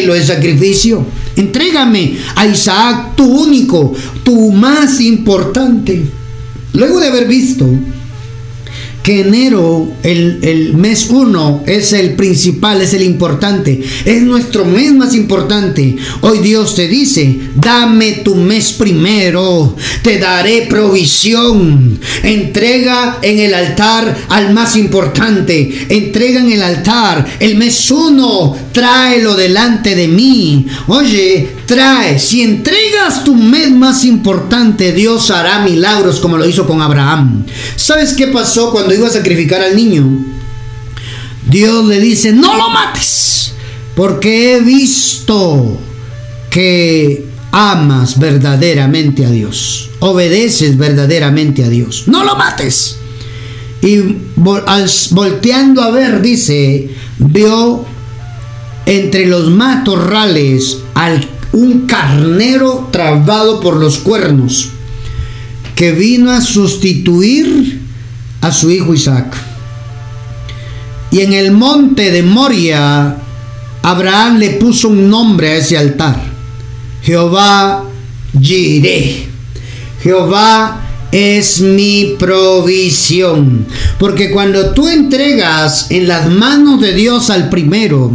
entrégamelo 0.00 0.14
el 0.14 0.24
sacrificio. 0.24 1.04
Entrégame 1.36 2.16
a 2.34 2.46
Isaac, 2.46 3.16
tu 3.16 3.24
único, 3.24 3.94
tu 4.24 4.50
más 4.52 5.00
importante. 5.00 6.02
Luego 6.72 7.00
de 7.00 7.08
haber 7.08 7.26
visto 7.26 7.66
que 9.02 9.20
enero, 9.20 9.90
el, 10.02 10.40
el 10.42 10.74
mes 10.74 11.08
1, 11.08 11.64
es 11.66 11.92
el 11.92 12.14
principal, 12.14 12.82
es 12.82 12.94
el 12.94 13.02
importante, 13.02 13.82
es 14.04 14.22
nuestro 14.22 14.64
mes 14.64 14.92
más 14.92 15.14
importante. 15.14 15.96
Hoy 16.20 16.38
Dios 16.38 16.74
te 16.74 16.86
dice, 16.88 17.38
dame 17.54 18.12
tu 18.24 18.34
mes 18.34 18.72
primero, 18.72 19.76
te 20.02 20.18
daré 20.18 20.66
provisión. 20.68 21.98
Entrega 22.22 23.18
en 23.22 23.38
el 23.38 23.54
altar 23.54 24.16
al 24.28 24.52
más 24.52 24.76
importante, 24.76 25.86
entrega 25.88 26.40
en 26.40 26.52
el 26.52 26.62
altar 26.62 27.26
el 27.40 27.56
mes 27.56 27.90
1, 27.90 28.56
tráelo 28.72 29.34
delante 29.34 29.94
de 29.94 30.08
mí. 30.08 30.66
Oye, 30.88 31.59
trae, 31.70 32.18
si 32.18 32.42
entregas 32.42 33.22
tu 33.22 33.36
mes 33.36 33.70
más 33.70 34.04
importante, 34.04 34.92
Dios 34.92 35.30
hará 35.30 35.60
milagros 35.60 36.18
como 36.18 36.36
lo 36.36 36.44
hizo 36.44 36.66
con 36.66 36.82
Abraham. 36.82 37.44
¿Sabes 37.76 38.14
qué 38.14 38.26
pasó 38.26 38.72
cuando 38.72 38.92
iba 38.92 39.06
a 39.06 39.12
sacrificar 39.12 39.62
al 39.62 39.76
niño? 39.76 40.04
Dios 41.46 41.86
le 41.86 42.00
dice, 42.00 42.32
no 42.32 42.56
lo 42.56 42.70
mates, 42.70 43.52
porque 43.94 44.56
he 44.56 44.60
visto 44.60 45.78
que 46.50 47.26
amas 47.52 48.18
verdaderamente 48.18 49.24
a 49.24 49.30
Dios, 49.30 49.90
obedeces 50.00 50.76
verdaderamente 50.76 51.62
a 51.64 51.68
Dios, 51.68 52.08
no 52.08 52.24
lo 52.24 52.34
mates. 52.34 52.96
Y 53.80 54.16
volteando 54.34 55.82
a 55.82 55.92
ver, 55.92 56.20
dice, 56.20 56.90
vio 57.18 57.86
entre 58.86 59.26
los 59.26 59.50
matorrales 59.50 60.78
al 60.94 61.29
un 61.52 61.86
carnero 61.86 62.88
trabado 62.90 63.60
por 63.60 63.76
los 63.76 63.98
cuernos 63.98 64.70
que 65.74 65.92
vino 65.92 66.30
a 66.30 66.40
sustituir 66.40 67.80
a 68.40 68.52
su 68.52 68.70
hijo 68.70 68.94
Isaac. 68.94 69.36
Y 71.10 71.20
en 71.20 71.32
el 71.32 71.52
monte 71.52 72.10
de 72.10 72.22
Moria, 72.22 73.16
Abraham 73.82 74.38
le 74.38 74.50
puso 74.50 74.88
un 74.88 75.08
nombre 75.08 75.52
a 75.52 75.56
ese 75.56 75.76
altar. 75.76 76.22
Jehová 77.02 77.84
Jireh. 78.38 79.26
Jehová 80.02 80.89
es 81.12 81.60
mi 81.60 82.16
provisión. 82.18 83.66
Porque 83.98 84.30
cuando 84.30 84.72
tú 84.72 84.88
entregas 84.88 85.90
en 85.90 86.08
las 86.08 86.28
manos 86.30 86.80
de 86.80 86.92
Dios 86.92 87.30
al 87.30 87.48
primero, 87.48 88.12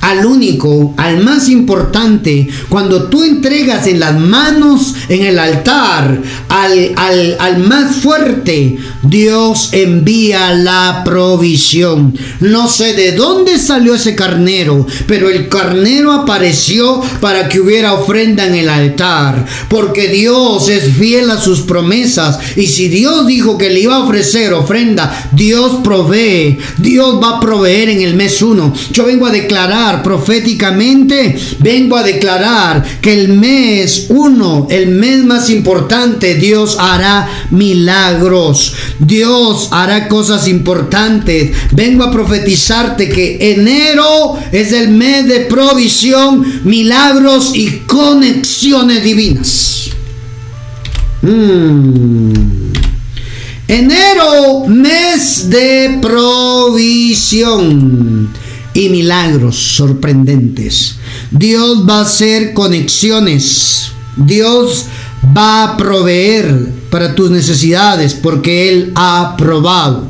al 0.00 0.24
único, 0.24 0.94
al 0.96 1.22
más 1.22 1.48
importante, 1.48 2.48
cuando 2.68 3.04
tú 3.04 3.24
entregas 3.24 3.86
en 3.86 4.00
las 4.00 4.18
manos, 4.18 4.94
en 5.08 5.24
el 5.24 5.38
altar, 5.38 6.22
al, 6.48 6.92
al, 6.96 7.36
al 7.38 7.58
más 7.58 7.96
fuerte, 7.96 8.78
Dios 9.08 9.70
envía 9.72 10.52
la 10.52 11.02
provisión. 11.04 12.16
No 12.40 12.68
sé 12.68 12.94
de 12.94 13.12
dónde 13.12 13.58
salió 13.58 13.94
ese 13.94 14.14
carnero, 14.14 14.86
pero 15.06 15.30
el 15.30 15.48
carnero 15.48 16.12
apareció 16.12 17.00
para 17.20 17.48
que 17.48 17.60
hubiera 17.60 17.92
ofrenda 17.94 18.46
en 18.46 18.54
el 18.54 18.68
altar. 18.68 19.46
Porque 19.68 20.08
Dios 20.08 20.68
es 20.68 20.94
fiel 20.94 21.30
a 21.30 21.40
sus 21.40 21.60
promesas. 21.60 22.38
Y 22.56 22.66
si 22.66 22.88
Dios 22.88 23.26
dijo 23.26 23.58
que 23.58 23.70
le 23.70 23.80
iba 23.80 23.96
a 23.96 24.04
ofrecer 24.04 24.52
ofrenda, 24.52 25.30
Dios 25.32 25.80
provee. 25.84 26.58
Dios 26.78 27.20
va 27.22 27.36
a 27.36 27.40
proveer 27.40 27.90
en 27.90 28.02
el 28.02 28.14
mes 28.14 28.42
1. 28.42 28.72
Yo 28.92 29.04
vengo 29.04 29.26
a 29.26 29.30
declarar 29.30 30.02
proféticamente, 30.02 31.36
vengo 31.60 31.96
a 31.96 32.02
declarar 32.02 32.84
que 33.00 33.12
el 33.12 33.28
mes 33.28 34.06
1, 34.08 34.68
el 34.70 34.88
mes 34.88 35.24
más 35.24 35.50
importante, 35.50 36.34
Dios 36.34 36.76
hará 36.78 37.28
milagros. 37.50 38.74
Dios 38.98 39.68
hará 39.72 40.08
cosas 40.08 40.48
importantes. 40.48 41.56
Vengo 41.72 42.04
a 42.04 42.10
profetizarte 42.10 43.08
que 43.08 43.52
enero 43.52 44.38
es 44.52 44.72
el 44.72 44.88
mes 44.90 45.26
de 45.28 45.40
provisión, 45.40 46.44
milagros 46.64 47.52
y 47.54 47.82
conexiones 47.86 49.04
divinas. 49.04 49.90
Mm. 51.22 52.56
Enero, 53.68 54.64
mes 54.68 55.50
de 55.50 55.98
provisión 56.00 57.48
y 58.72 58.88
milagros 58.90 59.56
sorprendentes. 59.56 60.94
Dios 61.32 61.84
va 61.88 61.98
a 61.98 62.02
hacer 62.02 62.54
conexiones. 62.54 63.88
Dios 64.16 64.86
va 65.36 65.64
a 65.64 65.76
proveer 65.76 66.72
para 66.96 67.14
tus 67.14 67.30
necesidades 67.30 68.14
porque 68.14 68.70
Él 68.70 68.92
ha 68.94 69.34
probado, 69.36 70.06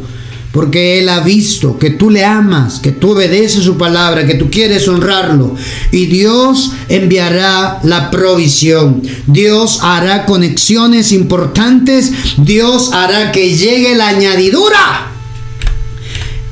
porque 0.53 1.01
Él 1.01 1.09
ha 1.09 1.19
visto 1.19 1.81
que 1.81 1.91
tú 1.91 2.11
le 2.11 2.25
amas, 2.25 2.79
que 2.79 2.93
tú 2.93 3.11
obedeces 3.11 3.65
su 3.65 3.77
palabra, 3.77 4.25
que 4.25 4.35
tú 4.35 4.49
quieres 4.53 4.87
honrarlo. 4.87 5.57
Y 5.91 6.07
Dios 6.07 6.71
enviará 6.89 7.81
la 7.83 8.13
provisión. 8.13 9.03
Dios 9.27 9.81
hará 9.83 10.27
conexiones 10.27 11.11
importantes. 11.11 12.13
Dios 12.37 12.93
hará 12.93 13.33
que 13.33 13.57
llegue 13.57 13.97
la 13.97 14.07
añadidura. 14.07 15.11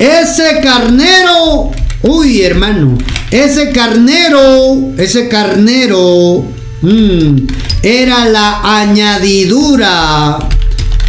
Ese 0.00 0.58
carnero, 0.64 1.70
uy 2.02 2.42
hermano, 2.42 2.98
ese 3.30 3.70
carnero, 3.70 4.94
ese 4.98 5.28
carnero 5.28 6.44
Mm, 6.82 7.46
era 7.82 8.26
la 8.26 8.80
añadidura 8.80 10.38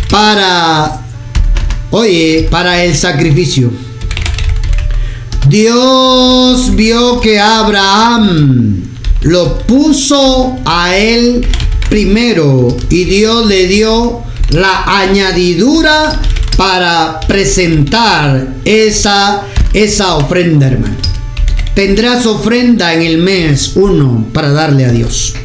para, 0.09 1.01
oye, 1.91 2.47
para 2.49 2.83
el 2.83 2.95
sacrificio. 2.95 3.71
Dios 5.47 6.75
vio 6.75 7.19
que 7.21 7.39
Abraham 7.39 8.81
lo 9.21 9.59
puso 9.59 10.57
a 10.65 10.95
él 10.95 11.45
primero 11.89 12.75
y 12.89 13.03
Dios 13.03 13.45
le 13.45 13.67
dio 13.67 14.23
la 14.49 14.99
añadidura 14.99 16.19
para 16.57 17.19
presentar 17.27 18.47
esa, 18.63 19.43
esa 19.73 20.15
ofrenda, 20.15 20.67
hermano. 20.67 20.95
Tendrás 21.73 22.25
ofrenda 22.25 22.93
en 22.93 23.01
el 23.01 23.17
mes 23.17 23.73
uno 23.75 24.25
para 24.33 24.51
darle 24.51 24.85
a 24.85 24.91
Dios. 24.91 25.35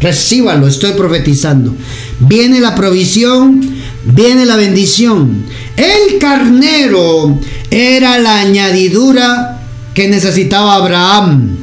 Recíbalo, 0.00 0.68
estoy 0.68 0.92
profetizando. 0.92 1.74
Viene 2.20 2.60
la 2.60 2.74
provisión, 2.74 3.60
viene 4.04 4.46
la 4.46 4.56
bendición. 4.56 5.44
El 5.76 6.18
carnero 6.18 7.38
era 7.70 8.18
la 8.18 8.40
añadidura 8.40 9.60
que 9.94 10.08
necesitaba 10.08 10.76
Abraham. 10.76 11.56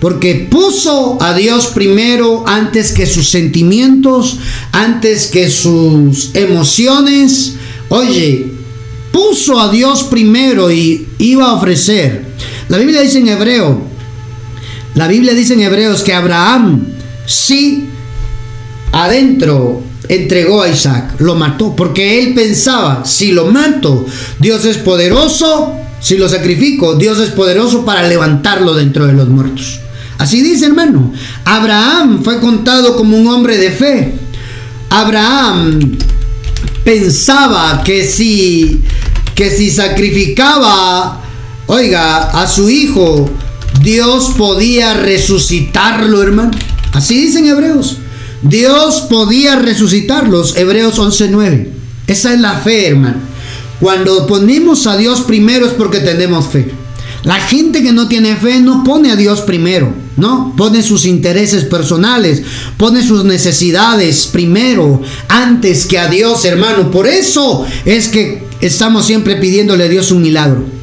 Porque 0.00 0.46
puso 0.50 1.18
a 1.20 1.34
Dios 1.34 1.68
primero 1.68 2.44
antes 2.46 2.92
que 2.92 3.06
sus 3.06 3.28
sentimientos, 3.28 4.38
antes 4.70 5.26
que 5.26 5.50
sus 5.50 6.34
emociones. 6.34 7.54
Oye, 7.88 8.46
puso 9.12 9.60
a 9.60 9.70
Dios 9.70 10.04
primero 10.04 10.70
y 10.70 11.06
iba 11.18 11.46
a 11.46 11.54
ofrecer. 11.54 12.26
La 12.68 12.78
Biblia 12.78 13.00
dice 13.00 13.18
en 13.18 13.28
hebreo, 13.28 13.82
la 14.94 15.08
Biblia 15.08 15.34
dice 15.34 15.54
en 15.54 15.60
hebreos 15.60 16.02
que 16.02 16.14
Abraham 16.14 16.97
sí 17.28 17.90
adentro 18.90 19.82
entregó 20.08 20.62
a 20.62 20.68
Isaac, 20.68 21.16
lo 21.18 21.34
mató, 21.34 21.76
porque 21.76 22.18
él 22.18 22.34
pensaba, 22.34 23.04
si 23.04 23.32
lo 23.32 23.46
mato, 23.46 24.06
Dios 24.40 24.64
es 24.64 24.78
poderoso, 24.78 25.76
si 26.00 26.16
lo 26.16 26.28
sacrifico, 26.28 26.94
Dios 26.94 27.18
es 27.18 27.30
poderoso 27.30 27.84
para 27.84 28.08
levantarlo 28.08 28.74
dentro 28.74 29.06
de 29.06 29.12
los 29.12 29.28
muertos. 29.28 29.80
Así 30.16 30.42
dice 30.42 30.66
hermano, 30.66 31.12
Abraham 31.44 32.22
fue 32.24 32.40
contado 32.40 32.96
como 32.96 33.16
un 33.16 33.28
hombre 33.28 33.58
de 33.58 33.70
fe. 33.70 34.14
Abraham 34.88 35.98
pensaba 36.82 37.82
que 37.84 38.04
si 38.06 38.82
que 39.34 39.50
si 39.50 39.70
sacrificaba, 39.70 41.20
oiga, 41.68 42.30
a 42.30 42.48
su 42.48 42.68
hijo, 42.68 43.30
Dios 43.82 44.32
podía 44.36 44.94
resucitarlo, 44.94 46.20
hermano. 46.20 46.50
Así 46.92 47.20
dicen 47.20 47.46
Hebreos. 47.46 47.98
Dios 48.42 49.02
podía 49.02 49.56
resucitarlos. 49.56 50.56
Hebreos 50.56 50.98
11:9. 50.98 51.68
Esa 52.06 52.32
es 52.32 52.40
la 52.40 52.58
fe, 52.58 52.88
hermano. 52.88 53.16
Cuando 53.80 54.26
ponemos 54.26 54.86
a 54.86 54.96
Dios 54.96 55.20
primero 55.22 55.66
es 55.66 55.72
porque 55.72 56.00
tenemos 56.00 56.48
fe. 56.48 56.70
La 57.24 57.34
gente 57.34 57.82
que 57.82 57.92
no 57.92 58.08
tiene 58.08 58.36
fe 58.36 58.60
no 58.60 58.84
pone 58.84 59.10
a 59.10 59.16
Dios 59.16 59.40
primero, 59.40 59.92
¿no? 60.16 60.54
Pone 60.56 60.82
sus 60.82 61.04
intereses 61.04 61.64
personales, 61.64 62.42
pone 62.76 63.06
sus 63.06 63.24
necesidades 63.24 64.28
primero, 64.28 65.02
antes 65.28 65.86
que 65.86 65.98
a 65.98 66.08
Dios, 66.08 66.44
hermano. 66.44 66.90
Por 66.90 67.06
eso 67.06 67.66
es 67.84 68.08
que 68.08 68.44
estamos 68.60 69.04
siempre 69.04 69.36
pidiéndole 69.36 69.84
a 69.84 69.88
Dios 69.88 70.12
un 70.12 70.22
milagro. 70.22 70.77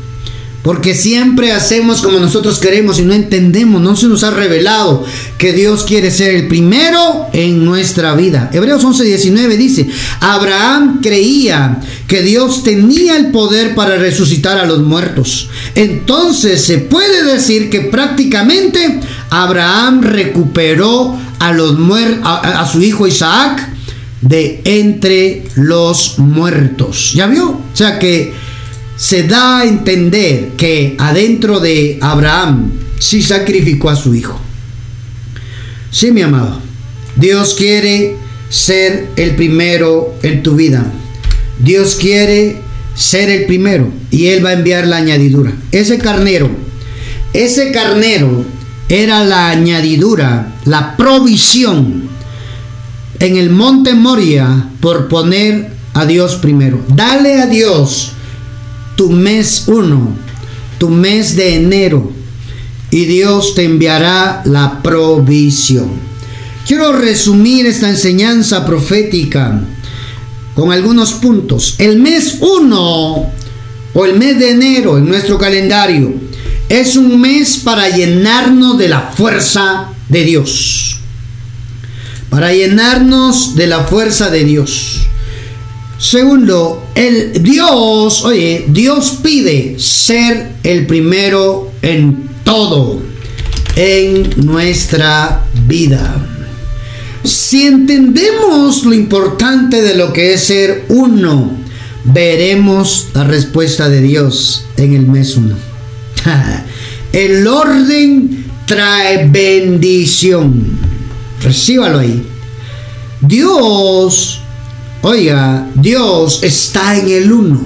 Porque 0.66 0.96
siempre 0.96 1.52
hacemos 1.52 2.02
como 2.02 2.18
nosotros 2.18 2.58
queremos 2.58 2.98
y 2.98 3.04
no 3.04 3.14
entendemos, 3.14 3.80
no 3.80 3.96
se 3.96 4.08
nos 4.08 4.24
ha 4.24 4.32
revelado 4.32 5.06
que 5.38 5.54
Dios 5.54 5.84
quiere 5.84 6.10
ser 6.10 6.34
el 6.34 6.48
primero 6.48 7.28
en 7.34 7.64
nuestra 7.64 8.16
vida. 8.16 8.50
Hebreos 8.52 8.84
11:19 8.84 9.58
dice, 9.58 9.88
Abraham 10.22 11.02
creía 11.04 11.80
que 12.08 12.24
Dios 12.24 12.64
tenía 12.64 13.16
el 13.16 13.28
poder 13.30 13.76
para 13.76 13.98
resucitar 13.98 14.58
a 14.58 14.66
los 14.66 14.80
muertos. 14.80 15.50
Entonces 15.76 16.66
se 16.66 16.80
puede 16.80 17.24
decir 17.32 17.70
que 17.70 17.82
prácticamente 17.82 19.02
Abraham 19.30 20.02
recuperó 20.02 21.16
a, 21.38 21.52
los 21.52 21.78
a 22.24 22.68
su 22.72 22.82
hijo 22.82 23.06
Isaac 23.06 23.70
de 24.22 24.62
entre 24.64 25.44
los 25.54 26.18
muertos. 26.18 27.14
¿Ya 27.14 27.28
vio? 27.28 27.50
O 27.50 27.76
sea 27.76 28.00
que 28.00 28.34
se 28.96 29.24
da 29.24 29.60
a 29.60 29.66
entender 29.66 30.52
que 30.58 30.96
adentro 30.98 31.60
de 31.60 31.98
Abraham 32.02 32.72
sí 33.00 33.22
sacrificó 33.22 33.90
a 33.90 33.96
su 33.96 34.16
hijo. 34.16 34.40
Sí, 35.92 36.12
mi 36.12 36.22
amado. 36.22 36.60
Dios 37.16 37.54
quiere 37.54 38.16
ser 38.50 39.08
el 39.16 39.36
primero 39.36 40.16
en 40.24 40.44
tu 40.44 40.56
vida. 40.56 40.86
Dios 41.60 41.96
quiere 41.96 42.58
ser 42.96 43.30
el 43.30 43.46
primero 43.46 43.90
y 44.12 44.28
Él 44.28 44.46
va 44.46 44.50
a 44.50 44.54
enviar 44.54 44.88
la 44.88 44.98
añadidura. 44.98 45.54
Ese 45.72 45.98
carnero, 45.98 46.50
ese 47.34 47.72
carnero 47.72 48.46
era 48.90 49.24
la 49.24 49.50
añadidura, 49.50 50.54
la 50.66 50.96
provisión 50.96 52.10
en 53.20 53.38
el 53.38 53.50
monte 53.50 53.94
Moria 53.94 54.70
por 54.80 55.08
poner 55.08 55.72
a 55.94 56.06
Dios 56.06 56.36
primero. 56.36 56.80
Dale 56.90 57.42
a 57.42 57.48
Dios 57.48 58.15
tu 58.96 59.10
mes 59.10 59.66
1, 59.68 60.16
tu 60.78 60.90
mes 60.90 61.36
de 61.36 61.56
enero, 61.56 62.12
y 62.92 63.06
Dios 63.06 63.56
te 63.56 63.64
enviará 63.64 64.42
la 64.46 64.82
provisión. 64.82 65.90
Quiero 66.68 66.94
resumir 66.94 67.66
esta 67.66 67.90
enseñanza 67.90 68.66
profética 68.66 69.62
con 70.56 70.72
algunos 70.72 71.14
puntos. 71.14 71.76
El 71.78 72.00
mes 72.00 72.38
1 72.40 73.32
o 73.94 74.06
el 74.06 74.18
mes 74.18 74.40
de 74.40 74.52
enero 74.52 74.98
en 74.98 75.06
nuestro 75.06 75.38
calendario 75.38 76.14
es 76.70 76.96
un 76.96 77.22
mes 77.22 77.58
para 77.58 77.90
llenarnos 77.90 78.78
de 78.78 78.90
la 78.90 79.02
fuerza 79.02 79.90
de 80.10 80.24
Dios. 80.24 80.98
Para 82.30 82.54
llenarnos 82.54 83.56
de 83.56 83.68
la 83.68 83.84
fuerza 83.84 84.30
de 84.30 84.44
Dios. 84.44 85.08
Segundo, 85.98 86.88
el 86.94 87.42
Dios, 87.42 88.24
oye, 88.26 88.66
Dios 88.68 89.20
pide 89.24 89.80
ser 89.80 90.52
el 90.64 90.86
primero 90.86 91.72
en 91.82 92.30
todo 92.44 93.02
en 93.76 94.46
nuestra 94.46 95.46
vida. 95.68 96.16
Si 97.24 97.66
entendemos 97.66 98.84
lo 98.86 98.94
importante 98.94 99.82
de 99.82 99.96
lo 99.96 100.14
que 100.14 100.34
es 100.34 100.44
ser 100.44 100.86
uno, 100.90 101.52
veremos 102.04 103.08
la 103.14 103.24
respuesta 103.24 103.90
de 103.90 104.02
Dios 104.02 104.66
en 104.78 104.94
el 104.94 105.08
mes 105.08 105.36
uno. 105.36 105.56
El 107.12 107.48
orden 107.48 108.46
trae 108.66 109.30
bendición. 109.30 110.78
Recíbalo 111.42 112.00
ahí. 112.00 112.26
Dios 113.22 114.42
Oiga, 115.08 115.68
Dios 115.76 116.40
está 116.42 116.98
en 116.98 117.08
el 117.08 117.32
uno. 117.32 117.62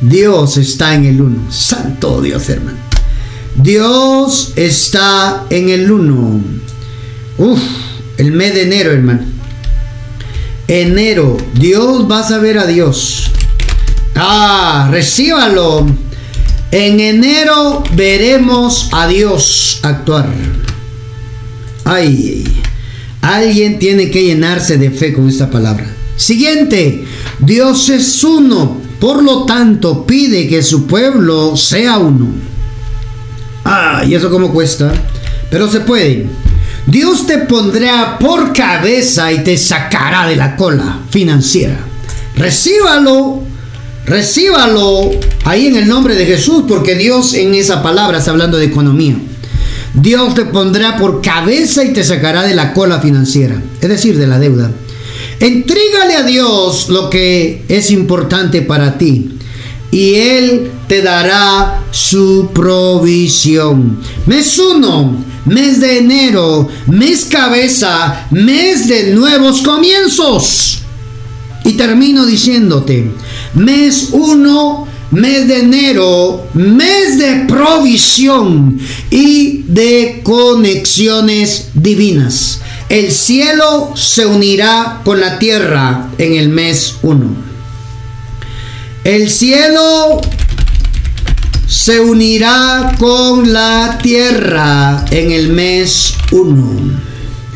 Dios 0.00 0.56
está 0.56 0.96
en 0.96 1.04
el 1.04 1.20
uno. 1.20 1.52
Santo 1.52 2.20
Dios, 2.20 2.48
hermano. 2.48 2.76
Dios 3.54 4.52
está 4.56 5.44
en 5.48 5.68
el 5.68 5.88
uno. 5.88 6.40
Uf, 7.38 7.60
el 8.18 8.32
mes 8.32 8.52
de 8.52 8.62
enero, 8.62 8.90
hermano. 8.90 9.20
Enero, 10.66 11.36
Dios 11.54 12.10
va 12.10 12.26
a 12.26 12.38
ver 12.38 12.58
a 12.58 12.66
Dios. 12.66 13.30
Ah, 14.16 14.88
recíbalo. 14.90 15.86
En 16.72 16.98
enero 16.98 17.84
veremos 17.94 18.88
a 18.90 19.06
Dios 19.06 19.78
actuar. 19.84 20.28
Ay, 21.84 22.42
alguien 23.20 23.78
tiene 23.78 24.10
que 24.10 24.24
llenarse 24.24 24.78
de 24.78 24.90
fe 24.90 25.12
con 25.12 25.28
esta 25.28 25.48
palabra. 25.48 25.94
Siguiente, 26.16 27.04
Dios 27.40 27.88
es 27.88 28.22
uno, 28.22 28.80
por 29.00 29.22
lo 29.22 29.44
tanto 29.44 30.06
pide 30.06 30.48
que 30.48 30.62
su 30.62 30.86
pueblo 30.86 31.56
sea 31.56 31.98
uno. 31.98 32.28
Ah, 33.64 34.04
¿y 34.06 34.14
eso 34.14 34.30
cómo 34.30 34.52
cuesta? 34.52 34.92
Pero 35.50 35.68
se 35.68 35.80
puede. 35.80 36.26
Dios 36.86 37.26
te 37.26 37.38
pondrá 37.38 38.18
por 38.18 38.52
cabeza 38.52 39.32
y 39.32 39.42
te 39.42 39.56
sacará 39.56 40.26
de 40.26 40.36
la 40.36 40.54
cola 40.56 41.00
financiera. 41.10 41.78
Recíbalo, 42.36 43.42
recíbalo 44.06 45.10
ahí 45.44 45.66
en 45.66 45.76
el 45.76 45.88
nombre 45.88 46.14
de 46.14 46.26
Jesús, 46.26 46.64
porque 46.68 46.94
Dios 46.94 47.34
en 47.34 47.54
esa 47.54 47.82
palabra 47.82 48.18
está 48.18 48.32
hablando 48.32 48.58
de 48.58 48.66
economía. 48.66 49.16
Dios 49.94 50.34
te 50.34 50.44
pondrá 50.44 50.96
por 50.96 51.22
cabeza 51.22 51.84
y 51.84 51.92
te 51.92 52.04
sacará 52.04 52.42
de 52.42 52.54
la 52.54 52.72
cola 52.72 53.00
financiera, 53.00 53.62
es 53.80 53.88
decir, 53.88 54.18
de 54.18 54.26
la 54.26 54.38
deuda. 54.38 54.70
Entrégale 55.40 56.14
a 56.16 56.22
Dios 56.22 56.88
lo 56.88 57.10
que 57.10 57.64
es 57.68 57.90
importante 57.90 58.62
para 58.62 58.96
ti 58.98 59.34
y 59.94 60.14
Él 60.14 60.72
te 60.88 61.02
dará 61.02 61.84
su 61.92 62.50
provisión. 62.52 64.00
Mes 64.26 64.58
1, 64.58 65.24
mes 65.44 65.80
de 65.80 65.98
enero, 65.98 66.68
mes 66.88 67.24
cabeza, 67.26 68.26
mes 68.32 68.88
de 68.88 69.14
nuevos 69.14 69.62
comienzos. 69.62 70.80
Y 71.64 71.74
termino 71.74 72.26
diciéndote, 72.26 73.08
mes 73.54 74.08
1, 74.10 74.88
mes 75.12 75.46
de 75.46 75.60
enero, 75.60 76.48
mes 76.54 77.16
de 77.16 77.44
provisión 77.46 78.76
y 79.12 79.62
de 79.68 80.22
conexiones 80.24 81.68
divinas. 81.72 82.60
El 82.94 83.10
cielo 83.10 83.92
se 83.96 84.24
unirá 84.24 85.00
con 85.04 85.20
la 85.20 85.40
tierra 85.40 86.10
en 86.16 86.34
el 86.34 86.48
mes 86.48 86.94
1. 87.02 87.26
El 89.02 89.28
cielo 89.28 90.20
se 91.66 91.98
unirá 91.98 92.94
con 93.00 93.52
la 93.52 93.98
tierra 94.00 95.04
en 95.10 95.32
el 95.32 95.48
mes 95.48 96.14
1. 96.30 97.00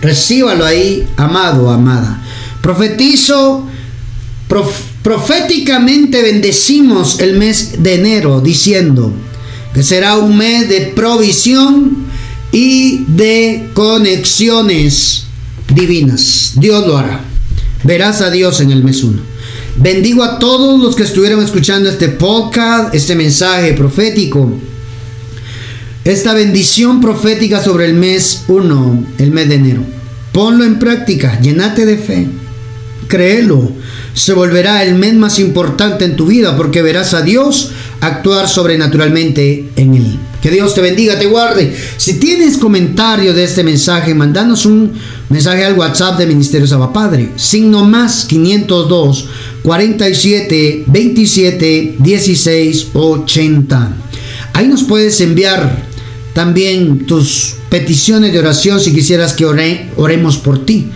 Recíbalo 0.03 0.67
ahí, 0.67 1.07
amado, 1.17 1.71
amada. 1.71 2.21
Profetizo, 2.61 3.65
proféticamente 5.05 6.21
bendecimos 6.21 7.21
el 7.21 7.37
mes 7.37 7.81
de 7.85 7.95
enero 7.95 8.41
diciendo 8.41 9.13
que 9.73 9.85
será 9.85 10.17
un 10.17 10.37
mes 10.37 10.69
de 10.69 10.81
provisión 10.97 12.09
y 12.51 13.05
de 13.07 13.71
conexiones 13.73 15.28
divinas. 15.75 16.53
Dios 16.57 16.87
lo 16.87 16.99
hará. 16.99 17.21
Verás 17.85 18.21
a 18.21 18.31
Dios 18.31 18.61
en 18.61 18.71
el 18.71 18.83
mes 18.83 19.03
1. 19.03 19.21
Bendigo 19.77 20.25
a 20.25 20.39
todos 20.39 20.81
los 20.81 20.97
que 20.97 21.05
estuvieron 21.05 21.43
escuchando 21.43 21.89
este 21.89 22.09
podcast, 22.09 22.95
este 22.95 23.15
mensaje 23.15 23.73
profético. 23.75 24.53
Esta 26.05 26.35
bendición 26.35 27.01
profética 27.01 27.63
sobre 27.63 27.87
el 27.87 27.95
mes 27.95 28.45
1, 28.49 29.07
el 29.19 29.31
mes 29.31 29.49
de 29.49 29.55
enero. 29.55 29.83
Ponlo 30.33 30.65
en 30.65 30.79
práctica, 30.79 31.39
llenate 31.41 31.87
de 31.87 31.97
fe. 31.97 32.27
Créelo. 33.09 33.71
Se 34.15 34.33
volverá 34.33 34.83
el 34.83 34.97
mes 34.97 35.15
más 35.15 35.39
importante 35.39 36.05
en 36.05 36.17
tu 36.17 36.27
vida 36.27 36.57
porque 36.57 36.83
verás 36.83 37.15
a 37.15 37.23
Dios 37.23 37.73
actuar 38.01 38.49
sobrenaturalmente 38.49 39.69
en 39.77 39.95
él. 39.95 40.19
Que 40.41 40.51
Dios 40.51 40.75
te 40.75 40.81
bendiga, 40.81 41.19
te 41.19 41.27
guarde. 41.27 41.77
Si 41.97 42.21
tienes 42.21 42.59
comentario 42.59 43.35
de 43.35 43.43
este 43.43 43.65
mensaje, 43.65 44.15
mandanos 44.15 44.67
un 44.67 44.93
mensaje 45.29 45.65
al 45.65 45.77
WhatsApp 45.77 46.17
de 46.17 46.27
Ministerio 46.27 46.67
Saba 46.67 46.93
Padre. 46.93 47.31
Signo 47.37 47.85
más 47.85 48.25
502 48.27 49.29
47 49.63 50.85
27 50.87 51.97
16 51.99 52.89
80. 52.93 53.97
Ahí 54.53 54.69
nos 54.69 54.85
puedes 54.85 55.21
enviar 55.21 55.83
también 56.35 57.05
tus 57.05 57.57
peticiones 57.69 58.33
de 58.33 58.39
oración 58.39 58.81
si 58.81 58.93
quisieras 58.93 59.33
que 59.33 59.45
oremos 59.45 60.37
por 60.37 60.65
ti. 60.65 60.87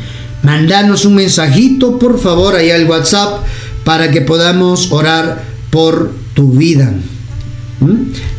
Mandanos 0.45 1.05
un 1.05 1.17
mensajito, 1.17 1.99
por 1.99 2.21
favor, 2.21 2.55
ahí 2.55 2.71
al 2.71 2.89
WhatsApp 2.89 3.45
para 3.85 4.13
que 4.13 4.21
podamos 4.21 4.93
orar 4.93 5.45
por 5.71 6.13
tu 6.35 6.53
vida 6.53 6.95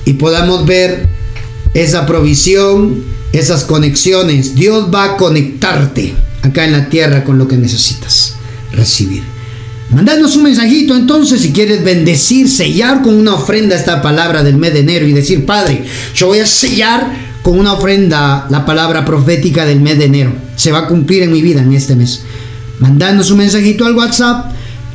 y 0.05 0.13
podamos 0.13 0.65
ver 0.65 1.07
esa 1.73 2.05
provisión, 2.05 3.03
esas 3.31 3.63
conexiones. 3.63 4.55
Dios 4.55 4.93
va 4.93 5.05
a 5.05 5.17
conectarte 5.17 6.13
acá 6.41 6.65
en 6.65 6.71
la 6.73 6.89
tierra 6.89 7.23
con 7.23 7.37
lo 7.37 7.47
que 7.47 7.57
necesitas 7.57 8.35
recibir. 8.71 9.23
Mandanos 9.89 10.35
un 10.35 10.43
mensajito 10.43 10.95
entonces 10.95 11.41
si 11.41 11.51
quieres 11.51 11.83
bendecir, 11.83 12.49
sellar 12.49 13.01
con 13.01 13.15
una 13.15 13.35
ofrenda 13.35 13.75
esta 13.75 14.01
palabra 14.01 14.43
del 14.43 14.57
mes 14.57 14.73
de 14.73 14.79
enero 14.79 15.07
y 15.07 15.13
decir, 15.13 15.45
Padre, 15.45 15.83
yo 16.15 16.27
voy 16.27 16.39
a 16.39 16.47
sellar 16.47 17.33
con 17.43 17.59
una 17.59 17.73
ofrenda 17.73 18.47
la 18.49 18.65
palabra 18.65 19.05
profética 19.05 19.65
del 19.65 19.81
mes 19.81 19.99
de 19.99 20.05
enero. 20.05 20.33
Se 20.55 20.71
va 20.71 20.79
a 20.79 20.87
cumplir 20.87 21.23
en 21.23 21.31
mi 21.31 21.41
vida 21.41 21.61
en 21.61 21.73
este 21.73 21.95
mes. 21.95 22.23
Mandanos 22.79 23.29
un 23.29 23.37
mensajito 23.39 23.85
al 23.85 23.95
WhatsApp. 23.95 24.51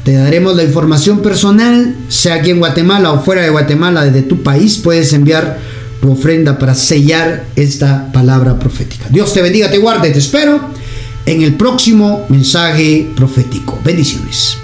Te 0.09 0.15
daremos 0.15 0.57
la 0.57 0.65
información 0.65 1.21
personal, 1.21 1.95
sea 2.09 2.37
aquí 2.37 2.49
en 2.49 2.61
Guatemala 2.61 3.13
o 3.13 3.21
fuera 3.21 3.43
de 3.43 3.51
Guatemala, 3.51 4.07
desde 4.07 4.23
tu 4.23 4.43
país, 4.43 4.79
puedes 4.79 5.13
enviar 5.13 5.59
tu 6.01 6.13
ofrenda 6.13 6.59
para 6.59 6.75
sellar 6.75 7.45
esta 7.57 8.11
palabra 8.11 8.59
profética. 8.59 9.05
Dios 9.11 9.35
te 9.35 9.43
bendiga, 9.43 9.71
te 9.71 9.77
guarde, 9.77 10.11
te 10.11 10.19
espero 10.19 10.63
en 11.27 11.43
el 11.43 11.57
próximo 11.57 12.25
mensaje 12.31 13.07
profético. 13.15 13.79
Bendiciones. 13.85 14.57